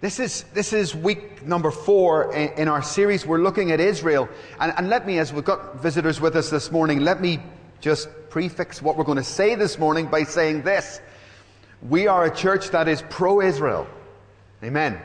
This 0.00 0.18
is, 0.18 0.44
this 0.54 0.72
is 0.72 0.94
week 0.94 1.46
number 1.46 1.70
four 1.70 2.34
in, 2.34 2.48
in 2.54 2.68
our 2.68 2.82
series. 2.82 3.26
We're 3.26 3.42
looking 3.42 3.70
at 3.70 3.80
Israel. 3.80 4.30
And, 4.58 4.72
and 4.78 4.88
let 4.88 5.06
me, 5.06 5.18
as 5.18 5.30
we've 5.30 5.44
got 5.44 5.82
visitors 5.82 6.22
with 6.22 6.36
us 6.36 6.48
this 6.48 6.72
morning, 6.72 7.00
let 7.00 7.20
me 7.20 7.38
just 7.82 8.08
prefix 8.30 8.80
what 8.80 8.96
we're 8.96 9.04
going 9.04 9.18
to 9.18 9.24
say 9.24 9.56
this 9.56 9.78
morning 9.78 10.06
by 10.06 10.22
saying 10.22 10.62
this. 10.62 11.02
We 11.86 12.06
are 12.06 12.24
a 12.24 12.34
church 12.34 12.70
that 12.70 12.88
is 12.88 13.02
pro-Israel. 13.10 13.86
Amen. 14.64 14.98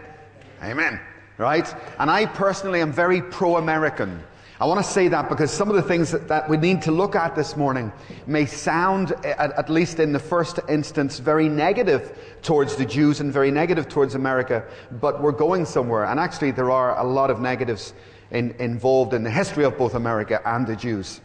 Amen. 0.64 1.02
Right? 1.38 1.74
And 2.00 2.10
I 2.10 2.26
personally 2.26 2.80
am 2.80 2.94
very 2.94 3.22
pro-American. 3.22 4.24
I 4.60 4.66
want 4.66 4.84
to 4.84 4.90
say 4.90 5.10
that 5.10 5.28
because 5.28 5.52
some 5.52 5.70
of 5.70 5.76
the 5.76 5.82
things 5.82 6.12
that, 6.12 6.30
that 6.30 6.48
we 6.48 6.56
need 6.56 6.82
to 6.84 6.92
look 6.92 7.14
at 7.14 7.36
this 7.36 7.58
morning 7.58 7.92
may 8.26 8.46
sound, 8.46 9.12
at, 9.26 9.52
at, 9.52 9.70
least 9.70 10.00
in 10.00 10.14
the 10.14 10.20
first 10.20 10.60
instance, 10.70 11.20
very 11.20 11.50
negative 11.50 12.18
towards 12.42 12.78
the 12.78 12.86
Jews 12.86 13.20
and 13.20 13.34
very 13.34 13.52
negative 13.52 13.90
towards 13.90 14.16
America, 14.16 14.64
but 15.02 15.22
we're 15.22 15.34
going 15.34 15.66
somewhere. 15.66 16.06
And 16.06 16.22
actually, 16.22 16.52
there 16.52 16.72
are 16.72 16.98
a 16.98 17.04
lot 17.04 17.30
of 17.30 17.42
negatives 17.42 17.94
in, 18.32 18.56
involved 18.60 19.14
in 19.14 19.24
the 19.24 19.32
history 19.32 19.66
of 19.66 19.78
both 19.78 19.94
America 19.94 20.42
and 20.46 20.66
the 20.66 20.78
Jews. 20.78 21.20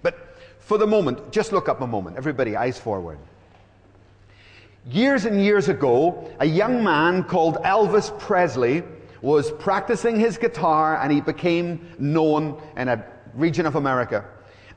But 0.00 0.38
for 0.58 0.78
the 0.78 0.86
moment, 0.86 1.30
just 1.32 1.52
look 1.52 1.68
up 1.68 1.82
a 1.82 1.86
moment. 1.86 2.16
Everybody, 2.16 2.56
eyes 2.56 2.78
forward. 2.78 3.18
Years 4.90 5.26
and 5.26 5.44
years 5.44 5.68
ago, 5.68 6.30
a 6.40 6.46
young 6.46 6.82
man 6.82 7.24
called 7.24 7.56
Elvis 7.56 8.18
Presley 8.18 8.82
was 9.22 9.52
practicing 9.52 10.18
his 10.18 10.38
guitar 10.38 11.00
and 11.00 11.12
he 11.12 11.20
became 11.20 11.88
known 11.98 12.60
in 12.76 12.88
a 12.88 13.04
region 13.34 13.66
of 13.66 13.76
America. 13.76 14.24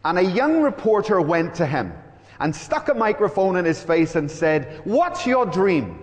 And 0.05 0.17
a 0.17 0.23
young 0.23 0.61
reporter 0.61 1.21
went 1.21 1.55
to 1.55 1.65
him 1.65 1.93
and 2.39 2.55
stuck 2.55 2.89
a 2.89 2.93
microphone 2.93 3.57
in 3.57 3.65
his 3.65 3.83
face 3.83 4.15
and 4.15 4.29
said, 4.29 4.81
What's 4.85 5.25
your 5.25 5.45
dream? 5.45 5.99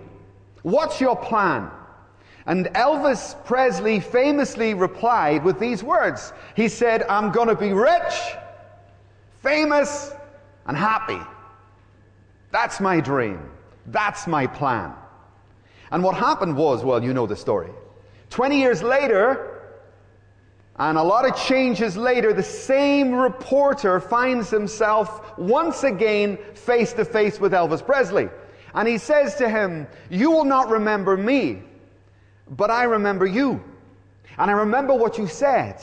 What's 0.61 1.01
your 1.01 1.15
plan? 1.15 1.71
And 2.45 2.67
Elvis 2.67 3.43
Presley 3.45 3.99
famously 3.99 4.73
replied 4.73 5.43
with 5.43 5.59
these 5.59 5.83
words. 5.83 6.31
He 6.55 6.69
said, 6.69 7.03
I'm 7.03 7.31
going 7.31 7.49
to 7.49 7.55
be 7.55 7.73
rich, 7.73 8.13
famous, 9.41 10.13
and 10.65 10.77
happy. 10.77 11.19
That's 12.51 12.79
my 12.79 13.01
dream. 13.01 13.51
That's 13.87 14.27
my 14.27 14.47
plan. 14.47 14.93
And 15.91 16.03
what 16.03 16.15
happened 16.15 16.55
was, 16.55 16.83
well, 16.83 17.03
you 17.03 17.13
know 17.13 17.27
the 17.27 17.35
story. 17.35 17.71
20 18.29 18.59
years 18.59 18.83
later, 18.83 19.57
and 20.79 20.97
a 20.97 21.03
lot 21.03 21.25
of 21.25 21.35
changes 21.35 21.97
later, 21.97 22.33
the 22.33 22.43
same 22.43 23.13
reporter 23.13 23.99
finds 23.99 24.49
himself 24.49 25.37
once 25.37 25.83
again 25.83 26.37
face 26.53 26.93
to 26.93 27.05
face 27.05 27.39
with 27.39 27.51
Elvis 27.51 27.83
Presley. 27.83 28.29
And 28.75 28.87
he 28.87 28.99
says 28.99 29.35
to 29.35 29.49
him, 29.49 29.87
You 30.09 30.29
will 30.29 30.45
not 30.45 30.69
remember 30.69 31.17
me, 31.17 31.63
but 32.51 32.69
I 32.69 32.83
remember 32.83 33.25
you. 33.25 33.63
And 34.37 34.51
I 34.51 34.53
remember 34.53 34.93
what 34.93 35.17
you 35.17 35.25
said. 35.25 35.81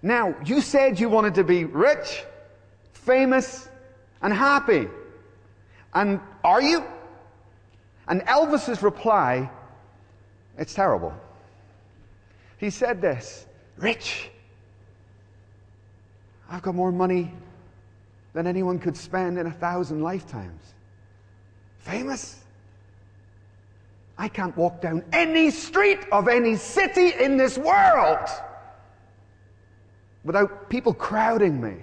Now, 0.00 0.34
you 0.44 0.62
said 0.62 0.98
you 0.98 1.10
wanted 1.10 1.34
to 1.34 1.44
be 1.44 1.64
rich, 1.64 2.24
famous, 2.92 3.68
and 4.22 4.32
happy. 4.32 4.88
And 5.92 6.18
are 6.42 6.62
you? 6.62 6.82
And 8.08 8.22
Elvis's 8.22 8.82
reply, 8.82 9.50
It's 10.56 10.72
terrible. 10.72 11.12
He 12.64 12.70
said 12.70 13.02
this 13.02 13.44
Rich. 13.76 14.30
I've 16.48 16.62
got 16.62 16.74
more 16.74 16.90
money 16.90 17.30
than 18.32 18.46
anyone 18.46 18.78
could 18.78 18.96
spend 18.96 19.38
in 19.38 19.46
a 19.46 19.50
thousand 19.50 20.02
lifetimes. 20.02 20.72
Famous. 21.80 22.42
I 24.16 24.28
can't 24.28 24.56
walk 24.56 24.80
down 24.80 25.04
any 25.12 25.50
street 25.50 25.98
of 26.10 26.26
any 26.26 26.56
city 26.56 27.12
in 27.22 27.36
this 27.36 27.58
world 27.58 28.30
without 30.24 30.70
people 30.70 30.94
crowding 30.94 31.60
me. 31.60 31.74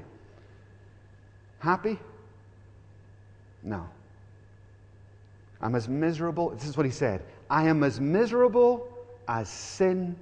Happy? 1.59 1.99
No. 3.61 3.87
I'm 5.61 5.75
as 5.75 5.87
miserable. 5.87 6.49
This 6.49 6.65
is 6.65 6.75
what 6.75 6.87
he 6.87 6.91
said 6.91 7.21
I 7.51 7.67
am 7.67 7.83
as 7.83 7.99
miserable 7.99 8.87
as 9.27 9.47
sin 9.47 10.15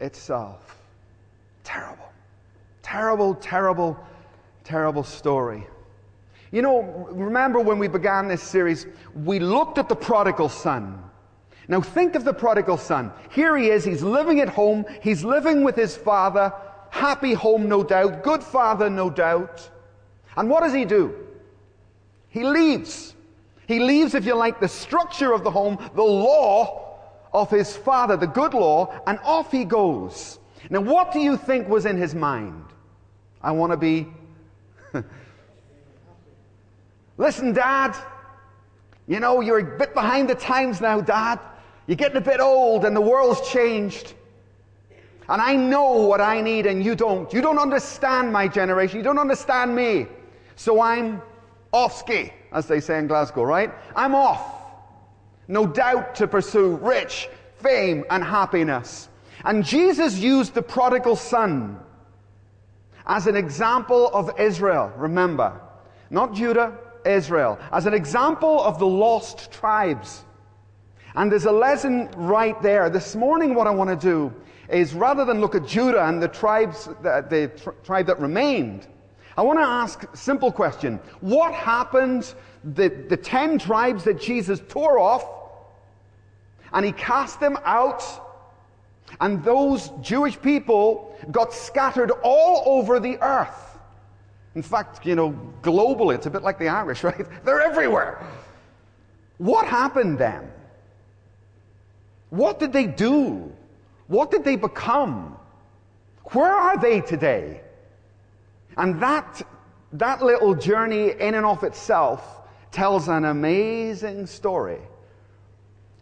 itself. 0.00 0.76
Terrible. 1.64 2.12
Terrible, 2.82 3.34
terrible, 3.34 3.98
terrible 4.64 5.02
story. 5.02 5.66
You 6.52 6.62
know, 6.62 7.08
remember 7.10 7.60
when 7.60 7.78
we 7.78 7.88
began 7.88 8.28
this 8.28 8.42
series, 8.42 8.86
we 9.24 9.40
looked 9.40 9.78
at 9.78 9.88
the 9.88 9.96
prodigal 9.96 10.48
son. 10.48 11.02
Now 11.68 11.80
think 11.80 12.14
of 12.14 12.24
the 12.24 12.32
prodigal 12.32 12.76
son. 12.76 13.12
Here 13.30 13.56
he 13.56 13.70
is, 13.70 13.84
he's 13.84 14.02
living 14.02 14.40
at 14.40 14.48
home, 14.48 14.84
he's 15.02 15.24
living 15.24 15.64
with 15.64 15.74
his 15.74 15.96
father, 15.96 16.52
happy 16.90 17.34
home, 17.34 17.68
no 17.68 17.82
doubt, 17.82 18.22
good 18.22 18.42
father, 18.42 18.88
no 18.88 19.10
doubt. 19.10 19.68
And 20.36 20.48
what 20.48 20.60
does 20.60 20.72
he 20.72 20.84
do? 20.84 21.14
He 22.28 22.44
leaves. 22.44 23.14
He 23.66 23.80
leaves, 23.80 24.14
if 24.14 24.24
you 24.24 24.34
like, 24.34 24.60
the 24.60 24.68
structure 24.68 25.32
of 25.32 25.42
the 25.42 25.50
home, 25.50 25.78
the 25.96 26.02
law, 26.02 26.85
of 27.36 27.50
his 27.50 27.76
father, 27.76 28.16
the 28.16 28.26
good 28.26 28.54
law, 28.54 28.98
and 29.06 29.18
off 29.22 29.52
he 29.52 29.64
goes. 29.64 30.38
Now, 30.70 30.80
what 30.80 31.12
do 31.12 31.20
you 31.20 31.36
think 31.36 31.68
was 31.68 31.84
in 31.84 31.98
his 31.98 32.14
mind? 32.14 32.64
I 33.42 33.52
want 33.52 33.72
to 33.72 33.76
be. 33.76 34.08
Listen, 37.18 37.52
Dad, 37.52 37.94
you 39.06 39.20
know, 39.20 39.42
you're 39.42 39.58
a 39.58 39.78
bit 39.78 39.92
behind 39.92 40.30
the 40.30 40.34
times 40.34 40.80
now, 40.80 41.00
Dad. 41.00 41.38
You're 41.86 41.96
getting 41.96 42.16
a 42.16 42.22
bit 42.22 42.40
old 42.40 42.86
and 42.86 42.96
the 42.96 43.00
world's 43.02 43.46
changed. 43.48 44.14
And 45.28 45.42
I 45.42 45.56
know 45.56 45.92
what 45.92 46.20
I 46.20 46.40
need 46.40 46.66
and 46.66 46.82
you 46.82 46.94
don't. 46.94 47.30
You 47.32 47.42
don't 47.42 47.58
understand 47.58 48.32
my 48.32 48.48
generation. 48.48 48.96
You 48.96 49.04
don't 49.04 49.18
understand 49.18 49.76
me. 49.76 50.06
So 50.56 50.80
I'm 50.80 51.20
off 51.72 51.98
ski, 51.98 52.32
as 52.50 52.66
they 52.66 52.80
say 52.80 52.98
in 52.98 53.06
Glasgow, 53.06 53.42
right? 53.44 53.70
I'm 53.94 54.14
off 54.14 54.55
no 55.48 55.66
doubt 55.66 56.14
to 56.16 56.28
pursue 56.28 56.76
rich 56.76 57.28
fame 57.56 58.04
and 58.10 58.22
happiness. 58.22 59.08
And 59.44 59.64
Jesus 59.64 60.18
used 60.18 60.54
the 60.54 60.62
prodigal 60.62 61.16
son 61.16 61.78
as 63.06 63.26
an 63.26 63.36
example 63.36 64.08
of 64.12 64.38
Israel, 64.40 64.92
remember, 64.96 65.60
not 66.10 66.34
Judah, 66.34 66.76
Israel, 67.04 67.58
as 67.72 67.86
an 67.86 67.94
example 67.94 68.60
of 68.62 68.78
the 68.78 68.86
lost 68.86 69.52
tribes. 69.52 70.24
And 71.14 71.30
there's 71.30 71.44
a 71.44 71.52
lesson 71.52 72.10
right 72.16 72.60
there. 72.62 72.90
This 72.90 73.14
morning, 73.14 73.54
what 73.54 73.66
I 73.66 73.70
want 73.70 73.88
to 73.88 73.96
do 73.96 74.34
is 74.68 74.92
rather 74.92 75.24
than 75.24 75.40
look 75.40 75.54
at 75.54 75.64
Judah 75.64 76.04
and 76.06 76.20
the 76.20 76.28
tribes, 76.28 76.86
the, 77.02 77.24
the 77.28 77.52
tr- 77.56 77.70
tribe 77.84 78.06
that 78.06 78.20
remained, 78.20 78.88
I 79.36 79.42
want 79.42 79.58
to 79.58 79.64
ask 79.64 80.02
a 80.12 80.16
simple 80.16 80.50
question. 80.50 80.98
What 81.20 81.54
happened, 81.54 82.34
the, 82.64 82.88
the 82.88 83.16
10 83.16 83.58
tribes 83.58 84.02
that 84.04 84.20
Jesus 84.20 84.60
tore 84.68 84.98
off, 84.98 85.24
and 86.76 86.84
he 86.84 86.92
cast 86.92 87.40
them 87.40 87.58
out. 87.64 88.04
And 89.20 89.42
those 89.42 89.90
Jewish 90.02 90.40
people 90.40 91.16
got 91.30 91.54
scattered 91.54 92.12
all 92.22 92.62
over 92.66 93.00
the 93.00 93.16
earth. 93.22 93.78
In 94.54 94.62
fact, 94.62 95.06
you 95.06 95.14
know, 95.14 95.34
globally, 95.62 96.14
it's 96.14 96.26
a 96.26 96.30
bit 96.30 96.42
like 96.42 96.58
the 96.58 96.68
Irish, 96.68 97.02
right? 97.08 97.26
They're 97.44 97.62
everywhere. 97.62 98.22
What 99.38 99.66
happened 99.66 100.18
then? 100.18 100.52
What 102.28 102.60
did 102.60 102.74
they 102.74 102.86
do? 102.86 103.50
What 104.06 104.30
did 104.30 104.44
they 104.44 104.56
become? 104.56 105.38
Where 106.32 106.52
are 106.52 106.78
they 106.78 107.00
today? 107.00 107.62
And 108.76 109.00
that, 109.00 109.40
that 109.94 110.22
little 110.22 110.54
journey 110.54 111.12
in 111.12 111.34
and 111.34 111.46
of 111.46 111.64
itself 111.64 112.42
tells 112.70 113.08
an 113.08 113.24
amazing 113.24 114.26
story 114.26 114.80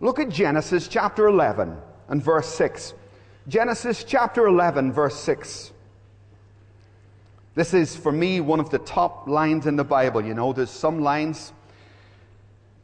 Look 0.05 0.19
at 0.19 0.29
Genesis 0.29 0.87
chapter 0.87 1.29
11 1.29 1.79
and 2.09 2.23
verse 2.23 2.55
6. 2.56 2.93
Genesis 3.49 4.05
chapter 4.05 4.47
11, 4.47 4.93
verse 4.93 5.19
6. 5.19 5.73
This 7.55 7.73
is, 7.73 7.97
for 7.97 8.12
me, 8.12 8.43
one 8.43 8.61
of 8.61 8.69
the 8.69 8.81
top 8.81 9.27
lines 9.27 9.67
in 9.67 9.77
the 9.77 9.85
Bible. 9.85 10.23
You 10.23 10.35
know, 10.35 10.53
there's 10.53 10.69
some 10.69 11.01
lines 11.01 11.55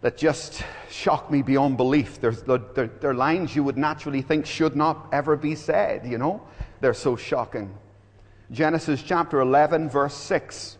that 0.00 0.16
just 0.16 0.62
shock 0.90 1.30
me 1.30 1.42
beyond 1.42 1.76
belief. 1.76 2.22
There's, 2.22 2.40
they're, 2.44 2.86
they're 2.86 3.12
lines 3.12 3.54
you 3.54 3.64
would 3.64 3.76
naturally 3.76 4.22
think 4.22 4.46
should 4.46 4.74
not 4.74 5.06
ever 5.12 5.36
be 5.36 5.54
said, 5.54 6.06
you 6.06 6.16
know? 6.16 6.40
They're 6.80 6.94
so 6.94 7.16
shocking. 7.16 7.70
Genesis 8.50 9.02
chapter 9.02 9.40
11, 9.40 9.90
verse 9.90 10.14
6. 10.14 10.78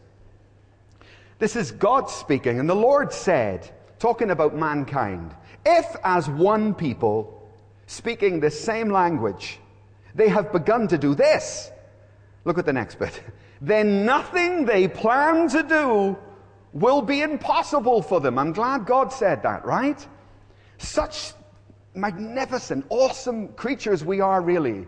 This 1.38 1.54
is 1.54 1.70
God 1.70 2.08
speaking, 2.08 2.58
and 2.58 2.66
the 2.66 2.74
Lord 2.74 3.12
said, 3.12 3.70
talking 3.98 4.30
about 4.30 4.56
mankind, 4.56 5.34
if, 5.64 5.96
as 6.04 6.28
one 6.28 6.74
people, 6.74 7.48
speaking 7.86 8.40
the 8.40 8.50
same 8.50 8.90
language, 8.90 9.58
they 10.14 10.28
have 10.28 10.52
begun 10.52 10.88
to 10.88 10.98
do 10.98 11.14
this, 11.14 11.70
look 12.44 12.58
at 12.58 12.66
the 12.66 12.72
next 12.72 12.98
bit, 12.98 13.22
then 13.60 14.04
nothing 14.04 14.64
they 14.64 14.88
plan 14.88 15.48
to 15.48 15.62
do 15.62 16.18
will 16.72 17.02
be 17.02 17.22
impossible 17.22 18.00
for 18.00 18.20
them. 18.20 18.38
I'm 18.38 18.52
glad 18.52 18.86
God 18.86 19.12
said 19.12 19.42
that, 19.42 19.64
right? 19.64 20.06
Such 20.78 21.32
magnificent, 21.94 22.86
awesome 22.88 23.48
creatures 23.48 24.04
we 24.04 24.20
are, 24.20 24.40
really. 24.40 24.86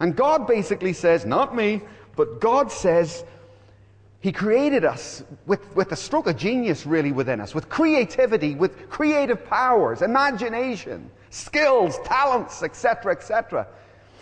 And 0.00 0.14
God 0.14 0.46
basically 0.46 0.92
says, 0.92 1.26
not 1.26 1.56
me, 1.56 1.82
but 2.16 2.40
God 2.40 2.70
says, 2.70 3.24
He 4.20 4.32
created 4.32 4.84
us 4.84 5.22
with, 5.46 5.74
with 5.76 5.92
a 5.92 5.96
stroke 5.96 6.26
of 6.26 6.36
genius 6.36 6.86
really 6.86 7.12
within 7.12 7.40
us, 7.40 7.54
with 7.54 7.68
creativity, 7.68 8.56
with 8.56 8.90
creative 8.90 9.44
powers, 9.46 10.02
imagination, 10.02 11.08
skills, 11.30 11.98
talents, 12.04 12.62
etc., 12.62 13.12
etc. 13.12 13.66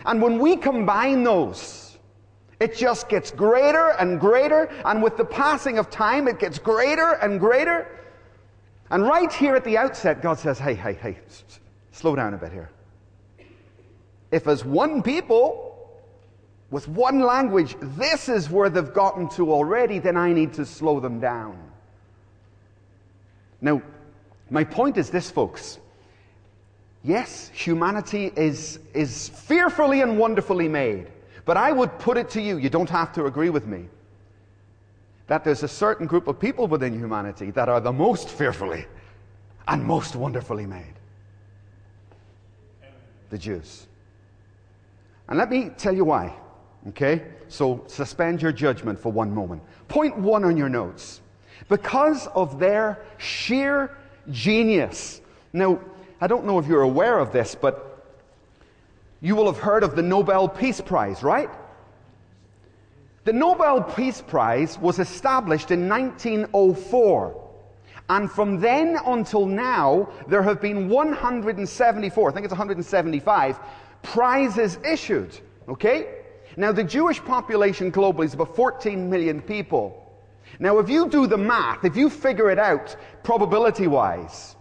And 0.05 0.21
when 0.21 0.39
we 0.39 0.57
combine 0.57 1.25
those, 1.25 1.97
it 2.61 2.77
just 2.77 3.09
gets 3.09 3.31
greater 3.31 3.91
and 3.99 4.21
greater, 4.21 4.65
and 4.85 5.03
with 5.03 5.17
the 5.17 5.25
passing 5.25 5.79
of 5.79 5.91
time, 5.91 6.29
it 6.29 6.39
gets 6.39 6.59
greater 6.59 7.13
and 7.15 7.41
greater. 7.41 7.87
And 8.91 9.03
right 9.03 9.33
here 9.33 9.57
at 9.57 9.65
the 9.65 9.79
outset, 9.79 10.23
God 10.23 10.39
says, 10.39 10.59
hey, 10.59 10.75
hey, 10.75 10.93
hey, 10.93 11.19
slow 11.91 12.15
down 12.15 12.35
a 12.35 12.39
bit 12.39 12.53
here. 12.53 12.71
If 14.31 14.47
as 14.47 14.65
one 14.65 15.03
people, 15.03 15.76
with 16.71 16.89
one 16.89 17.21
language, 17.21 17.77
this 17.81 18.29
is 18.29 18.51
where 18.51 18.69
they've 18.69 18.93
gotten 18.93 19.29
to 19.31 19.53
already, 19.53 19.99
then 19.99 20.17
I 20.17 20.33
need 20.33 20.53
to 20.55 20.67
slow 20.67 21.01
them 21.01 21.21
down. 21.21 21.59
Now, 23.61 23.83
my 24.51 24.65
point 24.65 24.97
is 24.97 25.11
this, 25.11 25.31
folks. 25.31 25.79
Yes, 27.05 27.51
humanity 27.55 28.33
is, 28.37 28.81
is 28.95 29.29
fearfully 29.29 30.01
and 30.01 30.19
wonderfully 30.19 30.69
made. 30.69 31.07
But 31.45 31.57
I 31.57 31.71
would 31.71 31.97
put 32.01 32.17
it 32.17 32.29
to 32.31 32.43
you, 32.43 32.59
you 32.59 32.69
don't 32.69 32.91
have 32.91 33.13
to 33.13 33.27
agree 33.27 33.51
with 33.51 33.67
me, 33.67 33.89
that 35.29 35.45
there's 35.45 35.63
a 35.63 35.69
certain 35.69 36.07
group 36.07 36.27
of 36.27 36.41
people 36.41 36.67
within 36.67 36.93
humanity 36.93 37.53
that 37.53 37.69
are 37.69 37.81
the 37.81 37.93
most 37.93 38.29
fearfully 38.29 38.87
and 39.69 39.85
most 39.85 40.17
wonderfully 40.17 40.67
made 40.67 40.95
the 43.31 43.39
Jews. 43.39 43.87
And 45.29 45.39
let 45.39 45.51
me 45.51 45.71
tell 45.77 45.95
you 45.95 46.05
why. 46.05 46.35
Okay? 46.89 47.23
So 47.49 47.85
suspend 47.87 48.43
your 48.43 48.53
judgment 48.53 48.99
for 48.99 49.11
one 49.11 49.33
moment. 49.33 49.63
Point 49.89 50.17
one 50.19 50.45
on 50.45 50.57
your 50.57 50.69
notes. 50.69 51.21
Because 51.69 52.27
of 52.29 52.59
their 52.59 53.01
sheer 53.19 53.97
genius. 54.31 55.21
Now, 55.53 55.81
I 56.21 56.27
don't 56.27 56.45
know 56.45 56.59
if 56.59 56.67
you're 56.67 56.83
aware 56.83 57.19
of 57.19 57.33
this, 57.33 57.55
but 57.55 58.05
you 59.21 59.35
will 59.35 59.47
have 59.47 59.59
heard 59.59 59.83
of 59.83 59.97
the 59.97 60.03
Nobel 60.03 60.49
Peace 60.49 60.81
Prize, 60.81 61.23
right? 61.23 61.51
The 63.25 63.33
Nobel 63.33 63.83
Peace 63.83 64.23
Prize 64.23 64.79
was 64.79 64.99
established 64.99 65.71
in 65.71 65.89
1904. 65.89 67.43
And 68.09 68.31
from 68.31 68.61
then 68.61 68.97
until 69.05 69.47
now, 69.47 70.09
there 70.29 70.43
have 70.43 70.61
been 70.61 70.89
174, 70.89 72.31
I 72.31 72.33
think 72.33 72.45
it's 72.45 72.53
175, 72.53 73.59
prizes 74.03 74.79
issued. 74.85 75.41
Okay? 75.69 76.16
Now, 76.57 76.73
the 76.73 76.85
Jewish 76.85 77.23
population 77.23 77.93
globally 77.93 78.25
is 78.25 78.35
about 78.35 78.57
14 78.57 79.11
million 79.11 79.43
people. 79.43 80.03
Now, 80.59 80.79
if 80.79 80.89
you 80.89 81.09
do 81.09 81.27
the 81.27 81.37
math, 81.37 81.85
if 81.85 81.97
you 81.97 82.09
figure 82.09 82.51
it 82.51 82.59
out 82.59 82.97
probability 83.23 83.87
wise, 83.87 84.57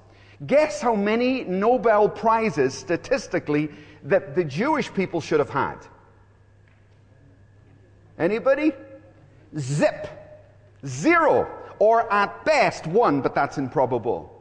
guess 0.45 0.81
how 0.81 0.93
many 0.93 1.45
Nobel 1.45 2.09
Prizes 2.09 2.73
statistically 2.73 3.69
that 4.03 4.35
the 4.35 4.43
Jewish 4.43 4.93
people 4.93 5.21
should 5.21 5.39
have 5.39 5.49
had? 5.49 5.77
Anybody? 8.19 8.73
Zip. 9.57 10.07
Zero. 10.85 11.47
Or 11.79 12.11
at 12.11 12.43
best 12.43 12.87
one, 12.87 13.21
but 13.21 13.33
that's 13.33 13.57
improbable. 13.57 14.31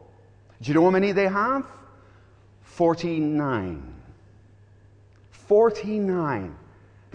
Do 0.61 0.69
you 0.69 0.75
know 0.75 0.85
how 0.85 0.91
many 0.91 1.13
they 1.13 1.29
have? 1.29 1.67
49. 2.63 3.95
49. 5.31 6.57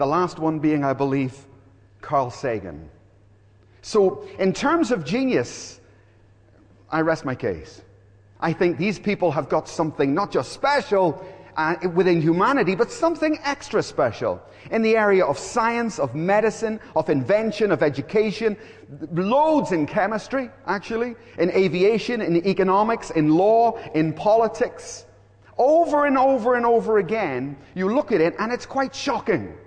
The 0.00 0.06
last 0.06 0.38
one 0.38 0.60
being, 0.60 0.82
I 0.82 0.94
believe, 0.94 1.36
Carl 2.00 2.30
Sagan. 2.30 2.88
So, 3.82 4.26
in 4.38 4.54
terms 4.54 4.92
of 4.92 5.04
genius, 5.04 5.78
I 6.88 7.02
rest 7.02 7.26
my 7.26 7.34
case. 7.34 7.82
I 8.40 8.54
think 8.54 8.78
these 8.78 8.98
people 8.98 9.30
have 9.30 9.50
got 9.50 9.68
something 9.68 10.14
not 10.14 10.32
just 10.32 10.52
special, 10.52 11.22
uh, 11.54 11.76
within 11.94 12.22
humanity, 12.22 12.74
but 12.74 12.90
something 12.90 13.38
extra 13.44 13.82
special 13.82 14.40
in 14.70 14.80
the 14.80 14.96
area 14.96 15.22
of 15.22 15.38
science, 15.38 15.98
of 15.98 16.14
medicine, 16.14 16.80
of 16.96 17.10
invention, 17.10 17.70
of 17.70 17.82
education, 17.82 18.56
loads 19.12 19.72
in 19.72 19.84
chemistry, 19.84 20.48
actually, 20.66 21.14
in 21.36 21.50
aviation, 21.50 22.22
in 22.22 22.36
economics, 22.46 23.10
in 23.10 23.34
law, 23.34 23.78
in 23.92 24.14
politics. 24.14 25.04
Over 25.58 26.06
and 26.06 26.16
over 26.16 26.54
and 26.54 26.64
over 26.64 26.96
again, 26.96 27.58
you 27.74 27.92
look 27.92 28.12
at 28.12 28.22
it 28.22 28.34
and 28.38 28.50
it's 28.50 28.64
quite 28.64 28.94
shocking. 28.94 29.58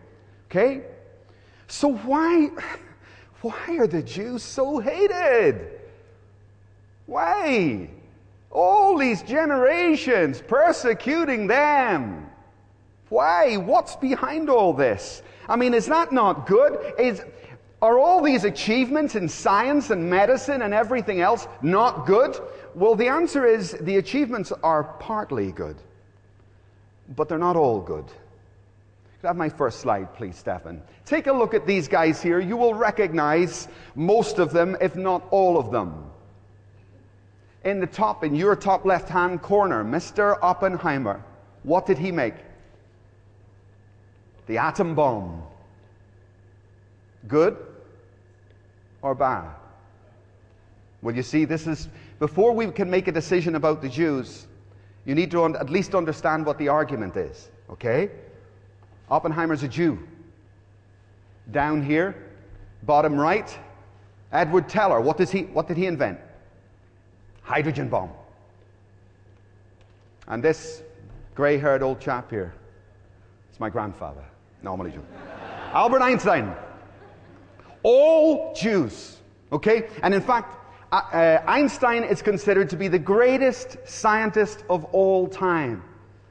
Okay? 0.54 0.84
So 1.68 1.94
why, 1.94 2.50
why 3.42 3.78
are 3.80 3.88
the 3.88 4.04
Jews 4.04 4.44
so 4.44 4.78
hated? 4.78 5.68
Why? 7.08 7.90
All 8.52 8.96
these 8.96 9.24
generations 9.24 10.44
persecuting 10.48 11.48
them. 11.48 12.30
Why? 13.10 13.58
What's 13.58 13.96
behind 13.96 14.48
all 14.48 14.74
this? 14.74 15.24
I 15.50 15.56
mean, 15.56 15.74
is 15.74 15.88
that 15.88 16.12
not 16.12 16.46
good? 16.46 16.94
Is, 17.00 17.24
are 17.82 17.98
all 17.98 18.22
these 18.22 18.44
achievements 18.44 19.16
in 19.16 19.28
science 19.28 19.90
and 19.90 20.08
medicine 20.08 20.62
and 20.62 20.72
everything 20.72 21.20
else 21.20 21.48
not 21.64 22.06
good? 22.06 22.40
Well, 22.76 22.94
the 22.94 23.08
answer 23.08 23.48
is 23.48 23.72
the 23.72 23.98
achievements 23.98 24.52
are 24.62 24.84
partly 24.84 25.52
good, 25.52 25.78
but 27.16 27.28
they're 27.28 27.40
not 27.40 27.56
all 27.56 27.82
good. 27.82 28.06
Have 29.24 29.38
my 29.38 29.50
first 29.50 29.80
slide, 29.80 30.14
please, 30.16 30.36
Stefan? 30.36 30.82
Take 31.06 31.28
a 31.28 31.34
look 31.34 31.54
at 31.54 31.66
these 31.66 31.88
guys 31.88 32.22
here. 32.22 32.40
You 32.40 32.58
will 32.58 32.74
recognize 32.74 33.70
most 33.96 34.38
of 34.38 34.52
them, 34.52 34.76
if 34.82 34.96
not 34.96 35.26
all 35.32 35.58
of 35.58 35.72
them 35.72 36.12
in 37.64 37.80
the 37.80 37.88
top, 37.88 38.24
in 38.24 38.36
your 38.36 38.56
top 38.56 38.86
left 38.86 39.10
hand 39.10 39.42
corner, 39.42 39.84
Mr. 39.84 40.38
Oppenheimer. 40.42 41.24
What 41.64 41.86
did 41.86 41.98
he 41.98 42.12
make? 42.12 42.36
The 44.48 44.58
atom 44.58 44.96
bomb. 44.96 45.44
Good 47.28 47.56
or 49.02 49.16
bad? 49.16 49.50
Well, 51.02 51.16
you 51.16 51.24
see, 51.24 51.46
this 51.46 51.68
is, 51.68 51.88
before 52.20 52.54
we 52.54 52.70
can 52.72 52.90
make 52.90 53.08
a 53.08 53.12
decision 53.12 53.56
about 53.56 53.82
the 53.82 53.90
Jews, 53.90 54.48
you 55.06 55.16
need 55.16 55.32
to 55.32 55.44
un- 55.44 55.56
at 55.56 55.70
least 55.70 55.96
understand 55.96 56.46
what 56.46 56.58
the 56.58 56.68
argument 56.68 57.16
is, 57.16 57.50
okay? 57.70 58.10
Oppenheimer's 59.10 59.64
a 59.64 59.68
Jew. 59.68 60.00
Down 61.52 61.84
here, 61.84 62.16
bottom 62.84 63.16
right, 63.16 63.58
Edward 64.32 64.70
Teller. 64.70 65.02
What, 65.02 65.18
does 65.18 65.32
he, 65.32 65.42
what 65.44 65.68
did 65.68 65.78
he 65.78 65.88
invent? 65.88 66.20
hydrogen 67.44 67.90
bomb. 67.90 68.10
And 70.28 70.44
this 70.44 70.82
grey 71.36 71.58
haired 71.58 71.84
old 71.84 72.00
chap 72.00 72.30
here, 72.30 72.54
it's 73.50 73.60
my 73.60 73.70
grandfather. 73.70 74.24
Normally 74.64 74.92
Jew. 74.92 75.04
Albert 75.74 76.02
Einstein. 76.02 76.56
All 77.84 78.54
Jews. 78.56 79.18
Okay? 79.52 79.90
And 80.02 80.14
in 80.14 80.22
fact, 80.22 80.58
uh, 80.92 80.96
uh, 80.96 81.44
Einstein 81.46 82.04
is 82.04 82.22
considered 82.22 82.70
to 82.70 82.78
be 82.78 82.88
the 82.88 83.00
greatest 83.00 83.78
scientist 83.86 84.64
of 84.70 84.86
all 84.86 85.28
time. 85.28 85.84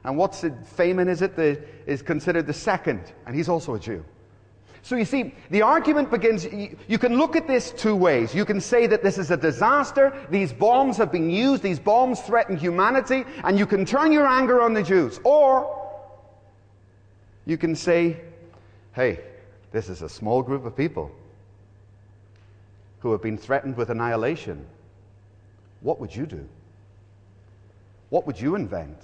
And 0.03 0.17
what's 0.17 0.43
it, 0.43 0.53
Feynman 0.75 1.07
is 1.07 1.21
it? 1.21 1.35
The, 1.35 1.61
is 1.85 2.01
considered 2.01 2.47
the 2.47 2.53
second, 2.53 3.13
and 3.25 3.35
he's 3.35 3.49
also 3.49 3.75
a 3.75 3.79
Jew. 3.79 4.03
So 4.83 4.95
you 4.97 5.05
see, 5.05 5.33
the 5.49 5.61
argument 5.61 6.11
begins, 6.11 6.45
you 6.45 6.97
can 6.97 7.15
look 7.17 7.37
at 7.37 7.47
this 7.47 7.71
two 7.71 7.95
ways. 7.95 8.35
You 8.35 8.43
can 8.43 8.59
say 8.59 8.85
that 8.87 9.01
this 9.01 9.17
is 9.17 9.31
a 9.31 9.37
disaster, 9.37 10.13
these 10.29 10.51
bombs 10.51 10.97
have 10.97 11.09
been 11.09 11.29
used, 11.29 11.63
these 11.63 11.79
bombs 11.79 12.19
threaten 12.19 12.57
humanity, 12.57 13.23
and 13.45 13.57
you 13.57 13.65
can 13.65 13.85
turn 13.85 14.11
your 14.11 14.27
anger 14.27 14.61
on 14.61 14.73
the 14.73 14.83
Jews. 14.83 15.21
Or 15.23 15.89
you 17.45 17.57
can 17.57 17.75
say, 17.75 18.17
hey, 18.91 19.21
this 19.71 19.87
is 19.87 20.01
a 20.01 20.09
small 20.09 20.41
group 20.41 20.65
of 20.65 20.75
people 20.75 21.11
who 22.99 23.13
have 23.13 23.21
been 23.21 23.37
threatened 23.37 23.77
with 23.77 23.89
annihilation. 23.89 24.65
What 25.79 25.99
would 26.01 26.13
you 26.13 26.25
do? 26.25 26.47
What 28.09 28.27
would 28.27 28.39
you 28.39 28.55
invent? 28.55 28.97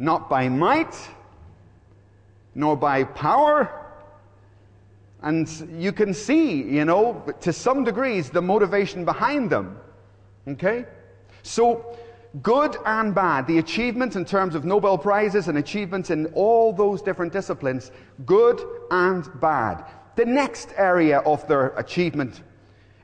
Not 0.00 0.28
by 0.28 0.48
might, 0.48 0.94
nor 2.54 2.76
by 2.76 3.04
power, 3.04 3.82
and 5.22 5.48
you 5.78 5.92
can 5.92 6.12
see, 6.12 6.62
you 6.62 6.84
know, 6.84 7.24
to 7.40 7.52
some 7.52 7.84
degrees, 7.84 8.30
the 8.30 8.42
motivation 8.42 9.04
behind 9.04 9.50
them. 9.50 9.78
Okay? 10.48 10.84
So, 11.44 11.96
good 12.42 12.76
and 12.84 13.14
bad, 13.14 13.46
the 13.46 13.58
achievements 13.58 14.16
in 14.16 14.24
terms 14.24 14.54
of 14.54 14.64
Nobel 14.64 14.98
Prizes 14.98 15.46
and 15.46 15.58
achievements 15.58 16.10
in 16.10 16.26
all 16.34 16.72
those 16.72 17.02
different 17.02 17.32
disciplines, 17.32 17.92
good 18.26 18.60
and 18.90 19.28
bad. 19.40 19.84
The 20.16 20.24
next 20.24 20.70
area 20.76 21.18
of 21.20 21.46
their 21.46 21.68
achievement 21.76 22.42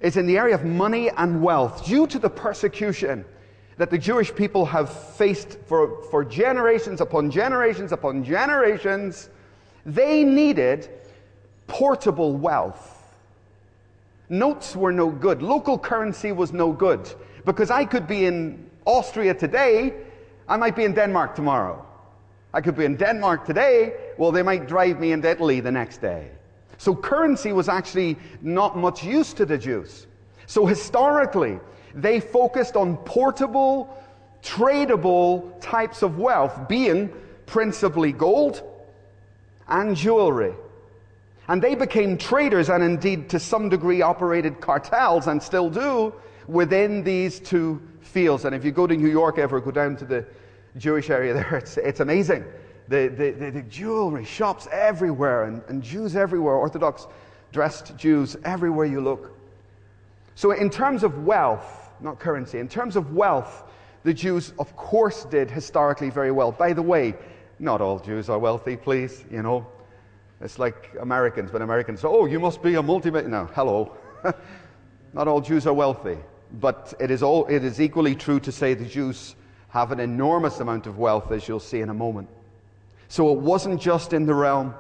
is 0.01 0.17
in 0.17 0.27
the 0.27 0.39
area 0.39 0.57
of 0.57 0.65
money 0.65 1.11
and 1.17 1.41
wealth. 1.41 1.87
Due 1.87 2.07
to 2.09 2.19
the 2.19 2.31
persecution, 2.31 3.25
that 3.77 3.91
the 3.91 3.99
Jewish 3.99 4.35
people 4.35 4.67
have 4.67 4.93
faced 5.15 5.59
for, 5.67 6.03
for 6.11 6.25
generations 6.25 7.01
upon 7.01 7.31
generations 7.31 7.93
upon 7.93 8.25
generations, 8.25 9.31
they 9.87 10.25
needed 10.25 10.89
portable 11.67 12.37
wealth. 12.37 12.95
Notes 14.29 14.77
were 14.77 14.93
no 14.93 15.11
good. 15.11 15.43
Local 15.43 15.79
currency 15.79 16.33
was 16.33 16.53
no 16.53 16.73
good. 16.73 17.11
Because 17.45 17.71
I 17.71 17.85
could 17.85 18.07
be 18.07 18.27
in 18.27 18.69
Austria 18.85 19.35
today, 19.35 19.95
I 20.49 20.57
might 20.57 20.77
be 20.77 20.85
in 20.85 20.95
Denmark 20.95 21.35
tomorrow. 21.35 21.85
I 22.53 22.61
could 22.61 22.77
be 22.77 22.85
in 22.85 22.97
Denmark 22.97 23.47
today, 23.47 23.95
well, 24.17 24.33
they 24.33 24.43
might 24.43 24.67
drive 24.67 24.99
me 24.99 25.13
into 25.13 25.31
Italy 25.31 25.61
the 25.61 25.71
next 25.71 25.99
day. 25.99 26.31
So 26.79 26.95
currency 26.95 27.53
was 27.53 27.69
actually 27.69 28.17
not 28.41 28.77
much 28.77 29.05
use 29.05 29.33
to 29.35 29.45
the 29.45 29.59
Jews. 29.59 30.07
So 30.47 30.65
historically, 30.65 31.61
they 31.95 32.21
focused 32.21 32.77
on 32.77 32.97
portable, 32.99 33.95
tradable 34.43 35.61
types 35.61 36.03
of 36.03 36.19
wealth, 36.19 36.69
being 36.69 37.13
principally 37.47 38.13
gold 38.13 38.63
and 39.69 39.97
jewelry. 39.97 40.55
And 41.49 41.63
they 41.63 41.75
became 41.75 42.19
traders 42.19 42.69
and 42.69 42.83
indeed 42.83 43.31
to 43.31 43.39
some 43.39 43.69
degree 43.69 44.03
operated 44.03 44.61
cartels 44.61 45.27
and 45.27 45.43
still 45.43 45.71
do 45.71 46.13
within 46.47 47.03
these 47.03 47.41
two 47.41 47.81
fields. 48.01 48.45
And 48.45 48.55
if 48.55 48.65
you 48.65 48.71
go 48.71 48.87
to 48.87 48.97
New 48.97 49.11
York 49.11 49.39
ever, 49.39 49.61
go 49.61 49.71
down 49.71 49.97
to 49.97 50.05
the 50.05 50.27
Jewish 50.77 51.11
area 51.11 51.35
there, 51.35 51.57
it's, 51.57 51.77
it's 51.79 52.01
amazing. 52.01 52.45
The, 52.89 53.09
the, 53.09 53.31
the, 53.33 53.51
the 53.51 53.63
jewelry 53.63 54.25
shops 54.25 54.67
everywhere 54.73 55.45
and, 55.45 55.63
and 55.69 55.83
Jews 55.83 56.17
everywhere, 56.17 56.55
Orthodox 56.55 57.07
dressed 57.53 57.97
Jews 57.97 58.37
everywhere 58.45 58.87
you 58.87 59.01
look. 59.01 59.35
So, 60.35 60.53
in 60.53 60.71
terms 60.71 61.03
of 61.03 61.25
wealth, 61.25 61.91
not 62.01 62.19
currency, 62.19 62.59
in 62.59 62.69
terms 62.69 62.97
of 62.97 63.15
wealth, 63.15 63.65
the 64.05 64.15
Jews, 64.15 64.53
of 64.59 64.75
course, 64.77 65.25
did 65.25 65.51
historically 65.51 66.11
very 66.11 66.31
well. 66.31 66.53
By 66.53 66.73
the 66.73 66.83
way, 66.83 67.15
not 67.59 67.81
all 67.81 67.99
Jews 67.99 68.29
are 68.29 68.39
wealthy, 68.39 68.77
please, 68.77 69.25
you 69.31 69.43
know. 69.43 69.67
It's 70.41 70.59
like 70.59 70.95
Americans, 71.01 71.53
when 71.53 71.63
Americans 71.63 72.01
say, 72.01 72.09
oh, 72.09 72.27
you 72.27 72.39
must 72.39 72.63
be 72.63 72.75
a 72.75 72.83
multi 72.83 73.11
No, 73.11 73.47
hello. 73.55 73.97
not 75.13 75.27
all 75.27 75.41
Jews 75.41 75.67
are 75.67 75.75
wealthy. 75.75 76.17
But 76.61 76.95
it 77.01 77.11
is, 77.11 77.23
all, 77.23 77.47
it 77.47 77.65
is 77.65 77.81
equally 77.81 78.15
true 78.15 78.41
to 78.41 78.53
say 78.53 78.75
the 78.75 78.85
Jews 78.85 79.35
have 79.71 79.93
an 79.93 80.01
enormous 80.01 80.61
amount 80.61 80.87
of 80.87 80.99
wealth, 80.99 81.31
as 81.33 81.47
you'll 81.47 81.61
see 81.61 81.81
in 81.81 81.91
a 81.91 81.95
moment. 81.95 82.29
So 83.09 83.33
it 83.33 83.39
wasn't 83.39 83.81
just 83.81 84.13
in 84.13 84.27
the 84.27 84.35
realm 84.35 84.75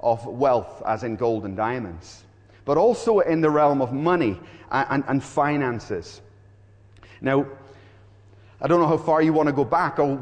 of 0.00 0.24
wealth, 0.26 0.82
as 0.86 1.04
in 1.04 1.16
gold 1.16 1.44
and 1.44 1.56
diamonds, 1.56 2.22
but 2.64 2.76
also 2.76 3.20
in 3.20 3.40
the 3.40 3.50
realm 3.50 3.80
of 3.80 3.92
money 3.92 4.38
and, 4.70 4.86
and, 4.90 5.04
and 5.08 5.24
finances. 5.24 6.20
Now, 7.20 7.46
I 8.60 8.66
don't 8.66 8.80
know 8.80 8.88
how 8.88 8.98
far 8.98 9.22
you 9.22 9.32
want 9.32 9.46
to 9.46 9.52
go 9.52 9.64
back, 9.64 10.00
or, 10.00 10.16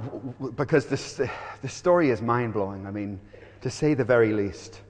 because 0.57 0.87
this, 0.87 1.21
the 1.63 1.69
story 1.69 2.11
is 2.11 2.21
mind 2.21 2.53
blowing. 2.53 2.87
I 2.87 2.91
mean, 2.91 3.19
to 3.63 3.71
say 3.71 3.95
the 3.95 4.05
very 4.05 4.35
least. 4.35 4.83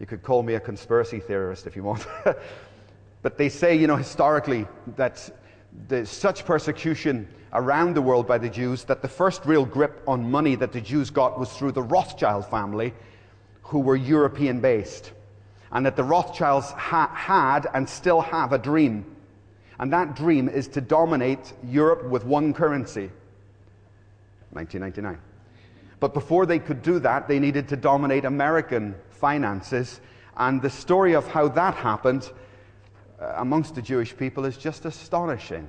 You 0.00 0.06
could 0.06 0.22
call 0.22 0.42
me 0.42 0.54
a 0.54 0.60
conspiracy 0.60 1.20
theorist 1.20 1.66
if 1.66 1.76
you 1.76 1.84
want. 1.84 2.06
but 3.22 3.38
they 3.38 3.48
say, 3.48 3.76
you 3.76 3.86
know, 3.86 3.96
historically, 3.96 4.66
that 4.96 5.30
there's 5.88 6.10
such 6.10 6.44
persecution 6.44 7.28
around 7.52 7.94
the 7.94 8.02
world 8.02 8.26
by 8.26 8.38
the 8.38 8.48
Jews 8.48 8.84
that 8.84 9.02
the 9.02 9.08
first 9.08 9.46
real 9.46 9.64
grip 9.64 10.02
on 10.06 10.28
money 10.28 10.56
that 10.56 10.72
the 10.72 10.80
Jews 10.80 11.10
got 11.10 11.38
was 11.38 11.52
through 11.52 11.72
the 11.72 11.82
Rothschild 11.82 12.46
family, 12.46 12.92
who 13.62 13.78
were 13.78 13.96
European 13.96 14.60
based. 14.60 15.12
And 15.70 15.86
that 15.86 15.96
the 15.96 16.04
Rothschilds 16.04 16.72
ha- 16.72 17.12
had 17.14 17.68
and 17.72 17.88
still 17.88 18.20
have 18.20 18.52
a 18.52 18.58
dream. 18.58 19.15
And 19.78 19.92
that 19.92 20.16
dream 20.16 20.48
is 20.48 20.68
to 20.68 20.80
dominate 20.80 21.52
Europe 21.64 22.04
with 22.04 22.24
one 22.24 22.54
currency 22.54 23.10
1999. 24.52 25.18
But 26.00 26.14
before 26.14 26.46
they 26.46 26.58
could 26.58 26.82
do 26.82 26.98
that, 27.00 27.28
they 27.28 27.38
needed 27.38 27.68
to 27.68 27.76
dominate 27.76 28.24
American 28.24 28.94
finances. 29.10 30.00
And 30.36 30.60
the 30.60 30.70
story 30.70 31.14
of 31.14 31.26
how 31.26 31.48
that 31.48 31.74
happened 31.74 32.30
uh, 33.20 33.34
amongst 33.36 33.74
the 33.74 33.82
Jewish 33.82 34.16
people 34.16 34.44
is 34.44 34.56
just 34.56 34.84
astonishing. 34.84 35.66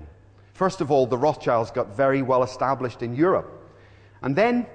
First 0.53 0.81
of 0.81 0.91
all, 0.91 1.05
the 1.05 1.17
Rothschilds 1.17 1.71
got 1.71 1.95
very 1.95 2.21
well 2.21 2.43
established 2.43 3.01
in 3.01 3.15
Europe. 3.15 3.53
And 4.21 4.35
then, 4.35 4.65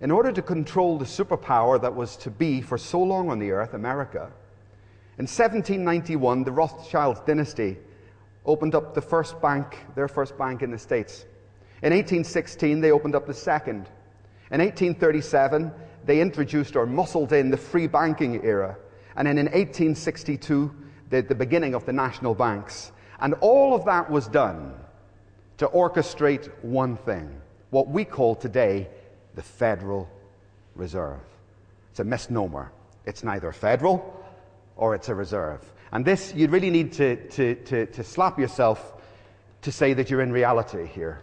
in 0.00 0.10
order 0.10 0.32
to 0.32 0.42
control 0.42 0.98
the 0.98 1.04
superpower 1.04 1.80
that 1.80 1.94
was 1.94 2.16
to 2.18 2.30
be 2.30 2.60
for 2.60 2.78
so 2.78 3.00
long 3.00 3.28
on 3.28 3.38
the 3.38 3.50
earth, 3.50 3.74
America, 3.74 4.32
in 5.18 5.24
1791, 5.24 6.44
the 6.44 6.50
Rothschild 6.50 7.24
dynasty 7.26 7.76
opened 8.44 8.74
up 8.74 8.94
the 8.94 9.00
first 9.00 9.40
bank, 9.40 9.78
their 9.94 10.08
first 10.08 10.36
bank 10.36 10.62
in 10.62 10.70
the 10.70 10.78
States. 10.78 11.24
In 11.82 11.92
1816, 11.92 12.80
they 12.80 12.90
opened 12.90 13.14
up 13.14 13.26
the 13.26 13.34
second. 13.34 13.88
In 14.50 14.60
1837, 14.60 15.72
they 16.04 16.20
introduced 16.20 16.76
or 16.76 16.86
muscled 16.86 17.32
in 17.32 17.50
the 17.50 17.56
free 17.56 17.86
banking 17.86 18.44
era. 18.44 18.76
And 19.16 19.26
then 19.26 19.38
in 19.38 19.46
1862, 19.46 20.74
the, 21.10 21.22
the 21.22 21.34
beginning 21.34 21.74
of 21.74 21.84
the 21.86 21.92
national 21.92 22.34
banks. 22.34 22.92
And 23.20 23.34
all 23.40 23.74
of 23.74 23.84
that 23.84 24.10
was 24.10 24.26
done 24.26 24.74
to 25.58 25.68
orchestrate 25.68 26.50
one 26.62 26.96
thing, 26.96 27.40
what 27.70 27.88
we 27.88 28.04
call 28.04 28.34
today 28.34 28.88
the 29.34 29.42
Federal 29.42 30.08
Reserve. 30.74 31.20
It's 31.90 32.00
a 32.00 32.04
misnomer. 32.04 32.72
It's 33.04 33.22
neither 33.22 33.52
federal 33.52 34.24
or 34.76 34.94
it's 34.94 35.08
a 35.08 35.14
reserve. 35.14 35.60
And 35.92 36.04
this, 36.04 36.32
you 36.34 36.48
really 36.48 36.70
need 36.70 36.92
to, 36.94 37.16
to, 37.28 37.54
to, 37.54 37.86
to 37.86 38.02
slap 38.04 38.38
yourself 38.38 38.94
to 39.60 39.70
say 39.70 39.92
that 39.94 40.10
you're 40.10 40.22
in 40.22 40.32
reality 40.32 40.86
here. 40.86 41.20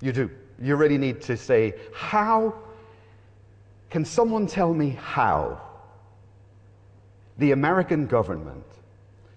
You 0.00 0.12
do. 0.12 0.30
You 0.60 0.76
really 0.76 0.98
need 0.98 1.22
to 1.22 1.36
say, 1.36 1.74
how 1.94 2.54
can 3.90 4.04
someone 4.04 4.46
tell 4.46 4.72
me 4.72 4.90
how 4.90 5.60
the 7.38 7.52
American 7.52 8.06
government 8.06 8.64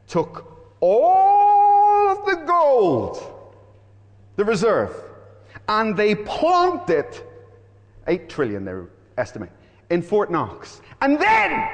took 0.08 0.70
all 0.82 2.12
of 2.12 2.26
the 2.26 2.46
gold, 2.46 3.52
the 4.36 4.46
reserve, 4.46 4.96
and 5.68 5.98
they 5.98 6.14
plonked 6.14 6.90
it, 6.90 7.26
8 8.08 8.30
trillion, 8.30 8.66
they 8.66 8.74
estimate, 9.18 9.50
in 9.90 10.02
Fort 10.02 10.30
Knox. 10.30 10.82
And 11.02 11.20
then 11.20 11.68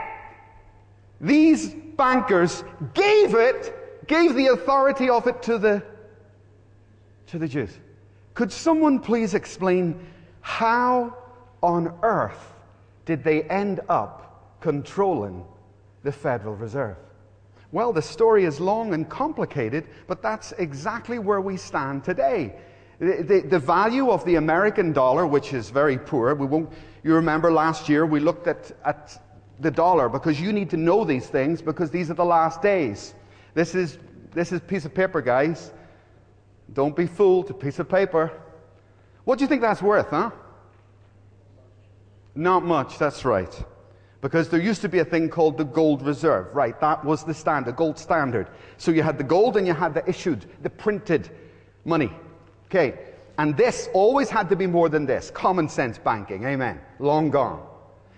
these 1.19 1.75
bankers 2.01 2.63
gave 2.95 3.35
it, 3.35 4.07
gave 4.07 4.33
the 4.33 4.47
authority 4.47 5.07
of 5.07 5.27
it 5.27 5.39
to 5.43 5.59
the, 5.59 5.83
to 7.27 7.37
the 7.37 7.47
Jews. 7.47 7.77
Could 8.33 8.51
someone 8.51 8.99
please 8.99 9.35
explain 9.35 9.99
how 10.41 11.15
on 11.61 11.93
earth 12.01 12.53
did 13.05 13.23
they 13.23 13.43
end 13.43 13.81
up 13.87 14.57
controlling 14.61 15.45
the 16.01 16.11
Federal 16.11 16.55
Reserve? 16.55 16.97
Well, 17.71 17.93
the 17.93 18.01
story 18.01 18.45
is 18.45 18.59
long 18.59 18.95
and 18.95 19.07
complicated, 19.07 19.85
but 20.07 20.23
that's 20.23 20.53
exactly 20.53 21.19
where 21.19 21.39
we 21.39 21.55
stand 21.55 22.03
today. 22.03 22.55
The, 22.97 23.21
the, 23.21 23.39
the, 23.41 23.59
value 23.59 24.09
of 24.09 24.25
the 24.25 24.35
American 24.35 24.91
dollar, 24.91 25.27
which 25.27 25.53
is 25.53 25.69
very 25.69 25.99
poor, 25.99 26.33
we 26.33 26.47
won't, 26.47 26.73
you 27.03 27.13
remember 27.13 27.51
last 27.51 27.87
year 27.87 28.07
we 28.07 28.19
looked 28.19 28.47
at, 28.47 28.71
at 28.85 29.21
the 29.61 29.71
dollar 29.71 30.09
because 30.09 30.41
you 30.41 30.51
need 30.51 30.69
to 30.71 30.77
know 30.77 31.05
these 31.05 31.27
things 31.27 31.61
because 31.61 31.91
these 31.91 32.11
are 32.11 32.15
the 32.15 32.25
last 32.25 32.61
days. 32.61 33.13
This 33.53 33.75
is, 33.75 33.97
this 34.33 34.51
is 34.51 34.59
piece 34.59 34.85
of 34.85 34.93
paper, 34.93 35.21
guys. 35.21 35.71
Don't 36.73 36.95
be 36.95 37.05
fooled, 37.05 37.49
a 37.49 37.53
piece 37.53 37.79
of 37.79 37.87
paper. 37.87 38.31
What 39.23 39.37
do 39.37 39.43
you 39.43 39.47
think 39.47 39.61
that's 39.61 39.81
worth, 39.81 40.09
huh? 40.09 40.31
Not 42.33 42.63
much, 42.63 42.97
that's 42.97 43.23
right. 43.23 43.63
Because 44.21 44.49
there 44.49 44.61
used 44.61 44.81
to 44.81 44.89
be 44.89 44.99
a 44.99 45.05
thing 45.05 45.29
called 45.29 45.57
the 45.57 45.65
gold 45.65 46.01
reserve, 46.03 46.53
right? 46.53 46.79
That 46.79 47.03
was 47.03 47.23
the 47.23 47.33
standard, 47.33 47.75
gold 47.75 47.97
standard. 47.99 48.47
So 48.77 48.91
you 48.91 49.03
had 49.03 49.17
the 49.17 49.23
gold 49.23 49.57
and 49.57 49.67
you 49.67 49.73
had 49.73 49.93
the 49.93 50.07
issued, 50.07 50.45
the 50.61 50.69
printed 50.69 51.29
money. 51.85 52.11
Okay. 52.65 52.99
And 53.37 53.57
this 53.57 53.89
always 53.93 54.29
had 54.29 54.49
to 54.49 54.55
be 54.55 54.67
more 54.67 54.89
than 54.89 55.05
this. 55.05 55.31
Common 55.31 55.67
sense 55.67 55.97
banking. 55.97 56.45
Amen. 56.45 56.79
Long 56.99 57.29
gone. 57.29 57.67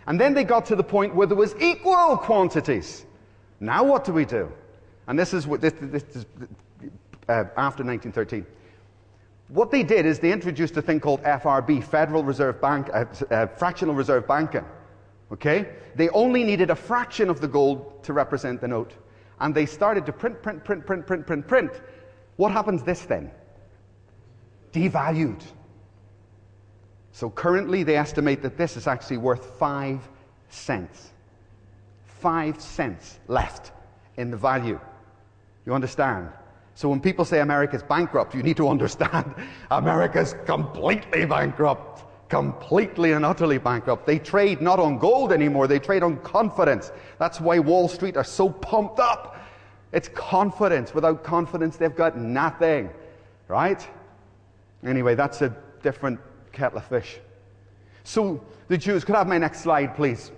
And 0.08 0.20
then 0.20 0.34
they 0.34 0.44
got 0.44 0.66
to 0.68 0.76
the 0.76 0.84
point 0.84 1.16
where 1.16 1.28
there 1.28 1.38
was 1.38 1.56
equal 1.60 2.18
quantities. 2.18 3.06
Now 3.60 3.84
what 3.84 4.04
do 4.04 4.14
we 4.14 4.26
do? 4.26 4.52
And 5.08 5.18
this 5.18 5.34
is 5.34 5.48
what 5.48 5.62
this, 5.62 5.74
this 5.80 6.04
is 6.16 6.26
uh, 7.30 7.46
after 7.58 7.84
1913. 7.84 8.46
What 9.50 9.72
they 9.72 9.84
did 9.84 10.06
is 10.06 10.20
they 10.20 10.32
introduced 10.32 10.76
a 10.78 10.82
thing 10.82 11.00
called 11.00 11.22
FRB, 11.24 11.84
Federal 11.84 12.24
Reserve 12.24 12.60
Bank, 12.62 12.90
uh, 12.94 13.06
uh, 13.30 13.48
fractional 13.48 13.94
reserve 13.94 14.28
banking. 14.28 14.66
Okay? 15.32 15.70
They 15.96 16.10
only 16.10 16.44
needed 16.44 16.70
a 16.70 16.76
fraction 16.76 17.30
of 17.30 17.40
the 17.40 17.48
gold 17.48 18.04
to 18.04 18.14
represent 18.14 18.62
the 18.62 18.68
note. 18.68 18.94
And 19.40 19.54
they 19.54 19.66
started 19.66 20.06
to 20.06 20.14
print, 20.14 20.42
print, 20.42 20.64
print, 20.64 20.86
print, 20.86 21.06
print, 21.06 21.28
print, 21.28 21.48
print. 21.48 21.82
What 22.38 22.52
happens 22.52 22.84
this 22.84 23.02
then? 23.02 23.32
Devalued. 24.72 25.44
So 27.14 27.30
currently 27.30 27.84
they 27.84 27.96
estimate 27.96 28.42
that 28.42 28.58
this 28.58 28.76
is 28.76 28.88
actually 28.88 29.18
worth 29.18 29.58
five 29.60 30.02
cents. 30.50 31.12
Five 32.06 32.60
cents 32.60 33.20
left 33.28 33.72
in 34.18 34.32
the 34.32 34.38
value. 34.38 34.80
You 35.66 35.76
understand? 35.76 36.30
So 36.74 36.90
when 36.90 37.00
people 37.00 37.24
say 37.24 37.42
America's 37.42 37.84
bankrupt, 37.84 38.34
you 38.34 38.42
need 38.42 38.58
to 38.58 38.68
understand 38.68 39.36
America's 39.72 40.36
completely 40.46 41.26
bankrupt. 41.26 42.04
Completely 42.30 43.12
and 43.12 43.24
utterly 43.24 43.60
bankrupt. 43.60 44.08
They 44.08 44.18
trade 44.18 44.60
not 44.60 44.80
on 44.80 44.98
gold 44.98 45.32
anymore, 45.32 45.68
they 45.68 45.78
trade 45.78 46.02
on 46.02 46.18
confidence. 46.22 46.92
That's 47.20 47.40
why 47.40 47.60
Wall 47.60 47.88
Street 47.88 48.18
are 48.18 48.24
so 48.24 48.50
pumped 48.50 49.00
up. 49.00 49.38
It's 49.92 50.08
confidence. 50.08 50.96
Without 50.96 51.24
confidence, 51.24 51.78
they've 51.78 51.96
got 51.96 52.18
nothing. 52.18 52.90
Right? 53.48 53.88
Anyway, 54.84 55.14
that's 55.14 55.44
a 55.44 55.56
different 55.84 56.20
kettle 56.54 56.78
of 56.78 56.86
fish. 56.86 57.20
So 58.04 58.44
the 58.70 58.78
Jews, 58.78 59.04
could 59.04 59.16
I 59.16 59.20
have 59.20 59.28
my 59.28 59.38
next 59.38 59.62
slide, 59.62 59.96
please? 59.96 60.32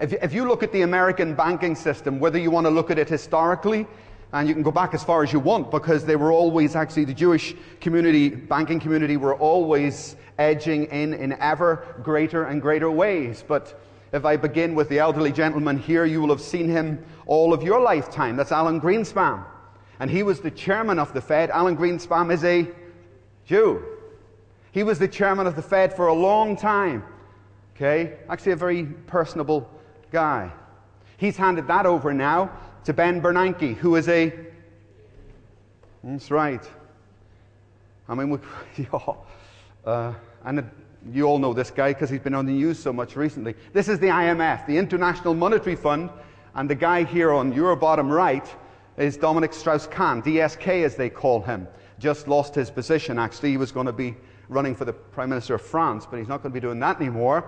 If, 0.00 0.12
if 0.14 0.32
you 0.32 0.48
look 0.48 0.62
at 0.62 0.72
the 0.72 0.82
American 0.82 1.34
banking 1.34 1.76
system, 1.76 2.18
whether 2.18 2.38
you 2.38 2.50
want 2.50 2.66
to 2.66 2.70
look 2.70 2.90
at 2.90 2.98
it 2.98 3.08
historically, 3.08 3.86
and 4.32 4.48
you 4.48 4.54
can 4.54 4.62
go 4.62 4.70
back 4.70 4.94
as 4.94 5.02
far 5.04 5.22
as 5.22 5.32
you 5.32 5.40
want 5.40 5.70
because 5.70 6.04
they 6.04 6.16
were 6.16 6.32
always 6.32 6.76
actually 6.76 7.04
the 7.04 7.14
Jewish 7.14 7.54
community, 7.80 8.28
banking 8.28 8.78
community, 8.78 9.16
were 9.16 9.34
always 9.34 10.16
edging 10.38 10.84
in 10.84 11.14
in 11.14 11.32
ever 11.34 11.84
greater 12.02 12.44
and 12.44 12.62
greater 12.62 12.90
ways. 12.90 13.44
But 13.46 13.78
if 14.12 14.24
I 14.24 14.36
begin 14.36 14.74
with 14.74 14.88
the 14.88 15.00
elderly 15.00 15.32
gentleman 15.32 15.78
here, 15.78 16.04
you 16.04 16.20
will 16.20 16.28
have 16.28 16.40
seen 16.40 16.68
him 16.68 17.04
all 17.26 17.52
of 17.52 17.62
your 17.62 17.80
lifetime. 17.80 18.36
That's 18.36 18.52
Alan 18.52 18.80
Greenspan. 18.80 19.44
And 19.98 20.10
he 20.10 20.22
was 20.22 20.40
the 20.40 20.50
chairman 20.50 20.98
of 20.98 21.12
the 21.12 21.20
Fed. 21.20 21.50
Alan 21.50 21.76
Greenspan 21.76 22.32
is 22.32 22.44
a 22.44 22.68
Jew. 23.44 23.84
He 24.72 24.82
was 24.82 24.98
the 24.98 25.08
chairman 25.08 25.46
of 25.46 25.56
the 25.56 25.62
Fed 25.62 25.94
for 25.94 26.06
a 26.06 26.14
long 26.14 26.56
time. 26.56 27.04
Okay? 27.74 28.18
Actually, 28.28 28.52
a 28.52 28.56
very 28.56 28.84
personable 28.84 29.68
guy. 30.10 30.52
He's 31.16 31.36
handed 31.36 31.66
that 31.68 31.86
over 31.86 32.14
now 32.14 32.50
to 32.84 32.92
Ben 32.92 33.20
Bernanke, 33.20 33.74
who 33.76 33.96
is 33.96 34.08
a. 34.08 34.32
That's 36.02 36.30
right. 36.30 36.66
I 38.08 38.14
mean, 38.14 38.30
we, 38.30 38.38
uh, 39.84 40.14
and 40.44 40.70
you 41.12 41.24
all 41.24 41.38
know 41.38 41.52
this 41.52 41.70
guy 41.70 41.92
because 41.92 42.10
he's 42.10 42.20
been 42.20 42.34
on 42.34 42.46
the 42.46 42.52
news 42.52 42.78
so 42.78 42.92
much 42.92 43.16
recently. 43.16 43.54
This 43.72 43.88
is 43.88 43.98
the 43.98 44.08
IMF, 44.08 44.66
the 44.66 44.76
International 44.76 45.34
Monetary 45.34 45.76
Fund, 45.76 46.10
and 46.54 46.68
the 46.68 46.74
guy 46.74 47.04
here 47.04 47.32
on 47.32 47.52
your 47.52 47.76
bottom 47.76 48.10
right 48.10 48.46
is 48.96 49.16
Dominique 49.16 49.52
Strauss 49.52 49.86
Kahn, 49.86 50.22
DSK 50.22 50.84
as 50.84 50.96
they 50.96 51.08
call 51.08 51.40
him. 51.40 51.66
Just 51.98 52.28
lost 52.28 52.54
his 52.54 52.70
position, 52.70 53.18
actually. 53.18 53.50
He 53.50 53.56
was 53.56 53.72
going 53.72 53.86
to 53.86 53.92
be 53.92 54.16
running 54.50 54.74
for 54.74 54.84
the 54.84 54.92
Prime 54.92 55.30
Minister 55.30 55.54
of 55.54 55.62
France, 55.62 56.06
but 56.10 56.18
he's 56.18 56.28
not 56.28 56.42
going 56.42 56.52
to 56.52 56.54
be 56.54 56.60
doing 56.60 56.80
that 56.80 56.96
anymore. 56.96 57.44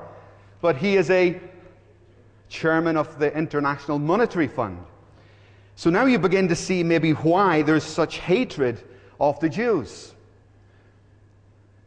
But 0.62 0.76
he 0.76 0.96
is 0.96 1.10
a 1.10 1.38
chairman 2.48 2.96
of 2.96 3.18
the 3.18 3.36
International 3.36 3.98
Monetary 3.98 4.46
Fund. 4.46 4.78
So 5.74 5.90
now 5.90 6.06
you 6.06 6.18
begin 6.18 6.48
to 6.48 6.54
see 6.54 6.82
maybe 6.82 7.10
why 7.10 7.62
there's 7.62 7.82
such 7.82 8.18
hatred 8.18 8.82
of 9.20 9.38
the 9.40 9.48
Jews. 9.48 10.14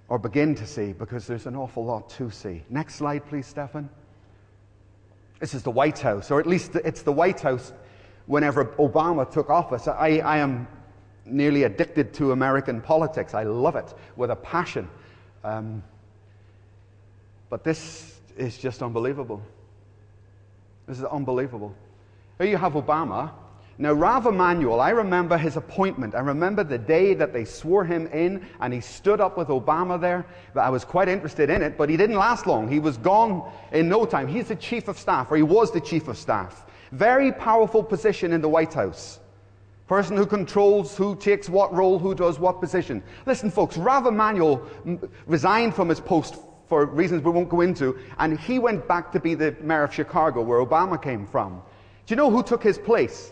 Or 0.09 0.19
begin 0.19 0.53
to 0.55 0.67
see, 0.67 0.91
because 0.91 1.25
there's 1.25 1.47
an 1.47 1.55
awful 1.55 1.85
lot 1.85 2.09
to 2.11 2.29
see. 2.29 2.63
Next 2.69 2.95
slide, 2.95 3.25
please, 3.25 3.47
Stefan. 3.47 3.89
This 5.39 5.53
is 5.53 5.63
the 5.63 5.71
White 5.71 5.99
House, 5.99 6.29
or 6.29 6.39
at 6.39 6.45
least 6.45 6.75
it's 6.75 7.01
the 7.01 7.11
White 7.11 7.39
House 7.39 7.73
whenever 8.25 8.65
Obama 8.65 9.29
took 9.29 9.49
office. 9.49 9.87
I, 9.87 10.17
I 10.19 10.37
am 10.37 10.67
nearly 11.25 11.63
addicted 11.63 12.13
to 12.15 12.33
American 12.33 12.81
politics. 12.81 13.33
I 13.33 13.43
love 13.43 13.75
it 13.75 13.93
with 14.15 14.31
a 14.31 14.35
passion. 14.35 14.89
Um, 15.45 15.83
but 17.51 17.63
this 17.63 18.19
is 18.35 18.57
just 18.57 18.81
unbelievable. 18.81 19.43
This 20.87 20.97
is 20.97 21.05
unbelievable. 21.05 21.75
Here 22.39 22.47
you 22.47 22.57
have 22.57 22.73
Obama. 22.73 23.31
Now, 23.77 23.93
Rahm 23.93 24.25
Emanuel, 24.25 24.79
I 24.79 24.89
remember 24.89 25.37
his 25.37 25.55
appointment. 25.55 26.15
I 26.15 26.21
remember 26.21 26.63
the 26.63 26.79
day 26.79 27.13
that 27.13 27.31
they 27.31 27.45
swore 27.45 27.85
him 27.85 28.07
in 28.07 28.43
and 28.59 28.73
he 28.73 28.81
stood 28.81 29.21
up 29.21 29.37
with 29.37 29.49
Obama 29.49 30.01
there. 30.01 30.25
I 30.55 30.71
was 30.71 30.83
quite 30.83 31.09
interested 31.09 31.51
in 31.51 31.61
it, 31.61 31.77
but 31.77 31.89
he 31.89 31.97
didn't 31.97 32.15
last 32.15 32.47
long. 32.47 32.67
He 32.67 32.79
was 32.79 32.97
gone 32.97 33.51
in 33.71 33.87
no 33.87 34.05
time. 34.05 34.27
He's 34.27 34.47
the 34.47 34.55
chief 34.55 34.87
of 34.87 34.97
staff, 34.97 35.29
or 35.29 35.35
he 35.35 35.43
was 35.43 35.71
the 35.71 35.81
chief 35.81 36.07
of 36.07 36.17
staff. 36.17 36.65
Very 36.91 37.31
powerful 37.31 37.83
position 37.83 38.33
in 38.33 38.41
the 38.41 38.49
White 38.49 38.73
House. 38.73 39.19
Person 39.87 40.17
who 40.17 40.25
controls 40.25 40.97
who 40.97 41.15
takes 41.15 41.47
what 41.47 41.73
role, 41.73 41.99
who 41.99 42.15
does 42.15 42.39
what 42.39 42.59
position. 42.59 43.03
Listen, 43.27 43.51
folks, 43.51 43.77
Rahm 43.77 44.07
Emanuel 44.07 44.67
resigned 45.27 45.75
from 45.75 45.89
his 45.89 45.99
post 45.99 46.37
for 46.67 46.85
reasons 46.85 47.23
we 47.23 47.29
won't 47.29 47.49
go 47.49 47.61
into, 47.61 47.97
and 48.17 48.39
he 48.39 48.57
went 48.57 48.87
back 48.87 49.11
to 49.11 49.19
be 49.19 49.35
the 49.35 49.55
mayor 49.61 49.83
of 49.83 49.93
Chicago, 49.93 50.41
where 50.41 50.65
Obama 50.65 51.01
came 51.01 51.27
from. 51.27 51.61
Do 52.05 52.13
you 52.13 52.15
know 52.15 52.31
who 52.31 52.41
took 52.41 52.63
his 52.63 52.79
place? 52.79 53.31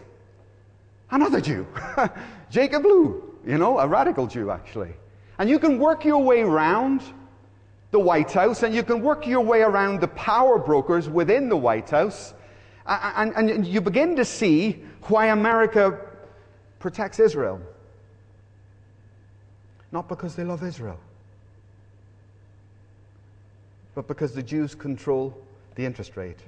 Another 1.09 1.41
Jew, 1.41 1.65
Jacob 2.51 2.85
Lew, 2.85 3.37
you 3.45 3.57
know, 3.57 3.79
a 3.79 3.87
radical 3.87 4.27
Jew, 4.27 4.51
actually. 4.51 4.93
And 5.39 5.49
you 5.49 5.57
can 5.57 5.79
work 5.79 6.05
your 6.05 6.23
way 6.23 6.41
around 6.41 7.01
the 7.89 7.99
White 7.99 8.31
House, 8.31 8.61
and 8.61 8.73
you 8.73 8.83
can 8.83 9.01
work 9.01 9.25
your 9.25 9.41
way 9.41 9.61
around 9.61 10.01
the 10.01 10.07
power 10.09 10.59
brokers 10.59 11.09
within 11.09 11.49
the 11.49 11.57
White 11.57 11.89
House, 11.89 12.35
and, 12.85 13.33
and, 13.35 13.49
and 13.49 13.65
you 13.65 13.81
begin 13.81 14.15
to 14.15 14.25
see 14.25 14.83
why 15.03 15.27
America 15.27 15.99
protects 16.83 17.19
Israel. 17.19 17.59
Not 19.91 20.07
because 20.07 20.35
they 20.35 20.43
love 20.43 20.61
Israel 20.63 20.99
but 23.95 24.07
because 24.07 24.33
the 24.33 24.43
Jews 24.43 24.75
control 24.75 25.35
the 25.75 25.85
interest 25.85 26.17
rate. 26.17 26.39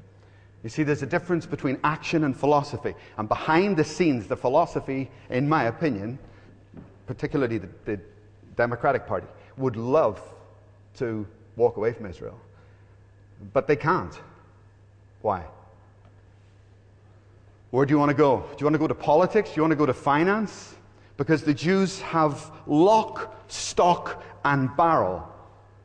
You 0.64 0.70
see, 0.70 0.84
there's 0.84 1.04
a 1.04 1.08
difference 1.08 1.46
between 1.46 1.78
action 1.84 2.24
and 2.24 2.36
philosophy. 2.36 2.96
And 3.18 3.30
behind 3.30 3.78
the 3.78 3.84
scenes, 3.84 4.28
the 4.28 4.36
philosophy, 4.36 5.10
in 5.30 5.48
my 5.48 5.66
opinion, 5.66 6.18
particularly 7.06 7.60
the, 7.60 7.70
the 7.86 8.00
Democratic 8.56 9.06
Party, 9.06 9.28
would 9.58 9.76
love 9.76 10.20
to 10.96 11.28
walk 11.56 11.78
away 11.78 11.94
from 11.94 12.08
Israel. 12.08 12.40
But 13.54 13.68
they 13.68 13.76
can't. 13.76 14.20
Why? 15.22 15.46
Where 17.76 17.86
do 17.86 17.94
you 17.94 18.00
want 18.00 18.10
to 18.12 18.16
go? 18.16 18.38
Do 18.52 18.56
you 18.60 18.66
want 18.68 18.76
to 18.76 18.80
go 18.80 18.88
to 18.88 18.96
politics? 18.96 19.50
Do 19.50 19.58
you 19.58 19.64
want 19.64 19.74
to 19.74 19.76
go 19.76 19.86
to 19.86 19.94
finance? 19.94 20.76
Because 21.18 21.44
the 21.44 21.54
Jews 21.54 22.00
have 22.00 22.50
lock, 22.68 23.36
stock, 23.52 24.24
and 24.46 24.74
barrel 24.78 25.28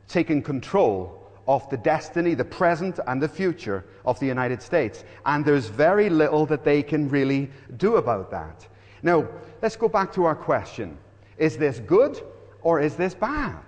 taken 0.07 0.41
control 0.41 1.29
of 1.49 1.69
the 1.69 1.75
destiny, 1.75 2.33
the 2.33 2.45
present, 2.45 3.01
and 3.07 3.21
the 3.21 3.27
future 3.27 3.83
of 4.05 4.17
the 4.21 4.25
United 4.25 4.61
States. 4.61 5.03
And 5.25 5.43
there's 5.43 5.67
very 5.67 6.09
little 6.09 6.45
that 6.45 6.63
they 6.63 6.81
can 6.81 7.09
really 7.09 7.51
do 7.75 7.97
about 7.97 8.31
that. 8.31 8.65
Now, 9.03 9.27
let's 9.61 9.75
go 9.75 9.89
back 9.89 10.13
to 10.13 10.23
our 10.23 10.35
question 10.35 10.97
Is 11.37 11.57
this 11.57 11.79
good 11.79 12.21
or 12.61 12.79
is 12.79 12.95
this 12.95 13.13
bad? 13.13 13.59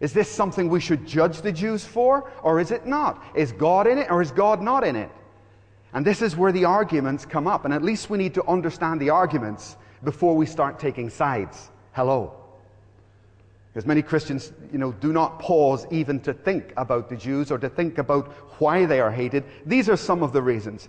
Is 0.00 0.12
this 0.12 0.28
something 0.28 0.68
we 0.68 0.80
should 0.80 1.06
judge 1.06 1.40
the 1.40 1.52
Jews 1.52 1.84
for 1.84 2.32
or 2.42 2.58
is 2.58 2.72
it 2.72 2.84
not? 2.84 3.22
Is 3.36 3.52
God 3.52 3.86
in 3.86 3.96
it 3.96 4.10
or 4.10 4.20
is 4.20 4.32
God 4.32 4.60
not 4.60 4.82
in 4.82 4.96
it? 4.96 5.12
And 5.94 6.04
this 6.04 6.22
is 6.22 6.36
where 6.36 6.50
the 6.52 6.64
arguments 6.64 7.24
come 7.24 7.46
up. 7.46 7.64
And 7.64 7.72
at 7.72 7.82
least 7.82 8.10
we 8.10 8.18
need 8.18 8.34
to 8.34 8.44
understand 8.46 9.00
the 9.00 9.10
arguments 9.10 9.76
before 10.02 10.34
we 10.36 10.44
start 10.44 10.78
taking 10.78 11.08
sides. 11.08 11.70
Hello. 11.92 12.34
Because 13.72 13.86
many 13.86 14.02
Christians, 14.02 14.52
you 14.72 14.78
know, 14.78 14.92
do 14.92 15.12
not 15.12 15.38
pause 15.38 15.86
even 15.90 16.20
to 16.20 16.34
think 16.34 16.72
about 16.76 17.08
the 17.08 17.16
Jews 17.16 17.50
or 17.50 17.58
to 17.58 17.68
think 17.68 17.98
about 17.98 18.32
why 18.60 18.86
they 18.86 19.00
are 19.00 19.10
hated. 19.10 19.44
These 19.66 19.88
are 19.88 19.96
some 19.96 20.22
of 20.22 20.32
the 20.32 20.42
reasons. 20.42 20.88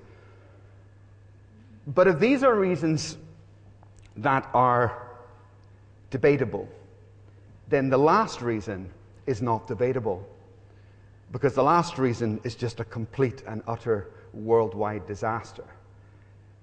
But 1.88 2.08
if 2.08 2.20
these 2.20 2.44
are 2.44 2.56
reasons 2.56 3.18
that 4.18 4.50
are 4.54 5.08
debatable, 6.10 6.68
then 7.70 7.90
the 7.90 7.98
last 7.98 8.42
reason 8.42 8.90
is 9.28 9.42
not 9.42 9.68
debatable. 9.68 10.28
Because 11.32 11.54
the 11.54 11.64
last 11.64 11.98
reason 11.98 12.40
is 12.44 12.56
just 12.56 12.80
a 12.80 12.86
complete 12.86 13.44
and 13.48 13.62
utter 13.68 14.10
worldwide 14.36 15.08
disaster 15.08 15.66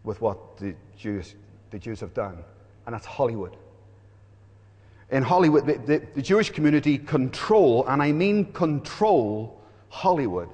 with 0.05 0.21
what 0.21 0.57
the 0.59 0.75
Jews, 0.97 1.35
the 1.71 1.79
Jews 1.79 2.01
have 2.01 2.15
done. 2.15 2.39
And 2.87 2.95
that's 2.95 3.07
Hollywood 3.07 3.57
in 5.13 5.23
Hollywood, 5.23 5.67
the, 5.67 5.75
the, 5.75 6.07
the, 6.15 6.23
Jewish 6.23 6.51
community 6.51 6.97
control, 6.97 7.87
and 7.87 8.03
I 8.03 8.13
mean 8.13 8.51
control, 8.53 9.61
Hollywood. 9.91 10.49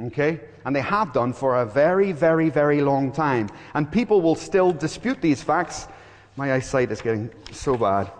Okay? 0.00 0.40
And 0.64 0.74
they 0.74 0.80
have 0.80 1.12
done 1.12 1.34
for 1.34 1.60
a 1.60 1.66
very, 1.66 2.10
very, 2.10 2.48
very 2.48 2.80
long 2.80 3.12
time. 3.12 3.50
And 3.74 3.92
people 3.92 4.22
will 4.22 4.34
still 4.34 4.72
dispute 4.72 5.20
these 5.20 5.42
facts. 5.42 5.86
My 6.36 6.54
eyesight 6.54 6.90
is 6.90 7.02
getting 7.02 7.30
so 7.52 7.76
bad. 7.76 8.10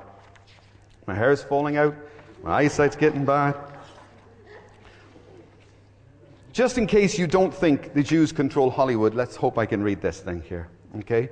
My 1.07 1.15
hair 1.15 1.33
is 1.33 1.43
falling 1.43 1.79
out. 1.79 1.97
My 2.43 2.53
eyesight's 2.53 2.95
getting 2.95 3.25
bad. 3.25 3.57
Just 6.55 6.79
in 6.79 6.87
case 6.87 7.19
you 7.19 7.27
don't 7.27 7.53
think 7.53 7.95
the 7.95 8.03
Jews 8.03 8.31
control 8.31 8.71
Hollywood, 8.71 9.13
let's 9.13 9.35
hope 9.35 9.59
I 9.59 9.67
can 9.67 9.83
read 9.83 10.01
this 10.01 10.21
thing 10.21 10.41
here. 10.41 10.69
Okay? 11.01 11.29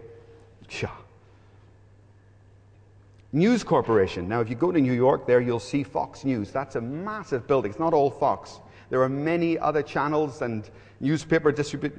News 3.33 3.63
Corporation. 3.63 4.29
Now, 4.29 4.41
if 4.41 4.51
you 4.51 4.57
go 4.57 4.73
to 4.73 4.81
New 4.81 4.93
York, 4.93 5.29
there 5.29 5.41
you'll 5.41 5.61
see 5.61 5.85
Fox 5.85 6.25
News. 6.25 6.51
That's 6.51 6.75
a 6.75 6.81
massive 6.81 7.47
building. 7.47 7.71
It's 7.71 7.79
not 7.79 7.95
all 7.95 8.11
Fox. 8.11 8.59
There 8.91 9.01
are 9.01 9.09
many 9.09 9.57
other 9.61 9.81
channels 9.81 10.43
and 10.43 10.69
newspaper 10.99 11.53
distribute, 11.53 11.97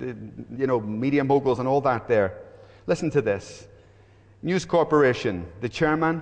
you 0.58 0.68
know, 0.68 0.82
media 0.82 1.24
moguls 1.24 1.60
and 1.60 1.68
all 1.68 1.80
that 1.80 2.10
there. 2.10 2.42
Listen 2.88 3.10
to 3.12 3.22
this. 3.22 3.70
News 4.42 4.66
Corporation, 4.66 5.48
the 5.62 5.70
chairman, 5.70 6.22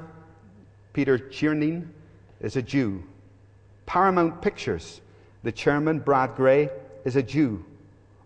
Peter 0.93 1.17
Chernin, 1.17 1.87
is 2.41 2.57
a 2.57 2.61
Jew. 2.61 3.03
Paramount 3.87 4.39
Pictures, 4.43 5.01
the 5.41 5.51
chairman, 5.51 5.97
Brad 5.97 6.35
Grey, 6.35 6.69
is 7.05 7.15
a 7.15 7.23
Jew. 7.23 7.63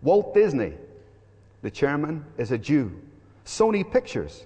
Walt 0.02 0.34
Disney, 0.34 0.74
the 1.62 1.70
chairman, 1.70 2.24
is 2.38 2.52
a 2.52 2.58
Jew. 2.58 2.92
Sony 3.44 3.90
Pictures, 3.90 4.44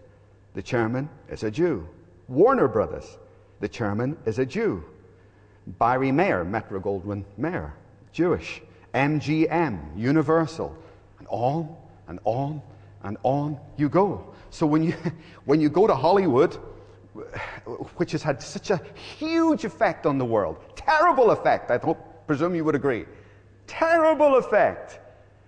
the 0.54 0.62
chairman, 0.62 1.08
is 1.28 1.42
a 1.42 1.50
Jew. 1.50 1.88
Warner 2.28 2.68
Brothers, 2.68 3.18
the 3.60 3.68
chairman, 3.68 4.16
is 4.26 4.38
a 4.38 4.46
Jew. 4.46 4.84
Barry 5.66 6.12
Mayer, 6.12 6.44
Metro 6.44 6.80
Goldwyn 6.80 7.24
Mayer, 7.36 7.74
Jewish. 8.12 8.62
MGM, 8.94 9.96
Universal, 9.96 10.76
and 11.18 11.28
on 11.30 11.76
and 12.08 12.18
on 12.24 12.62
and 13.02 13.16
on 13.22 13.58
you 13.76 13.88
go. 13.88 14.34
So 14.50 14.66
when 14.66 14.82
you, 14.82 14.94
when 15.44 15.60
you 15.60 15.68
go 15.68 15.86
to 15.86 15.94
Hollywood, 15.94 16.54
which 17.96 18.12
has 18.12 18.22
had 18.22 18.42
such 18.42 18.70
a 18.70 18.80
huge 19.18 19.64
effect 19.64 20.06
on 20.06 20.18
the 20.18 20.24
world, 20.24 20.58
terrible 20.76 21.30
effect, 21.30 21.70
I 21.70 21.78
presume 22.26 22.54
you 22.54 22.64
would 22.64 22.74
agree, 22.74 23.06
terrible 23.70 24.36
effect 24.36 24.98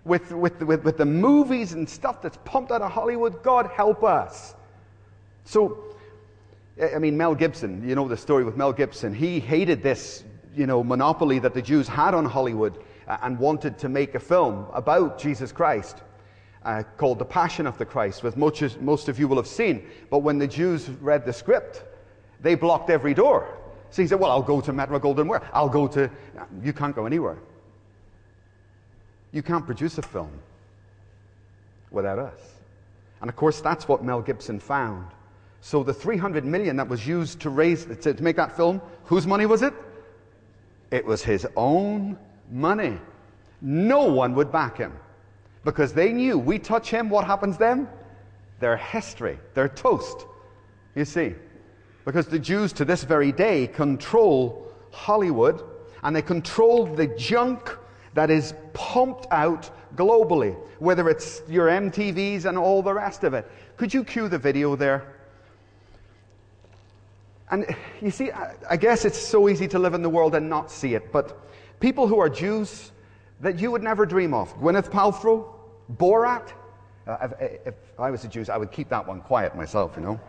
with, 0.04 0.32
with, 0.32 0.60
with, 0.62 0.84
with 0.84 0.96
the 0.96 1.04
movies 1.04 1.72
and 1.72 1.88
stuff 1.88 2.22
that's 2.22 2.38
pumped 2.44 2.72
out 2.72 2.82
of 2.82 2.90
Hollywood, 2.90 3.42
God 3.42 3.66
help 3.66 4.02
us. 4.02 4.54
So 5.44 5.92
I 6.80 6.98
mean, 6.98 7.16
Mel 7.16 7.34
Gibson, 7.34 7.86
you 7.86 7.94
know 7.94 8.08
the 8.08 8.16
story 8.16 8.44
with 8.44 8.56
Mel 8.56 8.72
Gibson. 8.72 9.14
He 9.14 9.40
hated 9.40 9.82
this, 9.82 10.24
you 10.54 10.66
know, 10.66 10.82
monopoly 10.82 11.38
that 11.40 11.52
the 11.52 11.60
Jews 11.60 11.86
had 11.86 12.14
on 12.14 12.24
Hollywood 12.24 12.78
uh, 13.06 13.18
and 13.22 13.38
wanted 13.38 13.78
to 13.78 13.88
make 13.88 14.14
a 14.14 14.20
film 14.20 14.66
about 14.72 15.18
Jesus 15.18 15.52
Christ 15.52 16.02
uh, 16.64 16.82
called 16.96 17.18
The 17.18 17.26
Passion 17.26 17.66
of 17.66 17.76
the 17.76 17.84
Christ, 17.84 18.22
which 18.22 18.36
most, 18.36 18.80
most 18.80 19.08
of 19.08 19.18
you 19.18 19.28
will 19.28 19.36
have 19.36 19.46
seen. 19.46 19.86
But 20.08 20.20
when 20.20 20.38
the 20.38 20.46
Jews 20.46 20.88
read 20.88 21.26
the 21.26 21.32
script, 21.32 21.84
they 22.40 22.54
blocked 22.54 22.88
every 22.88 23.12
door. 23.12 23.58
So 23.90 24.00
he 24.00 24.08
said, 24.08 24.18
Well, 24.18 24.30
I'll 24.30 24.42
go 24.42 24.62
to 24.62 24.72
Metro 24.72 24.98
Goldwyn 24.98 25.26
Mayer. 25.26 25.42
I'll 25.52 25.68
go 25.68 25.86
to. 25.88 26.10
You 26.62 26.72
can't 26.72 26.96
go 26.96 27.04
anywhere. 27.04 27.36
You 29.32 29.42
can't 29.42 29.64
produce 29.64 29.98
a 29.98 30.02
film 30.02 30.30
without 31.90 32.18
us. 32.18 32.38
And 33.20 33.28
of 33.28 33.36
course, 33.36 33.60
that's 33.60 33.88
what 33.88 34.04
Mel 34.04 34.20
Gibson 34.20 34.58
found. 34.58 35.06
So 35.60 35.82
the 35.82 35.94
300 35.94 36.44
million 36.44 36.76
that 36.76 36.88
was 36.88 37.06
used 37.06 37.40
to 37.40 37.50
raise 37.50 37.84
to, 37.84 38.14
to 38.14 38.22
make 38.22 38.36
that 38.36 38.56
film, 38.56 38.80
whose 39.04 39.26
money 39.26 39.46
was 39.46 39.62
it? 39.62 39.72
It 40.90 41.06
was 41.06 41.22
his 41.22 41.46
own 41.56 42.18
money. 42.50 42.98
No 43.60 44.04
one 44.04 44.34
would 44.34 44.50
back 44.50 44.76
him 44.76 44.92
because 45.64 45.92
they 45.92 46.12
knew 46.12 46.36
we 46.36 46.58
touch 46.58 46.90
him, 46.90 47.08
what 47.08 47.24
happens 47.24 47.56
then? 47.56 47.88
Their 48.58 48.76
history, 48.76 49.38
their 49.54 49.68
toast. 49.68 50.26
You 50.94 51.04
see, 51.04 51.34
because 52.04 52.26
the 52.26 52.38
Jews 52.38 52.72
to 52.74 52.84
this 52.84 53.04
very 53.04 53.32
day 53.32 53.68
control 53.68 54.66
Hollywood 54.90 55.62
and 56.02 56.14
they 56.14 56.22
control 56.22 56.86
the 56.86 57.06
junk 57.06 57.78
that 58.14 58.30
is 58.30 58.54
pumped 58.72 59.26
out 59.30 59.70
globally, 59.96 60.56
whether 60.78 61.08
it's 61.08 61.42
your 61.48 61.68
MTVs 61.68 62.44
and 62.44 62.58
all 62.58 62.82
the 62.82 62.92
rest 62.92 63.24
of 63.24 63.34
it. 63.34 63.50
Could 63.76 63.92
you 63.92 64.04
cue 64.04 64.28
the 64.28 64.38
video 64.38 64.76
there? 64.76 65.16
And 67.50 67.66
you 68.00 68.10
see, 68.10 68.30
I 68.68 68.76
guess 68.76 69.04
it's 69.04 69.18
so 69.18 69.48
easy 69.48 69.68
to 69.68 69.78
live 69.78 69.94
in 69.94 70.02
the 70.02 70.08
world 70.08 70.34
and 70.34 70.48
not 70.48 70.70
see 70.70 70.94
it, 70.94 71.12
but 71.12 71.38
people 71.80 72.06
who 72.06 72.18
are 72.18 72.30
Jews 72.30 72.92
that 73.40 73.58
you 73.58 73.70
would 73.70 73.82
never 73.82 74.06
dream 74.06 74.32
of 74.32 74.56
Gwyneth 74.58 74.90
Paltrow, 74.90 75.52
Borat. 75.96 76.52
Uh, 77.06 77.28
if, 77.40 77.66
if 77.66 77.74
I 77.98 78.10
was 78.10 78.24
a 78.24 78.28
Jew, 78.28 78.44
I 78.50 78.56
would 78.56 78.70
keep 78.70 78.88
that 78.88 79.06
one 79.06 79.20
quiet 79.20 79.54
myself, 79.56 79.94
you 79.96 80.02
know. 80.02 80.20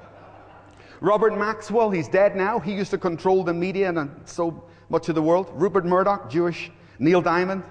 Robert 1.00 1.38
Maxwell, 1.38 1.92
he's 1.92 2.08
dead 2.08 2.36
now. 2.36 2.60
He 2.60 2.74
used 2.74 2.92
to 2.92 2.98
control 2.98 3.44
the 3.44 3.54
media 3.54 3.90
and 3.90 4.10
so 4.26 4.64
much 4.90 5.10
of 5.10 5.16
the 5.16 5.22
world. 5.22 5.52
Rupert 5.54 5.86
Murdoch, 5.86 6.30
Jewish. 6.30 6.72
Neil 7.00 7.22
Diamond. 7.22 7.64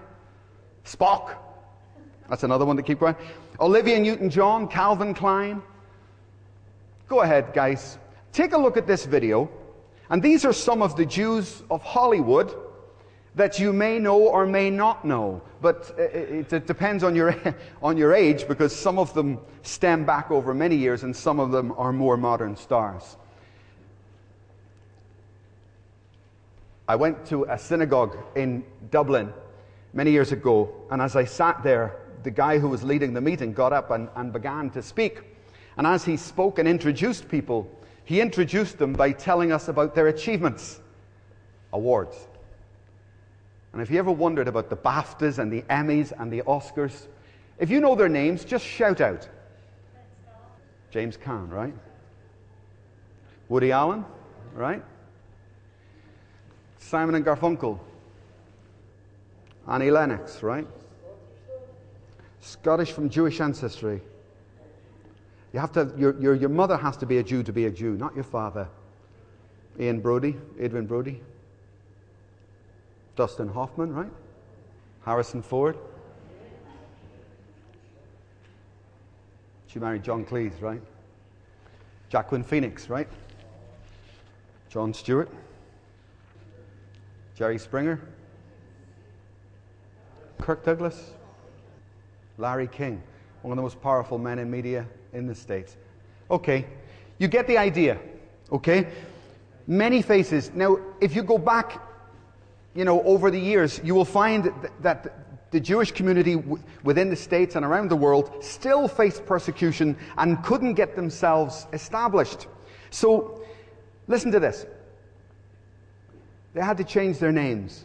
Spock. 0.84 1.36
That's 2.28 2.42
another 2.42 2.64
one 2.64 2.76
to 2.76 2.82
keep 2.82 2.98
quiet. 2.98 3.16
Olivia 3.60 3.98
Newton 3.98 4.30
John, 4.30 4.66
Calvin 4.68 5.14
Klein. 5.14 5.62
Go 7.08 7.20
ahead, 7.20 7.52
guys. 7.52 7.98
Take 8.32 8.52
a 8.52 8.58
look 8.58 8.76
at 8.76 8.86
this 8.86 9.04
video, 9.04 9.50
and 10.08 10.22
these 10.22 10.44
are 10.44 10.52
some 10.52 10.80
of 10.80 10.96
the 10.96 11.04
Jews 11.04 11.62
of 11.70 11.82
Hollywood 11.82 12.54
that 13.34 13.58
you 13.58 13.72
may 13.72 13.98
know 13.98 14.20
or 14.20 14.46
may 14.46 14.70
not 14.70 15.04
know. 15.04 15.42
But 15.60 15.94
it, 15.98 16.52
it, 16.52 16.66
depends 16.66 17.04
on 17.04 17.14
your, 17.14 17.34
on 17.82 17.96
your 17.96 18.14
age 18.14 18.46
because 18.48 18.74
some 18.74 18.98
of 18.98 19.14
them 19.14 19.38
stem 19.62 20.04
back 20.04 20.30
over 20.30 20.54
many 20.54 20.76
years 20.76 21.02
and 21.02 21.14
some 21.14 21.40
of 21.40 21.50
them 21.50 21.72
are 21.76 21.92
more 21.92 22.16
modern 22.16 22.56
stars. 22.56 23.16
I 26.92 26.94
went 26.94 27.24
to 27.28 27.44
a 27.44 27.56
synagogue 27.56 28.18
in 28.36 28.62
Dublin 28.90 29.32
many 29.94 30.10
years 30.10 30.30
ago, 30.30 30.70
and 30.90 31.00
as 31.00 31.16
I 31.16 31.24
sat 31.24 31.62
there, 31.62 31.96
the 32.22 32.30
guy 32.30 32.58
who 32.58 32.68
was 32.68 32.84
leading 32.84 33.14
the 33.14 33.20
meeting 33.22 33.54
got 33.54 33.72
up 33.72 33.90
and, 33.90 34.10
and 34.14 34.30
began 34.30 34.68
to 34.72 34.82
speak. 34.82 35.22
And 35.78 35.86
as 35.86 36.04
he 36.04 36.18
spoke 36.18 36.58
and 36.58 36.68
introduced 36.68 37.30
people, 37.30 37.66
he 38.04 38.20
introduced 38.20 38.76
them 38.76 38.92
by 38.92 39.12
telling 39.12 39.52
us 39.52 39.68
about 39.68 39.94
their 39.94 40.08
achievements, 40.08 40.82
awards. 41.72 42.28
And 43.72 43.80
if 43.80 43.90
you 43.90 43.98
ever 43.98 44.12
wondered 44.12 44.46
about 44.46 44.68
the 44.68 44.76
BAFTAs 44.76 45.38
and 45.38 45.50
the 45.50 45.62
Emmys 45.70 46.12
and 46.20 46.30
the 46.30 46.42
Oscars, 46.42 47.06
if 47.58 47.70
you 47.70 47.80
know 47.80 47.94
their 47.94 48.10
names, 48.10 48.44
just 48.44 48.66
shout 48.66 49.00
out. 49.00 49.26
James 50.90 51.16
Caan, 51.16 51.50
right? 51.50 51.72
Woody 53.48 53.72
Allen, 53.72 54.04
right? 54.52 54.82
Simon 56.82 57.14
and 57.14 57.24
Garfunkel. 57.24 57.78
Annie 59.68 59.90
Lennox, 59.90 60.42
right? 60.42 60.66
Scottish 62.40 62.92
from 62.92 63.08
Jewish 63.08 63.40
ancestry. 63.40 64.02
You 65.52 65.60
have 65.60 65.72
to, 65.72 65.92
your, 65.96 66.20
your, 66.20 66.34
your 66.34 66.48
mother 66.48 66.76
has 66.76 66.96
to 66.98 67.06
be 67.06 67.18
a 67.18 67.22
Jew 67.22 67.42
to 67.44 67.52
be 67.52 67.66
a 67.66 67.70
Jew, 67.70 67.96
not 67.96 68.14
your 68.14 68.24
father. 68.24 68.68
Ian 69.78 70.02
Broudie, 70.02 70.36
Adrien 70.60 70.86
Brody. 70.86 71.20
Dustin 73.16 73.48
Hoffman, 73.48 73.94
right? 73.94 74.10
Harrison 75.04 75.42
Ford. 75.42 75.78
She 79.66 79.78
married 79.78 80.02
John 80.02 80.24
Cleese, 80.24 80.60
right? 80.60 80.82
Joaquin 82.12 82.42
Phoenix, 82.42 82.88
right? 82.88 83.08
Jon 84.68 84.92
Stewart. 84.92 85.30
Jerry 87.34 87.58
Springer. 87.58 88.00
Kirk 90.40 90.64
Douglas. 90.64 91.12
Larry 92.38 92.66
King, 92.66 93.02
one 93.42 93.52
of 93.52 93.56
the 93.56 93.62
most 93.62 93.80
powerful 93.80 94.18
men 94.18 94.38
in 94.38 94.50
media 94.50 94.86
in 95.12 95.26
the 95.26 95.34
States. 95.34 95.76
Okay, 96.30 96.66
you 97.18 97.28
get 97.28 97.46
the 97.46 97.58
idea, 97.58 97.98
okay? 98.50 98.88
Many 99.66 100.02
faces. 100.02 100.50
Now, 100.54 100.78
if 101.00 101.14
you 101.14 101.22
go 101.22 101.38
back, 101.38 101.80
you 102.74 102.84
know, 102.84 103.02
over 103.02 103.30
the 103.30 103.38
years, 103.38 103.80
you 103.84 103.94
will 103.94 104.04
find 104.04 104.52
that 104.80 105.50
the 105.50 105.60
Jewish 105.60 105.92
community 105.92 106.42
within 106.82 107.10
the 107.10 107.16
States 107.16 107.54
and 107.54 107.64
around 107.64 107.90
the 107.90 107.96
world 107.96 108.42
still 108.42 108.88
faced 108.88 109.26
persecution 109.26 109.96
and 110.16 110.42
couldn't 110.42 110.74
get 110.74 110.96
themselves 110.96 111.66
established. 111.72 112.46
So, 112.90 113.44
listen 114.08 114.32
to 114.32 114.40
this. 114.40 114.66
They 116.54 116.60
had 116.60 116.76
to 116.78 116.84
change 116.84 117.18
their 117.18 117.32
names 117.32 117.84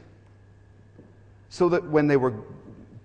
so 1.50 1.70
that 1.70 1.88
when 1.90 2.08
they 2.08 2.18
were 2.18 2.34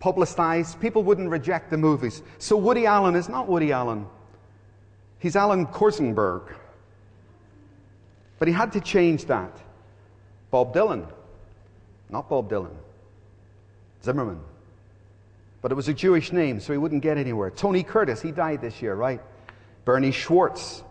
publicized, 0.00 0.80
people 0.80 1.02
wouldn't 1.04 1.30
reject 1.30 1.70
the 1.70 1.76
movies. 1.76 2.22
So 2.38 2.56
Woody 2.56 2.86
Allen 2.86 3.14
is 3.14 3.28
not 3.28 3.48
Woody 3.48 3.72
Allen. 3.72 4.06
He's 5.20 5.36
Alan 5.36 5.66
Korsenberg. 5.66 6.42
But 8.40 8.48
he 8.48 8.54
had 8.54 8.72
to 8.72 8.80
change 8.80 9.26
that. 9.26 9.56
Bob 10.50 10.74
Dylan. 10.74 11.06
Not 12.10 12.28
Bob 12.28 12.50
Dylan. 12.50 12.74
Zimmerman. 14.02 14.40
But 15.60 15.70
it 15.70 15.76
was 15.76 15.86
a 15.86 15.94
Jewish 15.94 16.32
name, 16.32 16.58
so 16.58 16.72
he 16.72 16.78
wouldn't 16.78 17.02
get 17.02 17.16
anywhere. 17.16 17.50
Tony 17.50 17.84
Curtis, 17.84 18.20
he 18.20 18.32
died 18.32 18.60
this 18.60 18.82
year, 18.82 18.96
right? 18.96 19.20
Bernie 19.84 20.10
Schwartz, 20.10 20.82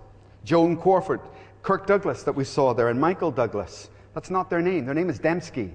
Joan 0.45 0.77
Crawford, 0.77 1.19
Kirk 1.61 1.85
Douglas 1.85 2.23
that 2.23 2.31
we 2.31 2.45
saw 2.45 2.73
there, 2.73 2.87
and 2.87 2.99
Michael 2.99 3.31
Douglas. 3.31 3.89
That's 4.13 4.29
not 4.29 4.49
their 4.49 4.61
name. 4.61 4.85
Their 4.85 4.93
name 4.93 5.09
is 5.09 5.19
Demsky. 5.19 5.71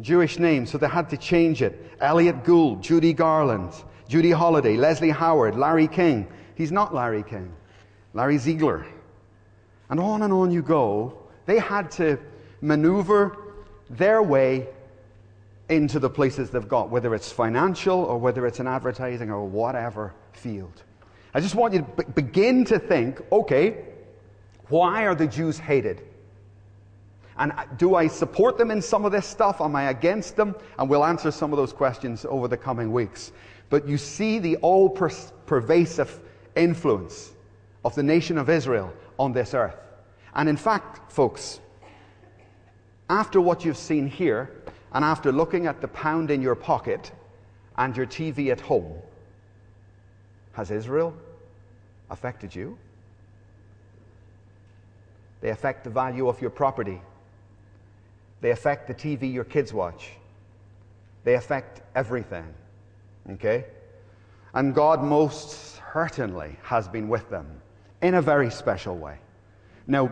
Jewish 0.00 0.38
name, 0.38 0.64
so 0.66 0.78
they 0.78 0.88
had 0.88 1.10
to 1.10 1.16
change 1.16 1.62
it. 1.62 1.92
Elliot 2.00 2.44
Gould, 2.44 2.82
Judy 2.82 3.12
Garland, 3.12 3.72
Judy 4.08 4.30
Holliday, 4.30 4.76
Leslie 4.76 5.10
Howard, 5.10 5.56
Larry 5.56 5.88
King. 5.88 6.28
He's 6.54 6.70
not 6.70 6.94
Larry 6.94 7.22
King. 7.22 7.52
Larry 8.14 8.38
Ziegler. 8.38 8.86
And 9.90 9.98
on 9.98 10.22
and 10.22 10.32
on 10.32 10.50
you 10.50 10.62
go. 10.62 11.18
They 11.46 11.58
had 11.58 11.90
to 11.92 12.18
maneuver 12.60 13.36
their 13.90 14.22
way 14.22 14.68
into 15.68 15.98
the 15.98 16.10
places 16.10 16.50
they've 16.50 16.68
got, 16.68 16.90
whether 16.90 17.14
it's 17.14 17.30
financial 17.30 17.98
or 17.98 18.18
whether 18.18 18.46
it's 18.46 18.60
an 18.60 18.66
advertising 18.66 19.30
or 19.30 19.44
whatever 19.44 20.14
field. 20.32 20.82
I 21.34 21.40
just 21.40 21.54
want 21.54 21.74
you 21.74 21.80
to 21.80 22.04
be- 22.04 22.22
begin 22.22 22.64
to 22.66 22.78
think 22.78 23.20
okay, 23.30 23.84
why 24.68 25.06
are 25.06 25.14
the 25.14 25.26
Jews 25.26 25.58
hated? 25.58 26.02
And 27.38 27.52
do 27.76 27.94
I 27.94 28.08
support 28.08 28.58
them 28.58 28.70
in 28.70 28.82
some 28.82 29.04
of 29.04 29.12
this 29.12 29.26
stuff? 29.26 29.60
Am 29.60 29.76
I 29.76 29.90
against 29.90 30.36
them? 30.36 30.56
And 30.78 30.90
we'll 30.90 31.04
answer 31.04 31.30
some 31.30 31.52
of 31.52 31.56
those 31.56 31.72
questions 31.72 32.26
over 32.28 32.48
the 32.48 32.56
coming 32.56 32.92
weeks. 32.92 33.32
But 33.70 33.86
you 33.86 33.96
see 33.96 34.38
the 34.38 34.56
all 34.56 34.88
pervasive 34.88 36.20
influence 36.56 37.32
of 37.84 37.94
the 37.94 38.02
nation 38.02 38.38
of 38.38 38.50
Israel 38.50 38.92
on 39.18 39.32
this 39.32 39.54
earth. 39.54 39.76
And 40.34 40.48
in 40.48 40.56
fact, 40.56 41.12
folks, 41.12 41.60
after 43.08 43.40
what 43.40 43.64
you've 43.64 43.76
seen 43.76 44.08
here, 44.08 44.50
and 44.92 45.04
after 45.04 45.30
looking 45.32 45.66
at 45.66 45.80
the 45.80 45.88
pound 45.88 46.30
in 46.30 46.42
your 46.42 46.54
pocket 46.54 47.12
and 47.76 47.96
your 47.96 48.06
TV 48.06 48.50
at 48.50 48.60
home, 48.60 48.94
has 50.52 50.70
Israel 50.70 51.14
affected 52.10 52.54
you? 52.54 52.76
They 55.40 55.50
affect 55.50 55.84
the 55.84 55.90
value 55.90 56.26
of 56.28 56.40
your 56.40 56.50
property. 56.50 57.00
They 58.40 58.50
affect 58.50 58.86
the 58.86 58.94
TV 58.94 59.32
your 59.32 59.44
kids 59.44 59.72
watch. 59.72 60.10
They 61.24 61.34
affect 61.34 61.82
everything. 61.94 62.54
Okay? 63.30 63.64
And 64.54 64.74
God 64.74 65.02
most 65.02 65.78
certainly 65.92 66.56
has 66.62 66.88
been 66.88 67.08
with 67.08 67.28
them 67.30 67.46
in 68.02 68.14
a 68.14 68.22
very 68.22 68.50
special 68.50 68.96
way. 68.96 69.18
Now, 69.86 70.10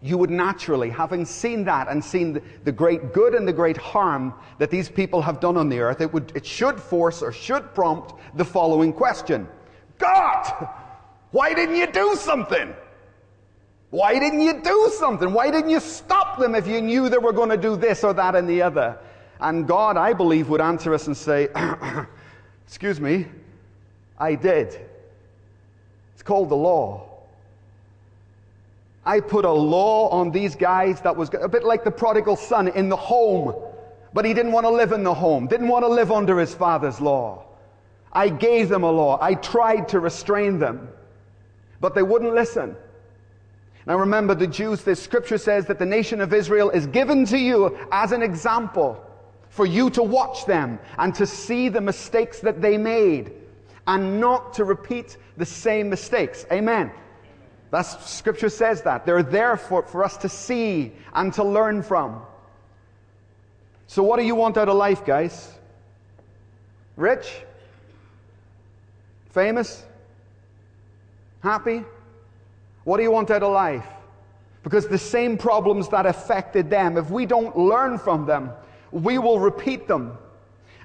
you 0.00 0.16
would 0.16 0.30
naturally, 0.30 0.90
having 0.90 1.24
seen 1.24 1.64
that 1.64 1.88
and 1.88 2.04
seen 2.04 2.40
the, 2.64 2.72
great 2.72 3.12
good 3.12 3.34
and 3.34 3.46
the 3.46 3.52
great 3.52 3.76
harm 3.76 4.32
that 4.58 4.70
these 4.70 4.88
people 4.88 5.20
have 5.22 5.40
done 5.40 5.56
on 5.56 5.68
the 5.68 5.80
earth, 5.80 6.00
it, 6.00 6.12
would, 6.12 6.32
it 6.36 6.46
should 6.46 6.80
force 6.80 7.20
or 7.20 7.32
should 7.32 7.74
prompt 7.74 8.14
the 8.36 8.44
following 8.44 8.92
question 8.92 9.48
God, 9.98 10.68
why 11.32 11.52
didn't 11.52 11.74
you 11.74 11.90
do 11.90 12.14
something? 12.14 12.74
Why 13.90 14.18
didn't 14.18 14.40
you 14.40 14.60
do 14.60 14.92
something? 14.96 15.32
Why 15.32 15.50
didn't 15.50 15.70
you 15.70 15.80
stop 15.80 16.38
them 16.38 16.54
if 16.54 16.66
you 16.66 16.80
knew 16.80 17.08
they 17.08 17.18
were 17.18 17.32
going 17.32 17.48
to 17.48 17.56
do 17.56 17.76
this 17.76 18.04
or 18.04 18.12
that 18.14 18.34
and 18.34 18.48
the 18.48 18.62
other? 18.62 18.98
And 19.40 19.66
God, 19.66 19.96
I 19.96 20.12
believe, 20.12 20.48
would 20.50 20.60
answer 20.60 20.92
us 20.92 21.06
and 21.06 21.16
say, 21.16 21.48
Excuse 22.66 23.00
me, 23.00 23.26
I 24.18 24.34
did. 24.34 24.78
It's 26.14 26.22
called 26.22 26.50
the 26.50 26.56
law. 26.56 27.08
I 29.06 29.20
put 29.20 29.46
a 29.46 29.50
law 29.50 30.10
on 30.10 30.32
these 30.32 30.54
guys 30.54 31.00
that 31.00 31.16
was 31.16 31.30
a 31.40 31.48
bit 31.48 31.64
like 31.64 31.82
the 31.82 31.90
prodigal 31.90 32.36
son 32.36 32.68
in 32.68 32.90
the 32.90 32.96
home, 32.96 33.54
but 34.12 34.26
he 34.26 34.34
didn't 34.34 34.52
want 34.52 34.66
to 34.66 34.70
live 34.70 34.92
in 34.92 35.02
the 35.02 35.14
home, 35.14 35.46
didn't 35.46 35.68
want 35.68 35.82
to 35.82 35.88
live 35.88 36.12
under 36.12 36.38
his 36.38 36.54
father's 36.54 37.00
law. 37.00 37.44
I 38.12 38.28
gave 38.28 38.68
them 38.68 38.82
a 38.82 38.90
law. 38.90 39.18
I 39.18 39.34
tried 39.34 39.88
to 39.88 40.00
restrain 40.00 40.58
them, 40.58 40.90
but 41.80 41.94
they 41.94 42.02
wouldn't 42.02 42.34
listen. 42.34 42.76
Now 43.88 43.96
remember, 43.96 44.34
the 44.34 44.46
Jews, 44.46 44.84
this 44.84 45.02
scripture 45.02 45.38
says 45.38 45.64
that 45.64 45.78
the 45.78 45.86
nation 45.86 46.20
of 46.20 46.34
Israel 46.34 46.68
is 46.68 46.86
given 46.86 47.24
to 47.24 47.38
you 47.38 47.78
as 47.90 48.12
an 48.12 48.22
example 48.22 49.02
for 49.48 49.64
you 49.64 49.88
to 49.90 50.02
watch 50.02 50.44
them 50.44 50.78
and 50.98 51.14
to 51.14 51.26
see 51.26 51.70
the 51.70 51.80
mistakes 51.80 52.40
that 52.40 52.60
they 52.60 52.76
made 52.76 53.32
and 53.86 54.20
not 54.20 54.52
to 54.52 54.64
repeat 54.64 55.16
the 55.38 55.46
same 55.46 55.88
mistakes. 55.88 56.44
Amen. 56.52 56.92
That's 57.70 58.10
scripture 58.10 58.50
says 58.50 58.82
that. 58.82 59.06
They're 59.06 59.22
there 59.22 59.56
for, 59.56 59.82
for 59.82 60.04
us 60.04 60.18
to 60.18 60.28
see 60.28 60.92
and 61.14 61.32
to 61.32 61.42
learn 61.42 61.82
from. 61.82 62.20
So 63.86 64.02
what 64.02 64.18
do 64.18 64.26
you 64.26 64.34
want 64.34 64.58
out 64.58 64.68
of 64.68 64.76
life, 64.76 65.06
guys? 65.06 65.50
Rich? 66.96 67.40
Famous? 69.30 69.82
Happy? 71.42 71.84
What 72.88 72.96
do 72.96 73.02
you 73.02 73.10
want 73.10 73.30
out 73.30 73.42
of 73.42 73.52
life? 73.52 73.86
Because 74.62 74.88
the 74.88 74.96
same 74.96 75.36
problems 75.36 75.90
that 75.90 76.06
affected 76.06 76.70
them, 76.70 76.96
if 76.96 77.10
we 77.10 77.26
don't 77.26 77.54
learn 77.54 77.98
from 77.98 78.24
them, 78.24 78.50
we 78.92 79.18
will 79.18 79.38
repeat 79.38 79.86
them. 79.86 80.16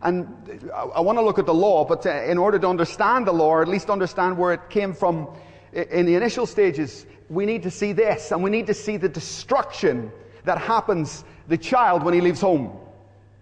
And 0.01 0.27
I 0.73 0.99
want 0.99 1.17
to 1.17 1.21
look 1.21 1.39
at 1.39 1.45
the 1.45 1.53
law, 1.53 1.85
but 1.85 2.05
uh, 2.05 2.09
in 2.23 2.37
order 2.37 2.59
to 2.59 2.67
understand 2.67 3.25
the 3.25 3.31
law, 3.31 3.51
or 3.51 3.61
at 3.61 3.69
least 3.69 3.89
understand 3.89 4.37
where 4.37 4.51
it 4.51 4.69
came 4.69 4.93
from 4.93 5.29
in 5.71 6.05
the 6.05 6.15
initial 6.15 6.45
stages, 6.45 7.05
we 7.29 7.45
need 7.45 7.63
to 7.63 7.71
see 7.71 7.93
this, 7.93 8.33
and 8.33 8.43
we 8.43 8.49
need 8.49 8.67
to 8.67 8.73
see 8.73 8.97
the 8.97 9.07
destruction 9.07 10.11
that 10.43 10.57
happens 10.57 11.23
the 11.47 11.57
child 11.57 12.03
when 12.03 12.13
he 12.13 12.19
leaves 12.19 12.41
home. 12.41 12.77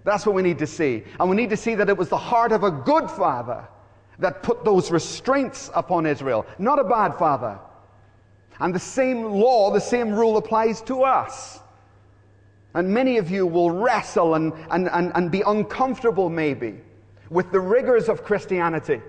That's 0.04 0.24
what 0.24 0.36
we 0.36 0.44
need 0.44 0.60
to 0.60 0.68
see. 0.68 1.04
And 1.20 1.32
we 1.32 1.36
need 1.36 1.50
to 1.50 1.58
see 1.58 1.74
that 1.74 1.90
it 1.90 1.98
was 1.98 2.10
the 2.10 2.18
heart 2.32 2.52
of 2.52 2.64
a 2.64 2.70
good 2.70 3.10
father 3.10 3.68
that 4.20 4.44
put 4.44 4.64
those 4.64 4.92
restraints 4.92 5.72
upon 5.74 6.06
Israel, 6.06 6.46
not 6.60 6.78
a 6.78 6.84
bad 6.84 7.16
father. 7.16 7.58
And 8.62 8.76
the 8.76 8.80
same 8.80 9.24
law, 9.24 9.72
the 9.72 9.82
same 9.82 10.12
rule 10.12 10.38
applies 10.38 10.82
to 10.84 11.04
us. 11.04 11.60
And 12.76 12.88
many 12.88 13.18
of 13.18 13.32
you 13.32 13.48
will 13.48 13.72
wrestle 13.72 14.36
and, 14.36 14.54
and, 14.70 14.88
and, 14.90 15.12
and 15.16 15.32
be 15.32 15.42
uncomfortable, 15.42 16.30
maybe, 16.30 16.80
with 17.32 17.52
the 17.52 17.60
rigors 17.60 18.08
of 18.08 18.24
Christianity 18.24 19.02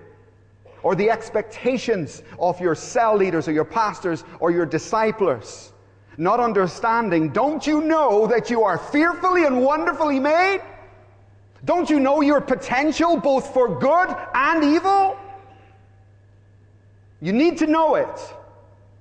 or 0.81 0.95
the 0.95 1.09
expectations 1.09 2.23
of 2.39 2.59
your 2.59 2.73
cell 2.73 3.15
leaders 3.15 3.47
or 3.47 3.51
your 3.51 3.63
pastors 3.63 4.23
or 4.39 4.49
your 4.49 4.65
disciples. 4.65 5.71
Not 6.17 6.39
understanding, 6.39 7.29
don't 7.29 7.65
you 7.65 7.81
know 7.81 8.25
that 8.27 8.49
you 8.49 8.63
are 8.63 8.79
fearfully 8.79 9.45
and 9.45 9.61
wonderfully 9.61 10.19
made? 10.19 10.61
Don't 11.63 11.89
you 11.91 11.99
know 11.99 12.21
your 12.21 12.41
potential 12.41 13.17
both 13.17 13.53
for 13.53 13.79
good 13.79 14.15
and 14.33 14.63
evil? 14.63 15.17
You 17.21 17.33
need 17.33 17.59
to 17.59 17.67
know 17.67 17.95
it. 17.95 18.33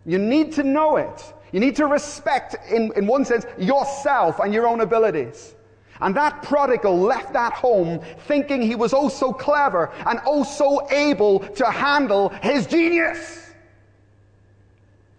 You 0.04 0.18
need 0.18 0.52
to 0.54 0.62
know 0.62 0.96
it. 0.96 1.32
You 1.52 1.60
need 1.60 1.76
to 1.76 1.86
respect, 1.86 2.56
in, 2.70 2.92
in 2.96 3.06
one 3.06 3.24
sense, 3.24 3.46
yourself 3.58 4.40
and 4.40 4.52
your 4.52 4.66
own 4.66 4.80
abilities. 4.80 5.54
And 6.00 6.16
that 6.16 6.42
prodigal 6.42 6.98
left 6.98 7.32
that 7.34 7.52
home 7.52 8.00
thinking 8.26 8.60
he 8.60 8.74
was 8.74 8.92
oh 8.92 9.08
so 9.08 9.32
clever 9.32 9.92
and 10.06 10.18
oh 10.26 10.42
so 10.42 10.90
able 10.90 11.40
to 11.40 11.70
handle 11.70 12.30
his 12.42 12.66
genius. 12.66 13.52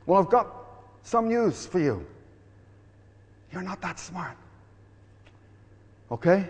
Well, 0.06 0.20
I've 0.20 0.30
got 0.30 0.48
some 1.04 1.30
news 1.30 1.66
for 1.66 1.80
you. 1.80 2.06
You're 3.54 3.62
not 3.62 3.82
that 3.82 4.00
smart. 4.00 4.36
Okay? 6.12 6.50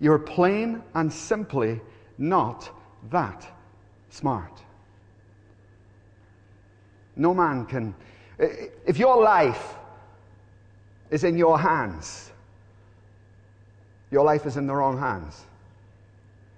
You're 0.00 0.18
plain 0.18 0.82
and 0.94 1.12
simply 1.12 1.80
not 2.18 2.70
that 3.10 3.46
smart. 4.10 4.52
No 7.18 7.34
man 7.34 7.66
can. 7.66 7.94
If 8.38 8.96
your 8.96 9.22
life 9.22 9.74
is 11.10 11.24
in 11.24 11.36
your 11.36 11.58
hands, 11.58 12.30
your 14.10 14.24
life 14.24 14.46
is 14.46 14.56
in 14.56 14.66
the 14.66 14.74
wrong 14.74 14.98
hands. 14.98 15.44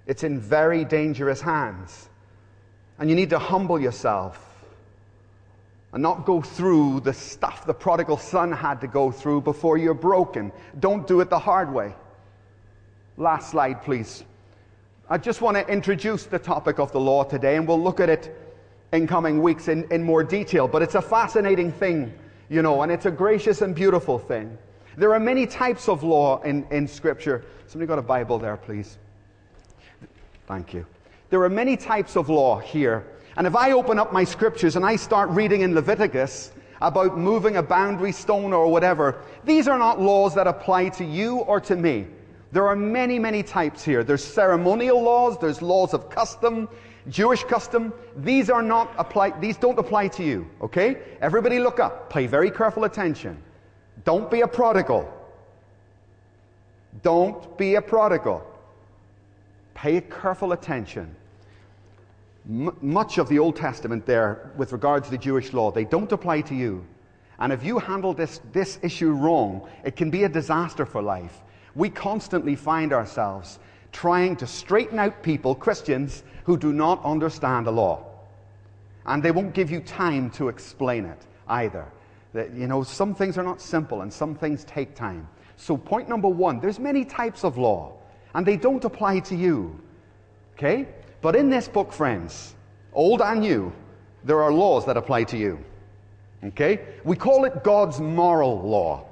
It's 0.07 0.23
in 0.23 0.39
very 0.39 0.85
dangerous 0.85 1.41
hands. 1.41 2.09
And 2.99 3.09
you 3.09 3.17
need 3.17 3.31
to 3.31 3.39
humble 3.39 3.81
yourself 3.81 4.47
and 5.93 6.03
not 6.03 6.27
go 6.27 6.41
through 6.43 7.01
the 7.01 7.13
stuff 7.13 7.67
the 7.67 7.75
prodigal 7.75 8.19
son 8.19 8.53
had 8.53 8.81
to 8.83 8.87
go 8.87 9.11
through 9.11 9.41
before 9.41 9.79
you're 9.79 9.95
broken. 9.95 10.53
Don't 10.79 11.07
do 11.07 11.21
it 11.21 11.31
the 11.31 11.39
hard 11.39 11.73
way. 11.73 11.95
Last 13.17 13.51
slide, 13.51 13.83
please. 13.83 14.25
I 15.09 15.19
just 15.19 15.41
want 15.41 15.57
to 15.57 15.67
introduce 15.67 16.25
the 16.25 16.39
topic 16.39 16.79
of 16.79 16.93
the 16.93 17.01
law 17.01 17.25
today, 17.25 17.57
and 17.57 17.67
we'll 17.67 17.83
look 17.83 17.99
at 17.99 18.09
it 18.09 18.50
in 18.93 19.07
coming 19.07 19.43
weeks 19.43 19.69
in, 19.69 19.91
in 19.93 20.03
more 20.03 20.23
detail. 20.25 20.67
But 20.67 20.83
it's 20.83 20.95
a 20.95 21.03
fascinating 21.03 21.73
thing, 21.73 22.13
you 22.49 22.63
know, 22.63 22.83
and 22.83 22.91
it's 22.91 23.07
a 23.07 23.11
gracious 23.11 23.63
and 23.63 23.75
beautiful 23.75 24.19
thing. 24.19 24.57
There 24.97 25.15
are 25.15 25.21
many 25.21 25.47
types 25.47 25.89
of 25.89 26.03
law 26.03 26.43
in, 26.43 26.67
in 26.71 26.89
Scripture. 26.89 27.45
Somebody 27.67 27.89
got 27.89 27.99
a 27.99 28.03
Bible 28.03 28.39
there, 28.39 28.57
please. 28.57 28.99
Thank 30.47 30.75
you. 30.75 30.85
There 31.31 31.43
are 31.45 31.49
many 31.49 31.77
types 31.77 32.17
of 32.17 32.29
law 32.29 32.59
here. 32.59 33.07
And 33.37 33.47
if 33.47 33.55
I 33.55 33.73
open 33.73 33.99
up 34.01 34.13
my 34.13 34.25
scriptures 34.25 34.75
and 34.75 34.85
I 34.85 34.97
start 34.97 35.31
reading 35.31 35.61
in 35.61 35.75
Leviticus 35.75 36.51
about 36.83 37.17
moving 37.17 37.57
a 37.57 37.63
boundary 37.63 38.11
stone 38.11 38.53
or 38.53 38.67
whatever, 38.67 39.23
these 39.45 39.69
are 39.69 39.79
not 39.79 40.01
laws 40.01 40.35
that 40.35 40.49
apply 40.49 40.89
to 40.91 41.05
you 41.05 41.39
or 41.39 41.61
to 41.61 41.77
me. 41.77 42.07
There 42.51 42.67
are 42.67 42.75
many, 42.75 43.21
many 43.21 43.45
types 43.45 43.85
here. 43.85 44.03
There's 44.03 44.25
ceremonial 44.25 45.01
laws, 45.01 45.39
there's 45.39 45.63
laws 45.63 45.95
of 45.95 46.11
custom, 46.11 46.69
Jewish 47.09 47.45
custom, 47.45 47.93
these 48.17 48.51
are 48.51 48.63
not 48.63 48.93
apply, 48.99 49.39
these 49.41 49.57
don't 49.57 49.79
apply 49.79 50.09
to 50.09 50.23
you, 50.23 50.49
okay? 50.61 50.99
Everybody 51.21 51.59
look 51.59 51.81
up, 51.81 52.11
pay 52.11 52.27
very 52.27 52.51
careful 52.51 52.85
attention. 52.85 53.43
Don't 54.05 54.31
be 54.31 54.43
a 54.43 54.49
prodigal. 54.49 55.13
Don't 57.03 57.57
be 57.57 57.77
a 57.77 57.83
prodigal. 57.83 58.47
Pay 59.75 60.01
careful 60.03 60.53
attention. 60.53 61.15
M- 62.49 62.77
much 62.81 63.19
of 63.19 63.29
the 63.29 63.39
Old 63.39 63.57
Testament 63.57 64.05
there, 64.07 64.51
with 64.57 64.73
regards 64.73 65.07
to 65.07 65.11
the 65.11 65.19
Jewish 65.19 65.53
law, 65.53 65.71
they 65.71 65.85
don't 65.85 66.11
apply 66.13 66.43
to 66.43 66.55
you. 66.55 66.85
And 67.39 67.53
if 67.53 67.65
you 67.65 67.79
handle 67.79 68.13
this, 68.13 68.41
this 68.53 68.79
issue 68.83 69.13
wrong, 69.13 69.67
it 69.85 69.97
can 69.97 70.11
be 70.11 70.25
a 70.25 70.29
disaster 70.29 70.85
for 70.85 71.01
life. 71.01 71.41
We 71.75 71.89
constantly 71.89 72.57
find 72.57 72.93
ourselves 72.93 73.59
trying 73.93 74.37
to 74.37 74.47
straighten 74.47 74.99
out 74.99 75.23
people, 75.23 75.55
Christians, 75.55 76.23
who 76.51 76.59
do 76.59 76.73
not 76.73 77.01
understand 77.05 77.65
the 77.65 77.71
law. 77.71 78.05
And 79.07 79.23
they 79.23 79.31
won't 79.31 79.55
give 79.55 79.71
you 79.71 79.79
time 79.79 80.31
to 80.31 80.49
explain 80.49 81.05
it 81.05 81.25
either. 81.47 81.87
That, 82.33 82.53
you 82.55 82.67
know, 82.67 82.83
some 82.83 83.15
things 83.15 83.39
are 83.39 83.45
not 83.45 83.61
simple 83.61 84.03
and 84.03 84.13
some 84.13 84.35
things 84.35 84.65
take 84.65 84.97
time. 84.97 85.29
So 85.57 85.77
point 85.77 86.09
number 86.09 86.27
one, 86.27 86.59
there's 86.59 86.81
many 86.81 87.05
types 87.05 87.45
of 87.45 87.57
law 87.57 87.93
and 88.35 88.45
they 88.45 88.57
don't 88.57 88.85
apply 88.85 89.21
to 89.21 89.37
you. 89.37 89.79
Okay? 90.55 90.89
But 91.21 91.37
in 91.37 91.51
this 91.51 91.69
book, 91.69 91.93
friends, 91.93 92.57
old 92.93 93.23
and 93.23 93.43
new, 93.43 93.73
there 94.25 94.43
are 94.43 94.51
laws 94.51 94.85
that 94.87 94.97
apply 94.97 95.23
to 95.25 95.37
you. 95.37 95.65
Okay? 96.43 96.81
We 97.05 97.15
call 97.15 97.45
it 97.45 97.63
God's 97.63 98.01
moral 98.01 98.61
law. 98.61 99.07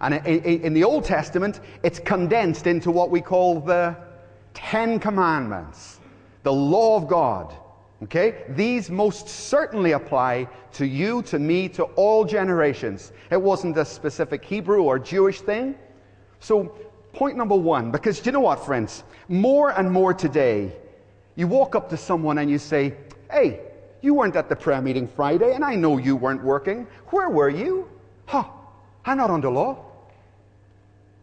And 0.00 0.14
in 0.24 0.74
the 0.74 0.84
Old 0.84 1.04
Testament, 1.04 1.58
it's 1.82 1.98
condensed 1.98 2.68
into 2.68 2.92
what 2.92 3.10
we 3.10 3.20
call 3.20 3.58
the 3.58 3.96
Ten 4.54 5.00
Commandments, 5.00 5.93
the 6.44 6.52
law 6.52 6.96
of 6.96 7.08
God. 7.08 7.52
Okay? 8.04 8.44
These 8.50 8.90
most 8.90 9.28
certainly 9.28 9.92
apply 9.92 10.46
to 10.74 10.86
you, 10.86 11.22
to 11.22 11.38
me, 11.38 11.68
to 11.70 11.84
all 11.96 12.24
generations. 12.24 13.12
It 13.30 13.40
wasn't 13.40 13.76
a 13.76 13.84
specific 13.84 14.44
Hebrew 14.44 14.82
or 14.82 14.98
Jewish 14.98 15.40
thing. 15.40 15.74
So, 16.38 16.76
point 17.12 17.36
number 17.36 17.56
one, 17.56 17.90
because 17.90 18.24
you 18.24 18.30
know 18.30 18.40
what, 18.40 18.64
friends? 18.64 19.02
More 19.28 19.70
and 19.70 19.90
more 19.90 20.12
today, 20.14 20.72
you 21.34 21.48
walk 21.48 21.74
up 21.74 21.88
to 21.90 21.96
someone 21.96 22.38
and 22.38 22.50
you 22.50 22.58
say, 22.58 22.94
Hey, 23.30 23.60
you 24.02 24.12
weren't 24.12 24.36
at 24.36 24.50
the 24.50 24.56
prayer 24.56 24.82
meeting 24.82 25.08
Friday, 25.08 25.54
and 25.54 25.64
I 25.64 25.74
know 25.74 25.96
you 25.96 26.14
weren't 26.14 26.44
working. 26.44 26.86
Where 27.06 27.30
were 27.30 27.48
you? 27.48 27.88
Huh, 28.26 28.44
I'm 29.06 29.16
not 29.16 29.30
under 29.30 29.48
law. 29.48 29.82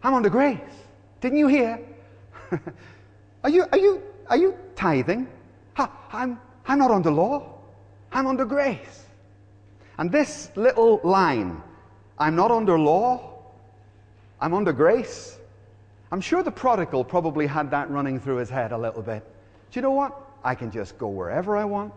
I'm 0.02 0.16
under 0.16 0.30
grace. 0.30 0.58
Didn't 1.22 1.38
you 1.38 1.48
hear? 1.48 1.80
are 3.44 3.50
you, 3.52 3.66
are 3.72 3.78
you, 3.78 4.02
are 4.30 4.38
you 4.38 4.58
tithing? 4.76 5.28
Huh, 5.74 5.88
I'm, 6.12 6.40
I'm 6.66 6.80
not 6.80 6.92
under 6.92 7.12
law. 7.12 7.58
I'm 8.12 8.28
under 8.28 8.46
grace. 8.46 9.06
And 9.98 10.12
this 10.12 10.52
little 10.56 11.00
line, 11.04 11.62
I'm 12.18 12.36
not 12.36 12.52
under 12.52 12.78
law, 12.78 13.40
I'm 14.40 14.54
under 14.54 14.74
grace. 14.74 15.38
I'm 16.12 16.20
sure 16.20 16.44
the 16.44 16.52
prodigal 16.52 17.04
probably 17.04 17.48
had 17.48 17.72
that 17.72 17.90
running 17.90 18.20
through 18.20 18.38
his 18.38 18.50
head 18.50 18.72
a 18.72 18.78
little 18.78 19.02
bit. 19.02 19.24
Do 19.72 19.78
you 19.80 19.82
know 19.82 19.92
what? 19.92 20.20
I 20.44 20.56
can 20.56 20.72
just 20.72 20.98
go 20.98 21.08
wherever 21.08 21.56
I 21.56 21.64
want. 21.64 21.94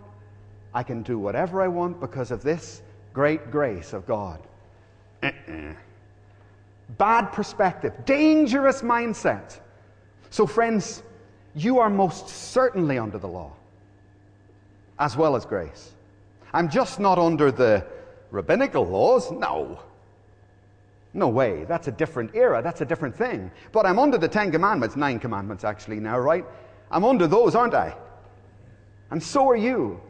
I 0.73 0.83
can 0.83 1.03
do 1.03 1.19
whatever 1.19 1.63
I 1.63 1.69
want 1.69 2.01
because 2.01 2.31
of 2.31 2.43
this 2.43 2.83
great 3.13 3.51
grace 3.51 3.93
of 3.93 4.07
God. 4.07 4.41
Uh-uh. 5.23 5.73
Bad 6.99 7.33
perspective, 7.33 7.93
dangerous 8.05 8.83
mindset. 8.83 9.59
So, 10.31 10.47
friends, 10.47 11.03
you 11.55 11.79
are 11.79 11.91
most 11.91 12.29
certainly 12.29 12.99
under 12.99 13.19
the 13.19 13.29
law 13.29 13.53
as 14.99 15.17
well 15.17 15.37
as 15.37 15.45
grace. 15.45 15.93
I'm 16.53 16.69
just 16.69 17.01
not 17.01 17.19
under 17.19 17.51
the 17.51 17.85
rabbinical 18.31 18.87
laws. 18.87 19.31
No. 19.33 19.81
No 21.13 21.29
way. 21.29 21.65
That's 21.65 21.89
a 21.89 21.93
different 21.93 22.35
era. 22.35 22.63
That's 22.63 22.81
a 22.81 22.85
different 22.85 23.17
thing. 23.17 23.51
But 23.73 23.87
I'm 23.87 23.99
under 23.99 24.19
the 24.19 24.29
Ten 24.29 24.51
Commandments, 24.51 24.97
nine 24.97 25.19
commandments 25.19 25.65
actually 25.65 26.01
now, 26.01 26.19
right? 26.19 26.45
I'm 26.91 27.05
under 27.05 27.27
those, 27.27 27.55
aren't 27.55 27.75
I? 27.75 27.97
And 29.11 29.23
so 29.23 29.49
are 29.49 29.57
you. 29.57 30.01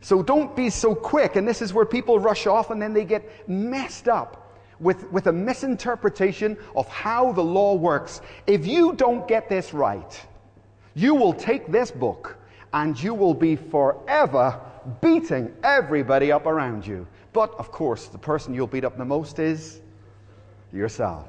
So 0.00 0.22
don't 0.22 0.54
be 0.54 0.70
so 0.70 0.94
quick. 0.94 1.36
And 1.36 1.48
this 1.48 1.62
is 1.62 1.72
where 1.74 1.86
people 1.86 2.18
rush 2.18 2.46
off 2.46 2.70
and 2.70 2.80
then 2.80 2.92
they 2.92 3.04
get 3.04 3.48
messed 3.48 4.08
up 4.08 4.54
with, 4.78 5.10
with 5.10 5.26
a 5.26 5.32
misinterpretation 5.32 6.56
of 6.74 6.86
how 6.88 7.32
the 7.32 7.42
law 7.42 7.74
works. 7.74 8.20
If 8.46 8.66
you 8.66 8.92
don't 8.92 9.26
get 9.26 9.48
this 9.48 9.72
right, 9.72 10.26
you 10.96 11.14
will 11.14 11.34
take 11.34 11.70
this 11.70 11.90
book 11.90 12.38
and 12.72 13.00
you 13.00 13.14
will 13.14 13.34
be 13.34 13.54
forever 13.54 14.58
beating 15.02 15.54
everybody 15.62 16.32
up 16.32 16.46
around 16.46 16.86
you. 16.86 17.06
But 17.34 17.54
of 17.58 17.70
course, 17.70 18.06
the 18.06 18.18
person 18.18 18.54
you'll 18.54 18.66
beat 18.66 18.84
up 18.84 18.96
the 18.96 19.04
most 19.04 19.38
is 19.38 19.80
yourself. 20.72 21.28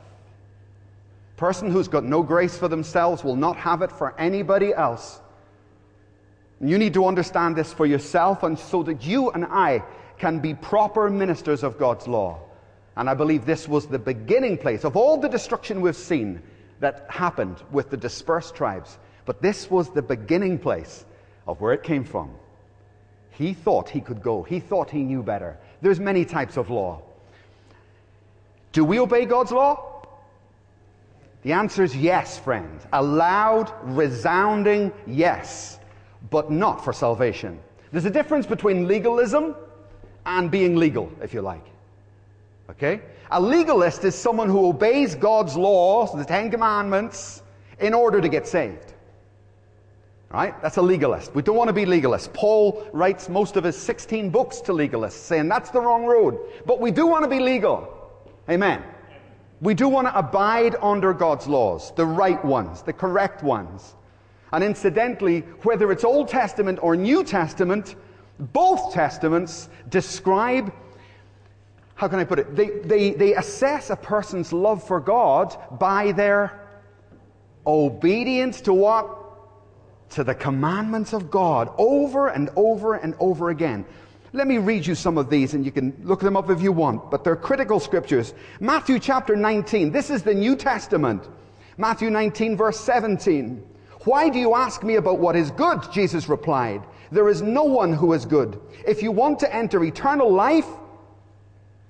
Person 1.36 1.70
who's 1.70 1.90
got 1.90 2.06
no 2.06 2.24
grace 2.24 2.58
for 2.58 2.70
themselves 2.70 3.26
will 3.26 3.36
not 3.36 3.58
have 3.58 3.82
it 3.82 3.92
for 3.92 4.18
anybody 4.18 4.74
else. 4.74 5.20
You 6.62 6.78
need 6.78 6.94
to 6.94 7.06
understand 7.06 7.56
this 7.56 7.74
for 7.74 7.86
yourself 7.86 8.44
and 8.44 8.58
so 8.58 8.84
that 8.84 9.06
you 9.06 9.32
and 9.32 9.46
I 9.46 9.84
can 10.18 10.40
be 10.40 10.54
proper 10.54 11.10
ministers 11.10 11.62
of 11.62 11.78
God's 11.78 12.08
law. 12.08 12.40
And 12.96 13.10
I 13.10 13.14
believe 13.14 13.46
this 13.46 13.68
was 13.68 13.86
the 13.86 14.00
beginning 14.00 14.58
place 14.58 14.86
of 14.86 14.96
all 14.96 15.18
the 15.18 15.28
destruction 15.28 15.82
we've 15.82 15.96
seen 15.96 16.42
that 16.80 17.06
happened 17.10 17.62
with 17.72 17.90
the 17.90 17.98
dispersed 17.98 18.56
tribes. 18.56 18.98
But 19.28 19.42
this 19.42 19.70
was 19.70 19.90
the 19.90 20.02
beginning 20.02 20.58
place 20.58 21.06
of 21.46 21.62
where 21.62 21.74
it 21.74 21.84
came 21.84 22.06
from. 22.06 22.32
He 23.32 23.54
thought 23.54 23.90
he 23.90 24.02
could 24.02 24.24
go. 24.24 24.42
He 24.42 24.60
thought 24.60 24.90
he 24.90 25.04
knew 25.04 25.22
better. 25.22 25.58
There's 25.82 26.00
many 26.00 26.26
types 26.26 26.58
of 26.58 26.72
law. 26.72 27.02
Do 28.72 28.86
we 28.86 29.00
obey 29.00 29.26
God's 29.26 29.52
law? 29.52 30.02
The 31.44 31.52
answer 31.52 31.84
is 31.84 31.96
yes, 31.96 32.40
friend. 32.40 32.80
A 32.94 33.04
loud, 33.04 33.72
resounding 33.84 34.92
yes 35.06 35.78
but 36.30 36.50
not 36.50 36.84
for 36.84 36.94
salvation. 36.94 37.60
There's 37.92 38.06
a 38.06 38.10
difference 38.10 38.46
between 38.46 38.88
legalism 38.88 39.56
and 40.26 40.50
being 40.50 40.78
legal, 40.78 41.12
if 41.22 41.34
you 41.34 41.42
like. 41.42 41.66
Okay? 42.70 43.02
A 43.32 43.40
legalist 43.40 44.04
is 44.04 44.16
someone 44.16 44.50
who 44.50 44.68
obeys 44.68 45.16
God's 45.16 45.56
laws, 45.56 46.14
the 46.14 46.26
Ten 46.26 46.50
Commandments, 46.50 47.44
in 47.80 47.94
order 47.94 48.20
to 48.22 48.30
get 48.30 48.48
saved. 48.48 48.94
Right? 50.30 50.62
That's 50.62 50.76
a 50.78 50.82
legalist. 50.82 51.34
We 51.34 51.42
don't 51.42 51.56
want 51.56 51.70
to 51.70 51.74
be 51.74 51.86
legalists. 51.86 52.32
Paul 52.34 52.86
writes 52.92 53.30
most 53.30 53.56
of 53.56 53.64
his 53.64 53.78
16 53.78 54.30
books 54.30 54.60
to 54.62 54.74
legalists, 54.74 55.14
saying 55.14 55.48
that's 55.48 55.70
the 55.70 55.80
wrong 55.80 56.06
road. 56.06 56.38
But 56.66 56.82
we 56.82 56.92
do 56.92 57.08
want 57.08 57.24
to 57.24 57.30
be 57.30 57.40
legal. 57.40 57.88
Amen. 58.50 58.84
We 59.62 59.74
do 59.74 59.88
want 59.88 60.08
to 60.08 60.18
abide 60.18 60.76
under 60.82 61.14
God's 61.14 61.48
laws, 61.48 61.94
the 61.96 62.06
right 62.06 62.44
ones, 62.44 62.82
the 62.82 62.94
correct 62.94 63.42
ones. 63.42 63.96
And 64.52 64.64
incidentally, 64.64 65.42
whether 65.64 65.92
it's 65.92 66.04
Old 66.04 66.28
Testament 66.28 66.80
or 66.82 66.96
New 66.96 67.24
Testament, 67.24 67.96
both 68.40 68.94
Testaments 68.94 69.70
describe, 69.90 70.72
how 71.96 72.08
can 72.08 72.20
I 72.20 72.24
put 72.24 72.40
it? 72.40 72.56
They, 72.56 72.70
they, 72.70 73.12
they 73.12 73.34
assess 73.34 73.90
a 73.90 73.96
person's 73.96 74.54
love 74.54 74.86
for 74.86 75.00
God 75.00 75.58
by 75.80 76.12
their 76.12 76.68
obedience 77.66 78.62
to 78.62 78.74
what? 78.74 79.27
To 80.12 80.24
the 80.24 80.36
commandments 80.36 81.14
of 81.14 81.30
God 81.30 81.70
over 81.78 82.30
and 82.30 82.50
over 82.56 82.96
and 82.96 83.16
over 83.20 83.50
again. 83.50 83.86
Let 84.34 84.48
me 84.48 84.58
read 84.58 84.86
you 84.86 84.96
some 84.96 85.18
of 85.18 85.30
these 85.30 85.54
and 85.54 85.66
you 85.66 85.72
can 85.72 85.96
look 86.04 86.20
them 86.20 86.36
up 86.36 86.50
if 86.50 86.62
you 86.62 86.72
want, 86.72 87.10
but 87.10 87.24
they're 87.24 87.36
critical 87.36 87.80
scriptures. 87.80 88.34
Matthew 88.60 89.00
chapter 89.00 89.36
19. 89.36 89.92
This 89.92 90.10
is 90.10 90.24
the 90.24 90.34
New 90.34 90.56
Testament. 90.56 91.28
Matthew 91.78 92.10
19 92.10 92.58
verse 92.58 92.80
17. 92.80 93.64
Why 94.04 94.30
do 94.30 94.40
you 94.40 94.56
ask 94.56 94.84
me 94.84 94.96
about 94.96 95.20
what 95.20 95.36
is 95.36 95.52
good? 95.52 95.82
Jesus 95.92 96.30
replied. 96.30 96.82
There 97.12 97.30
is 97.30 97.42
no 97.42 97.64
one 97.64 97.94
who 97.94 98.14
is 98.14 98.26
good. 98.26 98.60
If 98.86 99.02
you 99.02 99.12
want 99.12 99.40
to 99.40 99.56
enter 99.56 99.84
eternal 99.84 100.32
life, 100.32 100.68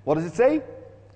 what 0.04 0.14
does 0.14 0.24
it 0.24 0.34
say? 0.34 0.62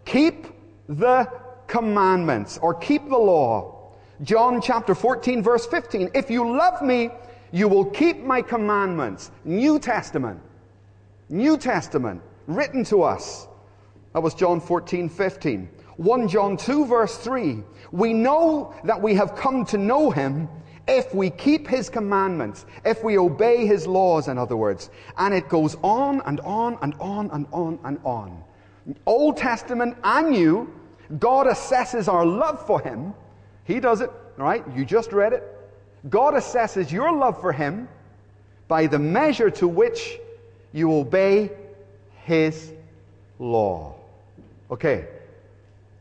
Keep 0.04 0.46
the 0.88 1.30
commandments 1.66 2.58
or 2.58 2.74
keep 2.74 3.08
the 3.08 3.16
law. 3.16 3.81
John 4.22 4.60
chapter 4.60 4.94
14 4.94 5.42
verse 5.42 5.66
15. 5.66 6.10
If 6.14 6.30
you 6.30 6.48
love 6.56 6.80
me, 6.82 7.10
you 7.50 7.68
will 7.68 7.84
keep 7.86 8.22
my 8.22 8.40
commandments. 8.40 9.30
New 9.44 9.78
Testament. 9.78 10.40
New 11.28 11.56
Testament 11.56 12.22
written 12.46 12.84
to 12.84 13.02
us. 13.02 13.48
That 14.12 14.22
was 14.22 14.34
John 14.34 14.60
14 14.60 15.08
15. 15.08 15.68
1 15.96 16.28
John 16.28 16.56
2 16.56 16.86
verse 16.86 17.16
3. 17.18 17.62
We 17.90 18.12
know 18.12 18.74
that 18.84 19.00
we 19.00 19.14
have 19.14 19.34
come 19.34 19.64
to 19.66 19.78
know 19.78 20.10
him 20.10 20.48
if 20.88 21.14
we 21.14 21.30
keep 21.30 21.68
his 21.68 21.88
commandments, 21.88 22.66
if 22.84 23.04
we 23.04 23.18
obey 23.18 23.66
his 23.66 23.86
laws, 23.86 24.28
in 24.28 24.38
other 24.38 24.56
words. 24.56 24.90
And 25.16 25.34
it 25.34 25.48
goes 25.48 25.76
on 25.82 26.20
and 26.26 26.40
on 26.40 26.78
and 26.82 26.94
on 27.00 27.30
and 27.30 27.46
on 27.52 27.78
and 27.84 27.98
on. 28.04 28.42
Old 29.06 29.36
Testament 29.36 29.96
and 30.02 30.30
New, 30.30 30.72
God 31.18 31.46
assesses 31.46 32.12
our 32.12 32.24
love 32.24 32.64
for 32.66 32.80
him. 32.80 33.14
He 33.64 33.80
does 33.80 34.00
it, 34.00 34.10
right? 34.36 34.64
You 34.74 34.84
just 34.84 35.12
read 35.12 35.32
it. 35.32 35.42
God 36.08 36.34
assesses 36.34 36.90
your 36.90 37.12
love 37.12 37.40
for 37.40 37.52
him 37.52 37.88
by 38.68 38.86
the 38.86 38.98
measure 38.98 39.50
to 39.50 39.68
which 39.68 40.18
you 40.72 40.92
obey 40.92 41.50
his 42.24 42.72
law. 43.38 43.94
Okay, 44.70 45.06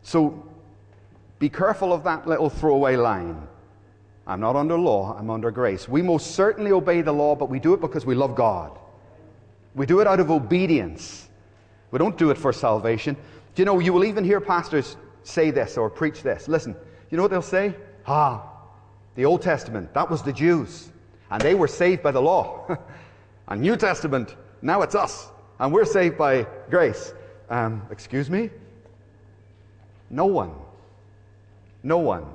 so 0.01 0.43
be 1.39 1.49
careful 1.49 1.91
of 1.91 2.03
that 2.05 2.27
little 2.27 2.49
throwaway 2.49 2.95
line. 2.95 3.47
I'm 4.25 4.39
not 4.39 4.55
under 4.55 4.77
law, 4.77 5.15
I'm 5.17 5.29
under 5.29 5.51
grace. 5.51 5.89
We 5.89 6.01
most 6.01 6.31
certainly 6.31 6.71
obey 6.71 7.01
the 7.01 7.11
law, 7.11 7.35
but 7.35 7.49
we 7.49 7.59
do 7.59 7.73
it 7.73 7.81
because 7.81 8.05
we 8.05 8.15
love 8.15 8.35
God. 8.35 8.77
We 9.75 9.85
do 9.85 9.99
it 9.99 10.07
out 10.07 10.19
of 10.19 10.31
obedience. 10.31 11.27
We 11.91 11.99
don't 11.99 12.17
do 12.17 12.29
it 12.29 12.37
for 12.37 12.53
salvation. 12.53 13.15
Do 13.55 13.61
you 13.61 13.65
know, 13.65 13.79
you 13.79 13.91
will 13.91 14.05
even 14.05 14.23
hear 14.23 14.39
pastors 14.39 14.95
say 15.23 15.51
this 15.51 15.77
or 15.77 15.89
preach 15.89 16.23
this. 16.23 16.47
Listen, 16.47 16.75
you 17.11 17.17
know 17.17 17.23
what 17.23 17.31
they'll 17.31 17.41
say? 17.41 17.75
Ah, 18.07 18.49
the 19.15 19.25
Old 19.25 19.41
Testament, 19.41 19.93
that 19.93 20.09
was 20.09 20.23
the 20.23 20.33
Jews, 20.33 20.89
and 21.29 21.41
they 21.41 21.53
were 21.53 21.67
saved 21.67 22.01
by 22.01 22.11
the 22.11 22.21
law. 22.21 22.77
and 23.49 23.61
New 23.61 23.75
Testament, 23.75 24.35
Now 24.61 24.81
it's 24.81 24.95
us. 24.95 25.27
And 25.59 25.71
we're 25.71 25.85
saved 25.85 26.17
by 26.17 26.47
grace. 26.71 27.13
Um, 27.49 27.83
excuse 27.91 28.29
me? 28.31 28.49
No 30.09 30.25
one, 30.25 30.53
no 31.83 31.99
one 31.99 32.25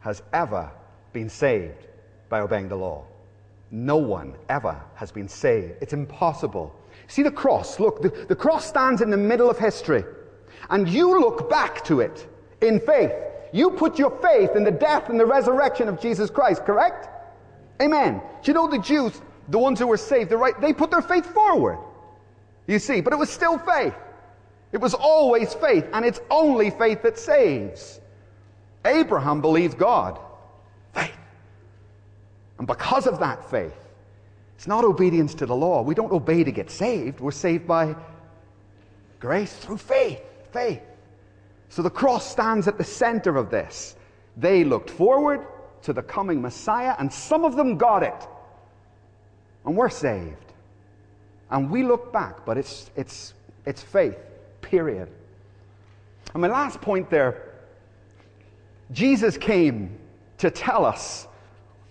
has 0.00 0.22
ever 0.32 0.70
been 1.12 1.28
saved 1.28 1.86
by 2.28 2.40
obeying 2.40 2.68
the 2.68 2.76
law. 2.76 3.04
No 3.70 3.96
one 3.96 4.34
ever 4.48 4.80
has 4.94 5.10
been 5.10 5.28
saved. 5.28 5.74
It's 5.80 5.92
impossible. 5.92 6.74
See 7.08 7.22
the 7.22 7.30
cross? 7.30 7.80
Look, 7.80 8.02
the, 8.02 8.10
the 8.28 8.36
cross 8.36 8.66
stands 8.66 9.00
in 9.00 9.10
the 9.10 9.16
middle 9.16 9.50
of 9.50 9.58
history. 9.58 10.04
And 10.70 10.88
you 10.88 11.18
look 11.18 11.50
back 11.50 11.82
to 11.84 12.00
it 12.00 12.28
in 12.60 12.78
faith. 12.80 13.12
You 13.52 13.70
put 13.70 13.98
your 13.98 14.10
faith 14.22 14.56
in 14.56 14.64
the 14.64 14.70
death 14.70 15.10
and 15.10 15.20
the 15.20 15.26
resurrection 15.26 15.88
of 15.88 16.00
Jesus 16.00 16.30
Christ, 16.30 16.64
correct? 16.64 17.08
Amen. 17.80 18.22
You 18.44 18.54
know 18.54 18.68
the 18.68 18.78
Jews, 18.78 19.20
the 19.48 19.58
ones 19.58 19.78
who 19.78 19.86
were 19.86 19.98
saved, 19.98 20.32
right, 20.32 20.58
they 20.60 20.72
put 20.72 20.90
their 20.90 21.02
faith 21.02 21.26
forward. 21.26 21.78
You 22.66 22.78
see, 22.78 23.00
but 23.00 23.12
it 23.12 23.16
was 23.16 23.30
still 23.30 23.58
faith. 23.58 23.94
It 24.72 24.80
was 24.80 24.94
always 24.94 25.52
faith, 25.54 25.86
and 25.92 26.04
it's 26.04 26.20
only 26.30 26.70
faith 26.70 27.02
that 27.02 27.18
saves. 27.18 28.00
Abraham 28.84 29.42
believed 29.42 29.76
God. 29.76 30.18
Faith. 30.94 31.12
And 32.58 32.66
because 32.66 33.06
of 33.06 33.18
that 33.20 33.50
faith, 33.50 33.76
it's 34.56 34.66
not 34.66 34.84
obedience 34.84 35.34
to 35.34 35.46
the 35.46 35.54
law. 35.54 35.82
We 35.82 35.94
don't 35.94 36.12
obey 36.12 36.44
to 36.44 36.52
get 36.52 36.70
saved. 36.70 37.20
We're 37.20 37.32
saved 37.32 37.66
by 37.66 37.96
grace 39.20 39.52
through 39.52 39.78
faith. 39.78 40.20
Faith. 40.52 40.80
So 41.72 41.80
the 41.80 41.88
cross 41.88 42.30
stands 42.30 42.68
at 42.68 42.76
the 42.76 42.84
center 42.84 43.38
of 43.38 43.48
this. 43.48 43.96
They 44.36 44.62
looked 44.62 44.90
forward 44.90 45.46
to 45.84 45.94
the 45.94 46.02
coming 46.02 46.42
Messiah, 46.42 46.94
and 46.98 47.10
some 47.10 47.46
of 47.46 47.56
them 47.56 47.78
got 47.78 48.02
it. 48.02 48.28
And 49.64 49.74
we're 49.74 49.88
saved. 49.88 50.52
And 51.50 51.70
we 51.70 51.82
look 51.82 52.12
back, 52.12 52.44
but 52.44 52.58
it's, 52.58 52.90
it's, 52.94 53.32
it's 53.64 53.80
faith, 53.80 54.18
period. 54.60 55.08
And 56.34 56.42
my 56.42 56.48
last 56.48 56.78
point 56.82 57.08
there 57.08 57.54
Jesus 58.92 59.38
came 59.38 59.98
to 60.36 60.50
tell 60.50 60.84
us 60.84 61.26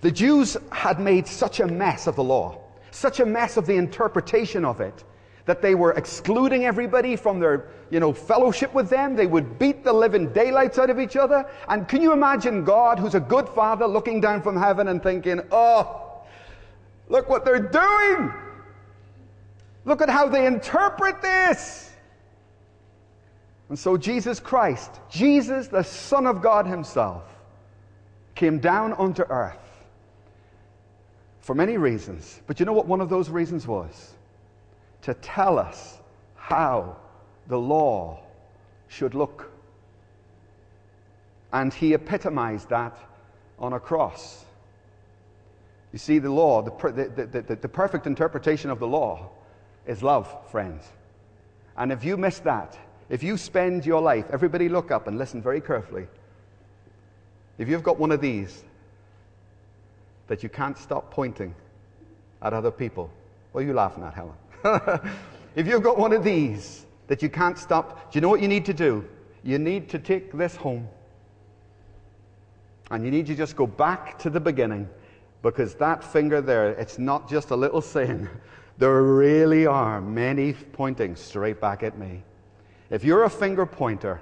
the 0.01 0.11
Jews 0.11 0.57
had 0.71 0.99
made 0.99 1.25
such 1.25 1.59
a 1.59 1.65
mess 1.65 2.05
of 2.05 2.15
the 2.15 2.23
law, 2.23 2.61
such 2.91 3.19
a 3.19 3.25
mess 3.25 3.57
of 3.57 3.65
the 3.65 3.77
interpretation 3.77 4.63
of 4.63 4.79
it, 4.79 5.03
that 5.45 5.61
they 5.61 5.75
were 5.75 5.91
excluding 5.93 6.65
everybody 6.65 7.15
from 7.15 7.39
their, 7.39 7.67
you 7.89 7.99
know, 7.99 8.13
fellowship 8.13 8.73
with 8.73 8.89
them. 8.89 9.15
They 9.15 9.27
would 9.27 9.57
beat 9.57 9.83
the 9.83 9.93
living 9.93 10.31
daylights 10.33 10.77
out 10.77 10.89
of 10.89 10.99
each 10.99 11.15
other. 11.15 11.49
And 11.67 11.87
can 11.87 12.01
you 12.01 12.13
imagine 12.13 12.63
God, 12.63 12.99
who's 12.99 13.15
a 13.15 13.19
good 13.19 13.49
father, 13.49 13.87
looking 13.87 14.21
down 14.21 14.41
from 14.41 14.55
heaven 14.55 14.87
and 14.87 15.01
thinking, 15.01 15.41
oh, 15.51 16.21
look 17.09 17.29
what 17.29 17.43
they're 17.43 17.59
doing. 17.59 18.33
Look 19.85 20.01
at 20.01 20.09
how 20.09 20.27
they 20.27 20.45
interpret 20.45 21.21
this. 21.21 21.91
And 23.69 23.79
so 23.79 23.97
Jesus 23.97 24.39
Christ, 24.39 24.99
Jesus, 25.09 25.67
the 25.67 25.83
Son 25.83 26.27
of 26.27 26.41
God 26.41 26.67
Himself, 26.67 27.23
came 28.35 28.59
down 28.59 28.93
unto 28.93 29.23
earth 29.23 29.57
for 31.39 31.55
many 31.55 31.77
reasons. 31.77 32.41
But 32.47 32.59
you 32.59 32.65
know 32.65 32.73
what 32.73 32.85
one 32.85 33.01
of 33.01 33.09
those 33.09 33.29
reasons 33.29 33.65
was? 33.65 34.10
To 35.03 35.13
tell 35.15 35.57
us 35.57 35.99
how 36.35 36.97
the 37.47 37.57
law 37.57 38.19
should 38.87 39.15
look. 39.15 39.51
And 41.53 41.73
He 41.73 41.93
epitomized 41.93 42.69
that 42.69 42.97
on 43.57 43.73
a 43.73 43.79
cross. 43.79 44.45
You 45.91 45.99
see, 45.99 46.19
the 46.19 46.31
law, 46.31 46.61
the, 46.61 46.71
the, 46.91 47.25
the, 47.25 47.55
the, 47.55 47.67
perfect 47.67 48.07
interpretation 48.07 48.69
of 48.69 48.79
the 48.79 48.87
law 48.87 49.29
is 49.85 50.01
love, 50.01 50.33
friends. 50.49 50.85
And 51.75 51.91
if 51.91 52.03
you 52.03 52.15
miss 52.15 52.39
that, 52.39 52.77
if 53.09 53.23
you 53.23 53.35
spend 53.35 53.85
your 53.85 54.01
life, 54.01 54.25
everybody 54.31 54.69
look 54.69 54.89
up 54.89 55.07
and 55.07 55.17
listen 55.17 55.41
very 55.41 55.59
carefully. 55.59 56.07
If 57.57 57.67
you've 57.67 57.83
got 57.83 57.99
one 57.99 58.11
of 58.11 58.21
these 58.21 58.63
that 60.27 60.43
you 60.43 60.49
can't 60.49 60.77
stop 60.77 61.11
pointing 61.11 61.53
at 62.41 62.53
other 62.53 62.71
people, 62.71 63.11
what 63.51 63.63
are 63.63 63.67
you 63.67 63.73
laughing 63.73 64.03
at, 64.03 64.13
Helen? 64.13 64.33
if 65.55 65.67
you've 65.67 65.83
got 65.83 65.97
one 65.97 66.13
of 66.13 66.23
these 66.23 66.85
that 67.07 67.21
you 67.21 67.29
can't 67.29 67.57
stop, 67.57 68.11
do 68.11 68.17
you 68.17 68.21
know 68.21 68.29
what 68.29 68.41
you 68.41 68.47
need 68.47 68.65
to 68.65 68.73
do? 68.73 69.05
You 69.43 69.57
need 69.59 69.89
to 69.89 69.99
take 69.99 70.31
this 70.31 70.55
home. 70.55 70.87
And 72.89 73.03
you 73.05 73.11
need 73.11 73.25
to 73.27 73.35
just 73.35 73.55
go 73.55 73.65
back 73.65 74.19
to 74.19 74.29
the 74.29 74.39
beginning 74.39 74.87
because 75.41 75.75
that 75.75 76.03
finger 76.03 76.41
there, 76.41 76.69
it's 76.71 76.99
not 76.99 77.29
just 77.29 77.51
a 77.51 77.55
little 77.55 77.81
sin. 77.81 78.29
There 78.77 79.03
really 79.03 79.67
are 79.67 80.01
many 80.01 80.53
pointing 80.53 81.15
straight 81.15 81.61
back 81.61 81.83
at 81.83 81.99
me. 81.99 82.23
If 82.89 83.03
you're 83.03 83.25
a 83.25 83.29
finger 83.29 83.67
pointer, 83.67 84.21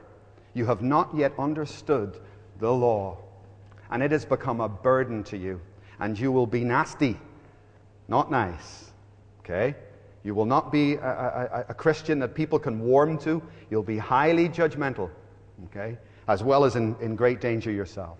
you 0.53 0.65
have 0.65 0.81
not 0.81 1.15
yet 1.15 1.31
understood 1.39 2.19
the 2.59 2.69
law, 2.69 3.19
and 3.89 4.03
it 4.03 4.11
has 4.11 4.25
become 4.25 4.59
a 4.59 4.67
burden 4.67 5.23
to 5.25 5.37
you, 5.37 5.61
and 5.99 6.19
you 6.19 6.33
will 6.33 6.47
be 6.47 6.65
nasty, 6.65 7.17
not 8.09 8.29
nice. 8.29 8.91
Okay? 9.39 9.75
You 10.23 10.35
will 10.35 10.45
not 10.45 10.71
be 10.71 10.95
a, 10.95 10.99
a, 10.99 11.65
a, 11.69 11.73
Christian 11.73 12.19
that 12.19 12.35
people 12.35 12.59
can 12.59 12.79
warm 12.79 13.17
to. 13.19 13.41
You'll 13.69 13.83
be 13.83 13.97
highly 13.97 14.49
judgmental, 14.49 15.09
okay? 15.65 15.97
As 16.27 16.43
well 16.43 16.65
as 16.65 16.75
in, 16.75 16.95
in 16.99 17.15
great 17.15 17.39
danger 17.39 17.71
yourself. 17.71 18.17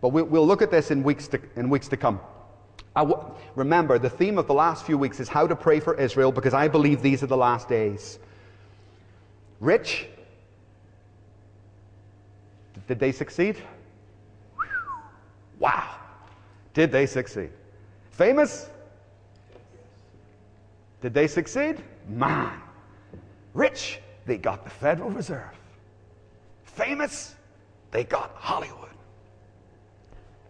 But 0.00 0.08
we, 0.10 0.22
will 0.22 0.46
look 0.46 0.60
at 0.60 0.70
this 0.70 0.90
in 0.90 1.02
weeks 1.02 1.28
to, 1.28 1.40
in 1.56 1.70
weeks 1.70 1.88
to 1.88 1.96
come. 1.96 2.20
remember, 3.54 3.98
the 3.98 4.10
theme 4.10 4.38
of 4.38 4.48
the 4.48 4.54
last 4.54 4.84
few 4.84 4.98
weeks 4.98 5.20
is 5.20 5.28
how 5.28 5.46
to 5.46 5.54
pray 5.54 5.78
for 5.78 5.94
Israel 5.94 6.32
because 6.32 6.54
I 6.54 6.66
believe 6.66 7.00
these 7.00 7.22
are 7.22 7.28
the 7.28 7.36
last 7.36 7.68
days. 7.68 8.18
Rich? 9.60 10.06
Did 12.88 12.98
they 12.98 13.12
succeed? 13.12 13.56
Wow. 15.58 15.96
Did 16.74 16.90
they 16.90 17.06
succeed? 17.06 17.50
Famous? 18.10 18.68
Did 21.00 21.14
they 21.14 21.26
succeed? 21.26 21.82
Man. 22.08 22.60
Rich? 23.54 24.00
They 24.26 24.36
got 24.36 24.64
the 24.64 24.70
Federal 24.70 25.10
Reserve. 25.10 25.58
Famous? 26.64 27.34
They 27.90 28.04
got 28.04 28.32
Hollywood. 28.34 28.88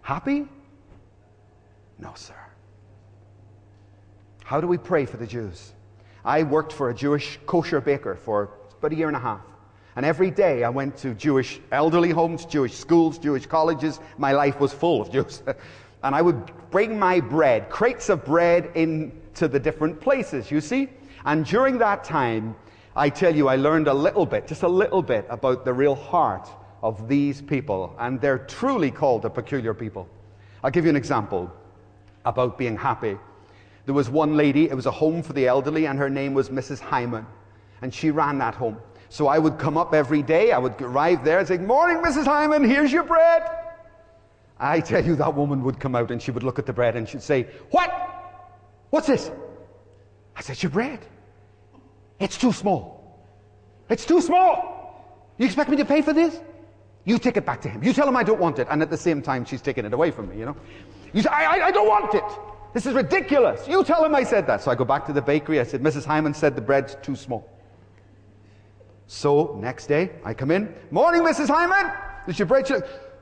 Happy? 0.02 0.48
No, 1.98 2.12
sir. 2.14 2.34
How 4.44 4.60
do 4.60 4.66
we 4.66 4.78
pray 4.78 5.04
for 5.04 5.18
the 5.18 5.26
Jews? 5.26 5.72
I 6.24 6.42
worked 6.42 6.72
for 6.72 6.90
a 6.90 6.94
Jewish 6.94 7.38
kosher 7.46 7.80
baker 7.80 8.14
for 8.14 8.50
about 8.78 8.92
a 8.92 8.96
year 8.96 9.08
and 9.08 9.16
a 9.16 9.20
half. 9.20 9.42
And 9.96 10.06
every 10.06 10.30
day 10.30 10.64
I 10.64 10.68
went 10.68 10.96
to 10.98 11.14
Jewish 11.14 11.60
elderly 11.72 12.10
homes, 12.10 12.44
Jewish 12.44 12.74
schools, 12.74 13.18
Jewish 13.18 13.46
colleges. 13.46 14.00
My 14.16 14.32
life 14.32 14.60
was 14.60 14.72
full 14.72 15.02
of 15.02 15.10
Jews. 15.10 15.42
and 16.02 16.14
I 16.14 16.22
would 16.22 16.52
bring 16.70 16.98
my 16.98 17.20
bread, 17.20 17.70
crates 17.70 18.08
of 18.08 18.24
bread, 18.24 18.70
into 18.74 19.48
the 19.48 19.58
different 19.58 20.00
places, 20.00 20.50
you 20.50 20.60
see? 20.60 20.88
And 21.24 21.44
during 21.44 21.78
that 21.78 22.04
time, 22.04 22.54
I 22.96 23.10
tell 23.10 23.34
you, 23.34 23.48
I 23.48 23.56
learned 23.56 23.88
a 23.88 23.94
little 23.94 24.26
bit, 24.26 24.46
just 24.46 24.62
a 24.62 24.68
little 24.68 25.02
bit, 25.02 25.26
about 25.28 25.64
the 25.64 25.72
real 25.72 25.94
heart 25.94 26.48
of 26.82 27.08
these 27.08 27.42
people. 27.42 27.94
And 27.98 28.20
they're 28.20 28.38
truly 28.38 28.90
called 28.90 29.24
a 29.24 29.30
peculiar 29.30 29.74
people. 29.74 30.08
I'll 30.62 30.70
give 30.70 30.84
you 30.84 30.90
an 30.90 30.96
example 30.96 31.52
about 32.24 32.58
being 32.58 32.76
happy. 32.76 33.16
There 33.86 33.94
was 33.94 34.10
one 34.10 34.36
lady, 34.36 34.68
it 34.68 34.74
was 34.74 34.86
a 34.86 34.90
home 34.90 35.22
for 35.22 35.32
the 35.32 35.46
elderly, 35.46 35.86
and 35.86 35.98
her 35.98 36.10
name 36.10 36.34
was 36.34 36.50
Mrs. 36.50 36.80
Hyman 36.80 37.26
and 37.82 37.92
she 37.92 38.10
ran 38.10 38.38
that 38.38 38.54
home. 38.54 38.78
So 39.08 39.26
I 39.26 39.38
would 39.38 39.58
come 39.58 39.76
up 39.78 39.94
every 39.94 40.22
day, 40.22 40.52
I 40.52 40.58
would 40.58 40.80
arrive 40.80 41.24
there 41.24 41.38
and 41.38 41.48
say, 41.48 41.58
Morning, 41.58 42.02
Mrs. 42.02 42.24
Hyman, 42.24 42.64
here's 42.64 42.92
your 42.92 43.04
bread. 43.04 43.42
I 44.60 44.80
tell 44.80 45.04
you, 45.04 45.14
that 45.16 45.34
woman 45.34 45.62
would 45.64 45.78
come 45.78 45.94
out 45.94 46.10
and 46.10 46.20
she 46.20 46.30
would 46.30 46.42
look 46.42 46.58
at 46.58 46.66
the 46.66 46.72
bread 46.72 46.96
and 46.96 47.08
she'd 47.08 47.22
say, 47.22 47.48
What? 47.70 47.90
What's 48.90 49.06
this? 49.06 49.30
I 50.36 50.40
said, 50.40 50.62
Your 50.62 50.70
bread. 50.70 51.00
It's 52.18 52.36
too 52.36 52.52
small. 52.52 53.24
It's 53.88 54.04
too 54.04 54.20
small. 54.20 55.32
You 55.38 55.46
expect 55.46 55.70
me 55.70 55.76
to 55.76 55.84
pay 55.84 56.02
for 56.02 56.12
this? 56.12 56.40
You 57.04 57.18
take 57.18 57.36
it 57.36 57.46
back 57.46 57.60
to 57.62 57.68
him. 57.68 57.82
You 57.82 57.92
tell 57.92 58.08
him 58.08 58.16
I 58.16 58.24
don't 58.24 58.40
want 58.40 58.58
it. 58.58 58.66
And 58.70 58.82
at 58.82 58.90
the 58.90 58.96
same 58.96 59.22
time, 59.22 59.44
she's 59.44 59.62
taking 59.62 59.84
it 59.84 59.92
away 59.92 60.10
from 60.10 60.28
me, 60.28 60.38
you 60.38 60.44
know? 60.44 60.56
You 61.12 61.22
say, 61.22 61.30
I, 61.30 61.44
I, 61.44 61.66
I 61.66 61.70
don't 61.70 61.86
want 61.86 62.12
it. 62.14 62.24
This 62.74 62.84
is 62.84 62.92
ridiculous. 62.92 63.66
You 63.66 63.82
tell 63.84 64.04
him 64.04 64.14
I 64.14 64.24
said 64.24 64.46
that. 64.48 64.60
So 64.62 64.70
I 64.70 64.74
go 64.74 64.84
back 64.84 65.06
to 65.06 65.12
the 65.12 65.22
bakery. 65.22 65.60
I 65.60 65.62
said, 65.62 65.80
Mrs. 65.80 66.04
Hyman 66.04 66.34
said 66.34 66.54
the 66.54 66.60
bread's 66.60 66.96
too 67.00 67.16
small. 67.16 67.48
So 69.06 69.56
next 69.58 69.86
day, 69.86 70.10
I 70.24 70.34
come 70.34 70.50
in. 70.50 70.74
Morning, 70.90 71.22
Mrs. 71.22 71.48
Hyman. 71.48 71.90
Is 72.26 72.38
your 72.38 72.46
bread? 72.46 72.68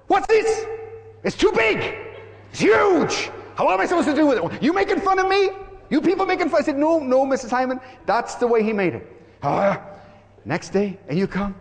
What's 0.08 0.26
this? 0.26 0.66
It's 1.26 1.34
too 1.34 1.50
big. 1.50 1.96
It's 2.52 2.60
huge. 2.60 3.30
How 3.56 3.68
am 3.68 3.80
I 3.80 3.86
supposed 3.86 4.06
to 4.06 4.14
do 4.14 4.28
with 4.28 4.38
it? 4.38 4.62
You 4.62 4.72
making 4.72 5.00
fun 5.00 5.18
of 5.18 5.28
me? 5.28 5.50
You 5.90 6.00
people 6.00 6.24
making 6.24 6.50
fun? 6.50 6.60
I 6.62 6.64
said, 6.64 6.78
no, 6.78 7.00
no, 7.00 7.26
Mrs. 7.26 7.50
Hyman. 7.50 7.80
That's 8.06 8.36
the 8.36 8.46
way 8.46 8.62
he 8.62 8.72
made 8.72 8.94
it. 8.94 9.22
Uh, 9.42 9.76
next 10.44 10.68
day, 10.70 10.96
and 11.08 11.18
you 11.18 11.26
come. 11.26 11.56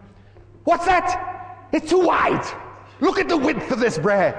What's 0.66 0.86
that? 0.86 1.68
It's 1.72 1.90
too 1.90 2.00
wide. 2.00 2.46
Look 3.00 3.18
at 3.18 3.28
the 3.28 3.38
width 3.38 3.72
of 3.72 3.80
this 3.80 3.98
bread. 3.98 4.36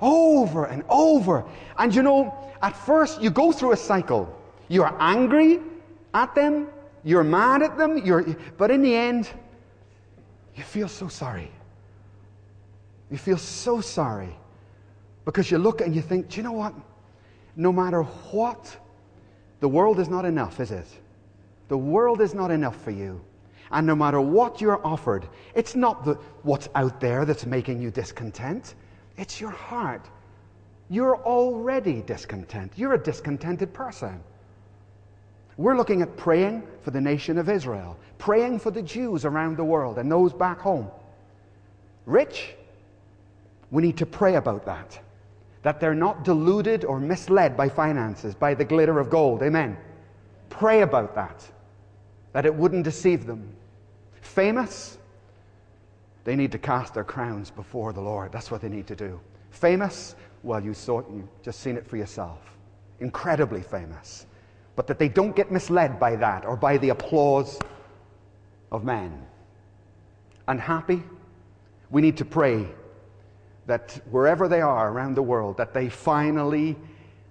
Over 0.00 0.64
and 0.64 0.82
over. 0.88 1.44
And 1.78 1.94
you 1.94 2.02
know, 2.02 2.34
at 2.62 2.74
first 2.74 3.20
you 3.20 3.28
go 3.28 3.52
through 3.52 3.72
a 3.72 3.76
cycle. 3.76 4.34
You 4.68 4.82
are 4.82 4.96
angry 4.98 5.60
at 6.14 6.34
them, 6.34 6.68
you're 7.02 7.22
mad 7.22 7.62
at 7.62 7.76
them, 7.76 7.98
you're, 7.98 8.22
but 8.56 8.70
in 8.70 8.80
the 8.80 8.94
end, 8.94 9.28
you 10.54 10.62
feel 10.62 10.88
so 10.88 11.08
sorry. 11.08 11.50
You 13.10 13.18
feel 13.18 13.36
so 13.36 13.82
sorry 13.82 14.34
because 15.24 15.50
you 15.50 15.58
look 15.58 15.80
and 15.80 15.94
you 15.94 16.02
think, 16.02 16.28
do 16.28 16.36
you 16.36 16.42
know 16.42 16.52
what? 16.52 16.74
No 17.56 17.72
matter 17.72 18.02
what, 18.02 18.76
the 19.60 19.68
world 19.68 19.98
is 19.98 20.08
not 20.08 20.24
enough, 20.24 20.60
is 20.60 20.70
it? 20.70 20.86
The 21.68 21.78
world 21.78 22.20
is 22.20 22.34
not 22.34 22.50
enough 22.50 22.82
for 22.82 22.90
you. 22.90 23.20
And 23.70 23.86
no 23.86 23.94
matter 23.94 24.20
what 24.20 24.60
you're 24.60 24.84
offered, 24.86 25.26
it's 25.54 25.74
not 25.74 26.04
the, 26.04 26.14
what's 26.42 26.68
out 26.74 27.00
there 27.00 27.24
that's 27.24 27.46
making 27.46 27.80
you 27.80 27.90
discontent, 27.90 28.74
it's 29.16 29.40
your 29.40 29.50
heart. 29.50 30.08
You're 30.90 31.16
already 31.16 32.02
discontent. 32.02 32.72
You're 32.76 32.94
a 32.94 33.02
discontented 33.02 33.72
person. 33.72 34.22
We're 35.56 35.76
looking 35.76 36.02
at 36.02 36.16
praying 36.16 36.66
for 36.82 36.90
the 36.90 37.00
nation 37.00 37.38
of 37.38 37.48
Israel, 37.48 37.96
praying 38.18 38.58
for 38.58 38.70
the 38.70 38.82
Jews 38.82 39.24
around 39.24 39.56
the 39.56 39.64
world 39.64 39.98
and 39.98 40.10
those 40.10 40.32
back 40.32 40.58
home. 40.58 40.90
Rich, 42.06 42.54
we 43.70 43.82
need 43.82 43.96
to 43.98 44.06
pray 44.06 44.34
about 44.34 44.66
that. 44.66 44.98
That 45.64 45.80
they're 45.80 45.94
not 45.94 46.24
deluded 46.24 46.84
or 46.84 47.00
misled 47.00 47.56
by 47.56 47.68
finances, 47.68 48.34
by 48.36 48.54
the 48.54 48.64
glitter 48.64 49.00
of 49.00 49.10
gold. 49.10 49.42
Amen. 49.42 49.76
Pray 50.48 50.82
about 50.82 51.16
that. 51.16 51.44
That 52.32 52.46
it 52.46 52.54
wouldn't 52.54 52.84
deceive 52.84 53.26
them. 53.26 53.52
Famous, 54.20 54.96
they 56.22 56.36
need 56.36 56.52
to 56.52 56.58
cast 56.58 56.94
their 56.94 57.04
crowns 57.04 57.50
before 57.50 57.92
the 57.92 58.00
Lord. 58.00 58.30
That's 58.30 58.52
what 58.52 58.60
they 58.60 58.68
need 58.68 58.86
to 58.86 58.96
do. 58.96 59.20
Famous, 59.50 60.14
well, 60.44 60.62
you 60.62 60.72
saw 60.72 61.00
it, 61.00 61.06
you 61.10 61.28
just 61.42 61.58
seen 61.58 61.76
it 61.76 61.84
for 61.86 61.96
yourself. 61.96 62.38
Incredibly 63.00 63.62
famous 63.62 64.26
but 64.76 64.86
that 64.86 64.98
they 64.98 65.08
don't 65.08 65.36
get 65.36 65.52
misled 65.52 66.00
by 66.00 66.16
that 66.16 66.44
or 66.44 66.56
by 66.56 66.76
the 66.78 66.88
applause 66.88 67.58
of 68.72 68.84
men. 68.84 69.24
And 70.48 70.60
happy, 70.60 71.02
we 71.90 72.02
need 72.02 72.16
to 72.18 72.24
pray 72.24 72.66
that 73.66 74.00
wherever 74.10 74.48
they 74.48 74.60
are 74.60 74.90
around 74.90 75.14
the 75.14 75.22
world, 75.22 75.56
that 75.56 75.72
they 75.72 75.88
finally, 75.88 76.76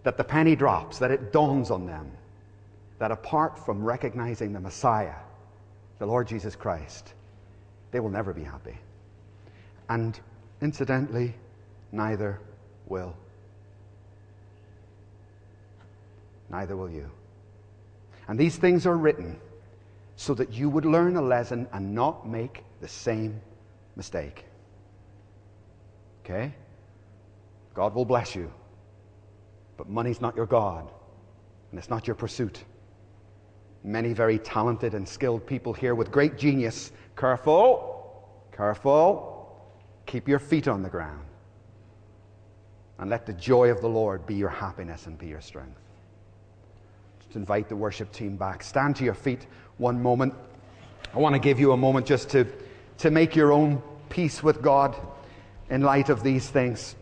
that 0.03 0.17
the 0.17 0.23
penny 0.23 0.55
drops, 0.55 0.99
that 0.99 1.11
it 1.11 1.31
dawns 1.31 1.69
on 1.71 1.86
them 1.86 2.11
that 3.03 3.11
apart 3.11 3.59
from 3.59 3.84
recognizing 3.84 4.53
the 4.53 4.61
Messiah, 4.61 5.15
the 5.99 6.05
Lord 6.05 6.25
Jesus 6.25 6.55
Christ, 6.55 7.13
they 7.91 7.99
will 7.99 8.09
never 8.09 8.34
be 8.34 8.43
happy. 8.43 8.77
And 9.89 10.17
incidentally, 10.61 11.34
neither 11.91 12.39
will. 12.88 13.13
Neither 16.49 16.77
will 16.77 16.89
you. 16.89 17.11
And 18.29 18.39
these 18.39 18.55
things 18.55 18.86
are 18.86 18.95
written 18.95 19.38
so 20.15 20.34
that 20.36 20.53
you 20.53 20.69
would 20.69 20.86
learn 20.86 21.17
a 21.17 21.21
lesson 21.21 21.67
and 21.73 21.93
not 21.93 22.25
make 22.25 22.63
the 22.79 22.88
same 22.88 23.41
mistake. 23.97 24.45
Okay? 26.24 26.53
God 27.74 27.93
will 27.93 28.05
bless 28.05 28.36
you. 28.36 28.51
But 29.78 29.89
money's 29.89 30.21
not 30.21 30.36
your 30.36 30.45
God, 30.45 30.89
and 31.71 31.80
it's 31.80 31.89
not 31.89 32.07
your 32.07 32.15
pursuit. 32.15 32.63
Many 33.84 34.13
very 34.13 34.39
talented 34.39 34.93
and 34.93 35.07
skilled 35.07 35.45
people 35.45 35.74
here 35.74 35.95
with 35.95 36.11
great 36.11 36.38
genius. 36.38 36.91
Careful, 37.17 38.30
careful. 38.55 39.32
Keep 40.05 40.28
your 40.28 40.39
feet 40.39 40.67
on 40.67 40.84
the 40.84 40.89
ground. 40.89 41.26
And 42.99 43.09
let 43.09 43.26
the 43.26 43.34
joy 43.34 43.69
of 43.69 43.82
the 43.82 43.89
Lord 43.89 44.26
be 44.26 44.36
your 44.36 44.49
happiness 44.49 45.07
and 45.07 45.17
be 45.17 45.28
your 45.28 45.41
strength 45.41 45.80
Just 47.19 47.36
invite 47.36 47.67
the 47.67 47.76
worship 47.76 48.11
team 48.11 48.38
back. 48.38 48.63
Stand 48.63 48.95
to 48.97 49.03
your 49.03 49.15
feet 49.15 49.47
one 49.78 50.01
moment. 50.01 50.34
I 51.13 51.17
want 51.17 51.34
to 51.34 51.39
give 51.39 51.59
you 51.59 51.74
a 51.74 51.78
moment 51.78 52.05
just 52.05 52.30
to, 52.30 52.47
to 52.99 53.11
make 53.11 53.36
your 53.36 53.51
own 53.51 53.82
peace 54.09 54.41
with 54.43 54.61
God 54.61 54.95
in 55.70 55.82
light 55.82 56.09
of 56.09 56.24
these 56.24 56.49
things. 56.49 56.95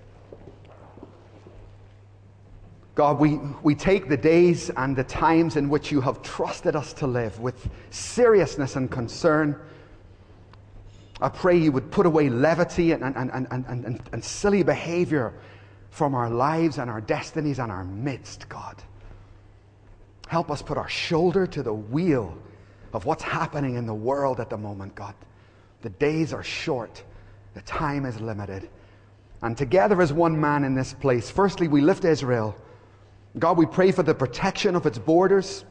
God, 2.93 3.19
we, 3.19 3.39
we 3.63 3.73
take 3.73 4.09
the 4.09 4.17
days 4.17 4.69
and 4.69 4.95
the 4.95 5.03
times 5.03 5.55
in 5.55 5.69
which 5.69 5.91
you 5.91 6.01
have 6.01 6.21
trusted 6.21 6.75
us 6.75 6.93
to 6.93 7.07
live 7.07 7.39
with 7.39 7.69
seriousness 7.89 8.75
and 8.75 8.91
concern. 8.91 9.59
I 11.21 11.29
pray 11.29 11.57
you 11.57 11.71
would 11.71 11.89
put 11.89 12.05
away 12.05 12.29
levity 12.29 12.91
and, 12.91 13.03
and, 13.03 13.15
and, 13.15 13.47
and, 13.49 13.65
and, 13.67 14.01
and 14.11 14.23
silly 14.23 14.63
behavior 14.63 15.33
from 15.89 16.15
our 16.15 16.29
lives 16.29 16.79
and 16.79 16.89
our 16.89 17.01
destinies 17.01 17.59
and 17.59 17.71
our 17.71 17.85
midst, 17.85 18.49
God. 18.49 18.81
Help 20.27 20.49
us 20.49 20.61
put 20.61 20.77
our 20.77 20.89
shoulder 20.89 21.45
to 21.45 21.63
the 21.63 21.73
wheel 21.73 22.37
of 22.93 23.05
what's 23.05 23.23
happening 23.23 23.75
in 23.75 23.85
the 23.85 23.93
world 23.93 24.39
at 24.39 24.49
the 24.49 24.57
moment, 24.57 24.95
God. 24.95 25.13
The 25.81 25.89
days 25.89 26.33
are 26.33 26.43
short, 26.43 27.03
the 27.53 27.61
time 27.61 28.05
is 28.05 28.19
limited. 28.19 28.69
And 29.41 29.57
together 29.57 30.01
as 30.01 30.13
one 30.13 30.39
man 30.39 30.63
in 30.63 30.75
this 30.75 30.93
place, 30.93 31.29
firstly, 31.29 31.67
we 31.67 31.81
lift 31.81 32.05
Israel. 32.05 32.55
God, 33.39 33.57
we 33.57 33.65
pray 33.65 33.91
for 33.91 34.03
the 34.03 34.13
protection 34.13 34.75
of 34.75 34.85
its 34.85 34.99
borders, 34.99 35.65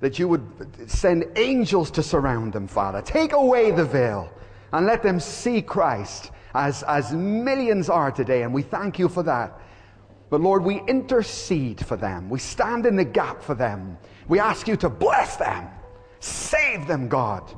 that 0.00 0.18
you 0.18 0.28
would 0.28 0.90
send 0.90 1.26
angels 1.36 1.90
to 1.92 2.02
surround 2.02 2.52
them, 2.52 2.66
Father. 2.66 3.02
Take 3.02 3.32
away 3.32 3.70
the 3.70 3.84
veil 3.84 4.32
and 4.72 4.86
let 4.86 5.02
them 5.02 5.20
see 5.20 5.60
Christ 5.60 6.30
as, 6.54 6.82
as 6.84 7.12
millions 7.12 7.90
are 7.90 8.10
today. 8.10 8.42
And 8.42 8.54
we 8.54 8.62
thank 8.62 8.98
you 8.98 9.08
for 9.08 9.22
that. 9.24 9.60
But 10.30 10.40
Lord, 10.40 10.64
we 10.64 10.80
intercede 10.82 11.84
for 11.84 11.96
them. 11.96 12.30
We 12.30 12.38
stand 12.38 12.86
in 12.86 12.96
the 12.96 13.04
gap 13.04 13.42
for 13.42 13.54
them. 13.54 13.98
We 14.28 14.38
ask 14.38 14.68
you 14.68 14.76
to 14.76 14.88
bless 14.88 15.36
them. 15.36 15.68
Save 16.20 16.86
them, 16.86 17.08
God. 17.08 17.52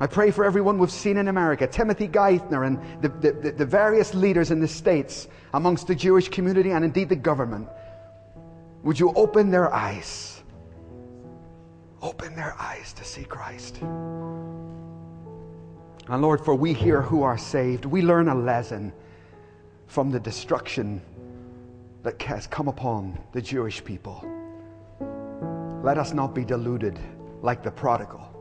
I 0.00 0.06
pray 0.06 0.30
for 0.30 0.44
everyone 0.44 0.78
we've 0.78 0.90
seen 0.90 1.16
in 1.16 1.28
America, 1.28 1.66
Timothy 1.66 2.08
Geithner 2.08 2.66
and 2.66 2.78
the, 3.02 3.08
the, 3.08 3.52
the, 3.52 3.66
various 3.66 4.14
leaders 4.14 4.50
in 4.50 4.58
the 4.58 4.66
states 4.66 5.28
amongst 5.54 5.86
the 5.86 5.94
Jewish 5.94 6.28
community 6.28 6.70
and 6.70 6.84
indeed 6.84 7.08
the 7.08 7.16
government. 7.16 7.68
Would 8.82 8.98
you 8.98 9.12
open 9.14 9.50
their 9.50 9.72
eyes? 9.72 10.42
Open 12.00 12.34
their 12.34 12.56
eyes 12.58 12.92
to 12.94 13.04
see 13.04 13.22
Christ. 13.22 13.78
And 16.08 16.20
Lord, 16.20 16.44
for 16.44 16.54
we 16.54 16.72
here 16.72 17.02
who 17.02 17.22
are 17.22 17.38
saved, 17.38 17.84
we 17.84 18.02
learn 18.02 18.28
a 18.28 18.34
lesson 18.34 18.92
from 19.86 20.10
the 20.10 20.18
destruction 20.18 21.00
that 22.02 22.20
has 22.22 22.46
come 22.48 22.66
upon 22.66 23.18
the 23.32 23.40
Jewish 23.40 23.84
people. 23.84 24.24
Let 25.84 25.98
us 25.98 26.12
not 26.12 26.34
be 26.34 26.44
deluded 26.44 26.98
like 27.40 27.62
the 27.62 27.70
prodigal, 27.70 28.31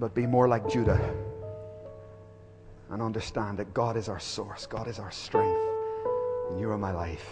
but 0.00 0.14
be 0.14 0.26
more 0.26 0.48
like 0.48 0.66
Judah 0.68 0.98
and 2.90 3.02
understand 3.02 3.58
that 3.58 3.72
God 3.74 3.96
is 3.96 4.08
our 4.08 4.18
source, 4.18 4.66
God 4.66 4.88
is 4.88 4.98
our 4.98 5.10
strength, 5.10 5.60
and 6.48 6.58
you 6.58 6.70
are 6.70 6.78
my 6.78 6.90
life. 6.90 7.28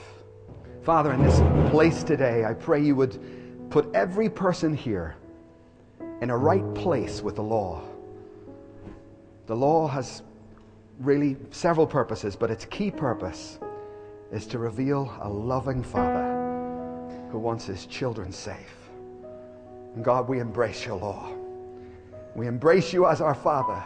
Father, 0.83 1.13
in 1.13 1.23
this 1.23 1.41
place 1.71 2.05
today, 2.05 2.45
I 2.45 2.53
pray 2.53 2.81
you 2.81 2.95
would 2.95 3.71
put 3.71 3.93
every 3.95 4.29
person 4.29 4.75
here 4.75 5.17
in 6.21 6.31
a 6.31 6.37
right 6.37 6.75
place 6.75 7.23
with 7.23 7.37
the 7.37 7.43
law. 7.43 7.83
The 9.47 9.57
law 9.57 9.89
has 9.89 10.23
really 11.01 11.37
several 11.51 11.87
purposes, 11.87 12.37
but 12.37 12.51
its 12.51 12.67
key 12.67 12.91
purpose 12.91 13.59
is 14.31 14.47
to 14.47 14.59
reveal 14.59 15.13
a 15.23 15.29
loving 15.29 15.83
Father 15.83 16.35
who 17.31 17.39
wants 17.39 17.65
his 17.65 17.87
children 17.87 18.31
safe. 18.31 18.77
And 19.95 20.05
God, 20.05 20.29
we 20.29 20.39
embrace 20.39 20.85
your 20.85 20.97
law. 20.97 21.33
We 22.35 22.47
embrace 22.47 22.93
you 22.93 23.07
as 23.07 23.21
our 23.21 23.35
Father. 23.35 23.83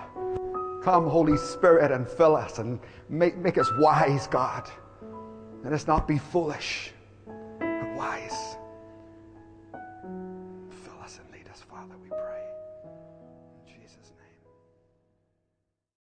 Come, 0.82 1.08
Holy 1.08 1.36
Spirit, 1.36 1.92
and 1.92 2.08
fill 2.08 2.36
us 2.36 2.58
and 2.58 2.80
make, 3.08 3.36
make 3.36 3.56
us 3.56 3.70
wise, 3.78 4.26
God. 4.26 4.68
Let 5.62 5.72
us 5.72 5.86
not 5.86 6.08
be 6.08 6.18
foolish, 6.18 6.92
but 7.26 7.94
wise. 7.94 8.51